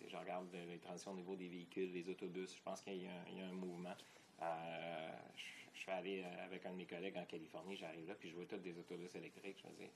je 0.08 0.16
regarde 0.16 0.48
les 0.54 0.80
transitions 0.80 1.12
au 1.12 1.16
niveau 1.16 1.36
des 1.36 1.50
véhicules, 1.50 1.92
des 1.92 2.08
autobus. 2.10 2.56
Je 2.56 2.62
pense 2.62 2.82
qu'il 2.82 2.94
y, 2.94 3.04
y, 3.04 3.42
a 3.42 3.48
un 3.48 3.54
mouvement. 3.54 3.96
Je, 4.40 5.44
je, 5.74 5.80
suis 5.80 5.92
allé 5.92 6.24
avec 6.46 6.66
un 6.66 6.72
de 6.72 6.78
mes 6.78 6.86
collègues 6.86 7.18
en 7.18 7.26
Californie. 7.26 7.76
J'arrive 7.76 8.08
là, 8.08 8.16
puis 8.16 8.30
je 8.30 8.36
vois 8.36 8.46
tous 8.46 8.58
des 8.58 8.78
autobus 8.78 9.14
électriques. 9.16 9.58
Je 9.62 9.68
me 9.68 9.74
dis, 9.74 9.92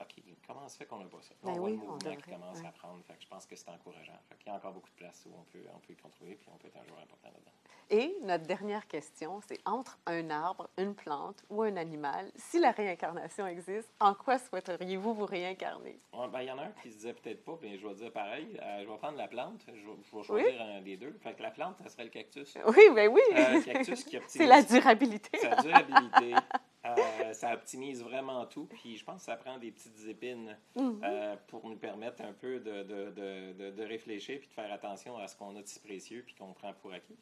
OK, 0.00 0.22
comment 0.46 0.68
se 0.68 0.76
fait 0.76 0.86
qu'on 0.86 0.98
n'a 0.98 1.06
pas 1.06 1.20
ça? 1.22 1.34
Ben 1.42 1.52
on 1.52 1.54
voit 1.54 1.70
le 1.70 1.76
mouvement 1.76 1.98
qui 1.98 2.30
commence 2.30 2.64
à 2.64 2.72
prendre. 2.72 3.02
Fait 3.04 3.14
que 3.14 3.22
je 3.22 3.28
pense 3.28 3.46
que 3.46 3.56
c'est 3.56 3.68
encourageant. 3.68 4.18
Fait 4.28 4.36
Il 4.44 4.48
y 4.48 4.50
a 4.50 4.54
encore 4.54 4.72
beaucoup 4.72 4.90
de 4.90 4.96
place 4.96 5.24
où 5.26 5.34
on 5.36 5.44
peut, 5.44 5.64
on 5.74 5.78
peut 5.80 5.92
y 5.92 5.96
contribuer, 5.96 6.36
puis 6.36 6.48
on 6.52 6.56
peut 6.56 6.68
être 6.68 6.76
un 6.76 6.84
joueur 6.84 7.00
important 7.00 7.28
là-dedans. 7.28 7.52
Et 7.90 8.14
notre 8.22 8.44
dernière 8.44 8.86
question, 8.86 9.40
c'est 9.48 9.58
entre 9.64 9.98
un 10.04 10.28
arbre, 10.28 10.68
une 10.76 10.94
plante 10.94 11.42
ou 11.48 11.62
un 11.62 11.76
animal, 11.76 12.30
si 12.36 12.60
la 12.60 12.70
réincarnation 12.70 13.46
existe, 13.46 13.90
en 13.98 14.12
quoi 14.12 14.38
souhaiteriez-vous 14.38 15.14
vous 15.14 15.24
réincarner? 15.24 15.98
Ben, 16.12 16.42
il 16.42 16.48
y 16.48 16.50
en 16.50 16.58
a 16.58 16.64
un 16.64 16.72
qui 16.82 16.90
se 16.90 16.96
disait 16.96 17.14
peut-être 17.14 17.42
pas, 17.44 17.58
mais 17.62 17.78
je 17.78 17.86
vais 17.86 17.94
dire 17.94 18.12
pareil. 18.12 18.58
Euh, 18.62 18.82
je 18.84 18.88
vais 18.90 18.96
prendre 18.98 19.16
la 19.16 19.26
plante, 19.28 19.64
je 19.66 19.72
vais, 19.72 20.22
choisir 20.22 20.60
un 20.60 20.82
des 20.82 20.98
deux. 20.98 21.16
Fait 21.22 21.32
que 21.32 21.42
la 21.42 21.50
plante, 21.50 21.78
ça 21.78 21.88
serait 21.88 22.04
le 22.04 22.10
cactus. 22.10 22.58
Oui, 22.66 22.90
ben 22.94 23.08
oui. 23.08 23.22
Euh, 23.34 23.62
cactus 23.62 24.04
qui 24.04 24.18
C'est 24.28 24.46
la 24.46 24.62
durabilité. 24.62 25.38
C'est 25.40 25.48
la 25.48 25.62
durabilité. 25.62 26.34
Euh, 26.84 27.32
ça 27.32 27.54
optimise 27.54 28.02
vraiment 28.02 28.46
tout. 28.46 28.66
Puis 28.66 28.96
je 28.96 29.04
pense 29.04 29.20
que 29.20 29.26
ça 29.26 29.36
prend 29.36 29.58
des 29.58 29.70
petites 29.70 30.06
épines 30.06 30.56
mhm. 30.76 31.00
pour 31.48 31.68
nous 31.68 31.76
permettre 31.76 32.22
un 32.22 32.32
peu 32.32 32.60
de, 32.60 32.82
de, 32.82 33.10
de, 33.10 33.70
de, 33.70 33.82
réfléchir 33.82 34.38
puis 34.38 34.48
de 34.48 34.54
faire 34.54 34.72
attention 34.72 35.18
à 35.18 35.26
ce 35.26 35.36
qu'on 35.36 35.56
a 35.56 35.62
de 35.62 35.66
si 35.66 35.80
précieux 35.80 36.22
puis 36.24 36.34
qu'on 36.34 36.52
prend 36.52 36.72
pour 36.74 36.92
acquis. 36.92 37.16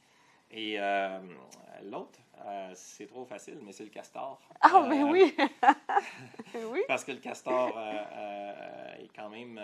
Et 0.51 0.77
euh, 0.79 1.19
l'autre, 1.85 2.21
euh, 2.45 2.71
c'est 2.75 3.07
trop 3.07 3.25
facile, 3.25 3.59
mais 3.62 3.73
c'est 3.73 3.85
le 3.85 3.90
castor. 3.90 4.40
Ah, 4.61 4.87
mais 4.88 5.03
euh, 5.03 5.11
oui! 5.11 5.35
oui! 6.55 6.83
Parce 6.87 7.05
que 7.05 7.12
le 7.12 7.19
castor 7.19 7.77
est 9.01 9.09
quand 9.14 9.29
même 9.29 9.61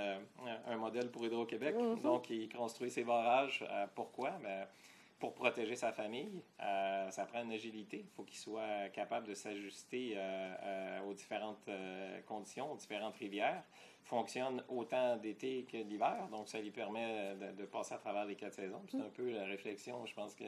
un 0.67 0.77
modèle 0.77 1.11
pour 1.11 1.25
Hydro-Québec. 1.25 1.77
Mm-hmm. 1.77 2.03
Donc, 2.03 2.31
il 2.31 2.49
construit 2.49 2.91
ses 2.91 3.05
barrages. 3.05 3.65
pourquoi? 3.95 4.31
Ben, 4.43 4.67
pour 5.23 5.35
protéger 5.35 5.77
sa 5.77 5.93
famille, 5.93 6.43
ça 6.59 7.25
prend 7.29 7.45
une 7.45 7.53
agilité. 7.53 7.99
Il 7.99 8.11
faut 8.17 8.25
qu'il 8.25 8.39
soit 8.39 8.89
capable 8.89 9.29
de 9.29 9.35
s'ajuster 9.35 10.19
aux 11.07 11.15
différentes 11.15 11.71
conditions, 12.27 12.73
aux 12.73 12.77
différentes 12.77 13.15
rivières 13.15 13.63
fonctionne 14.03 14.65
autant 14.69 15.17
d'été 15.17 15.65
que 15.71 15.81
d'hiver. 15.83 16.27
Donc, 16.31 16.49
ça 16.49 16.61
lui 16.61 16.73
permet 16.73 17.37
de, 17.37 17.65
passer 17.67 17.95
à 17.95 17.99
travers 17.99 18.25
les 18.25 18.35
quatre 18.35 18.55
saisons. 18.55 18.83
C'est 18.89 18.99
un 18.99 19.11
peu 19.15 19.31
la 19.31 19.45
réflexion, 19.45 20.05
je 20.07 20.15
pense 20.15 20.35
que 20.35 20.45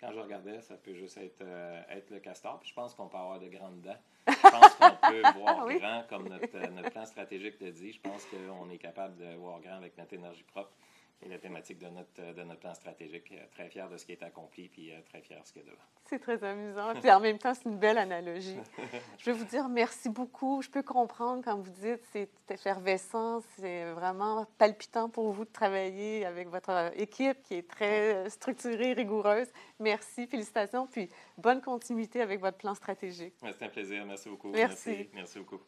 quand 0.00 0.12
je 0.12 0.18
regardais, 0.18 0.60
ça 0.60 0.76
peut 0.76 0.94
juste 0.94 1.18
être, 1.18 1.42
euh, 1.42 1.82
être 1.90 2.10
le 2.10 2.20
castor. 2.20 2.58
Puis 2.60 2.70
je 2.70 2.74
pense 2.74 2.94
qu'on 2.94 3.08
peut 3.08 3.18
avoir 3.18 3.38
de 3.38 3.48
grandes 3.48 3.82
dents. 3.82 3.98
Je 4.28 4.50
pense 4.50 4.74
qu'on 4.76 5.10
peut 5.10 5.22
voir 5.38 5.68
grand, 5.68 6.04
comme 6.08 6.28
notre, 6.28 6.58
notre 6.70 6.90
plan 6.90 7.04
stratégique 7.04 7.60
le 7.60 7.70
dit. 7.70 7.92
Je 7.92 8.00
pense 8.00 8.26
qu'on 8.26 8.70
est 8.70 8.78
capable 8.78 9.16
de 9.16 9.34
voir 9.34 9.60
grand 9.60 9.76
avec 9.76 9.98
notre 9.98 10.14
énergie 10.14 10.44
propre 10.44 10.72
et 11.22 11.28
la 11.28 11.38
thématique 11.38 11.78
de 11.78 11.88
notre, 11.88 12.34
de 12.34 12.42
notre 12.42 12.60
plan 12.60 12.74
stratégique. 12.74 13.32
Euh, 13.32 13.44
très 13.52 13.68
fier 13.68 13.88
de 13.88 13.96
ce 13.96 14.06
qui 14.06 14.12
est 14.12 14.22
accompli, 14.22 14.68
puis 14.68 14.90
euh, 14.90 15.00
très 15.08 15.20
fier 15.20 15.40
de 15.40 15.46
ce 15.46 15.52
qu'il 15.52 15.62
y 15.62 15.64
a 15.66 15.68
devant. 15.68 15.82
C'est 16.04 16.18
très 16.18 16.42
amusant. 16.42 16.94
Puis 17.00 17.10
en 17.10 17.20
même 17.20 17.38
temps, 17.38 17.54
c'est 17.54 17.68
une 17.68 17.78
belle 17.78 17.98
analogie. 17.98 18.56
Je 19.18 19.24
vais 19.26 19.32
vous 19.32 19.44
dire 19.44 19.68
merci 19.68 20.08
beaucoup. 20.08 20.60
Je 20.62 20.68
peux 20.68 20.82
comprendre 20.82 21.42
quand 21.44 21.56
vous 21.56 21.70
dites 21.70 22.00
c'est 22.12 22.28
effervescent, 22.50 23.40
c'est 23.56 23.92
vraiment 23.92 24.46
palpitant 24.58 25.08
pour 25.08 25.30
vous 25.30 25.44
de 25.44 25.50
travailler 25.50 26.24
avec 26.24 26.48
votre 26.48 26.90
équipe 26.96 27.42
qui 27.42 27.54
est 27.54 27.68
très 27.68 28.28
structurée, 28.28 28.92
rigoureuse. 28.92 29.48
Merci, 29.78 30.26
félicitations, 30.26 30.86
puis 30.86 31.08
bonne 31.38 31.60
continuité 31.60 32.20
avec 32.20 32.40
votre 32.40 32.56
plan 32.56 32.74
stratégique. 32.74 33.34
C'est 33.40 33.62
un 33.62 33.68
plaisir. 33.68 34.04
Merci 34.04 34.28
beaucoup. 34.28 34.50
Merci. 34.50 34.90
Merci, 34.90 35.10
Merci 35.14 35.38
beaucoup. 35.38 35.60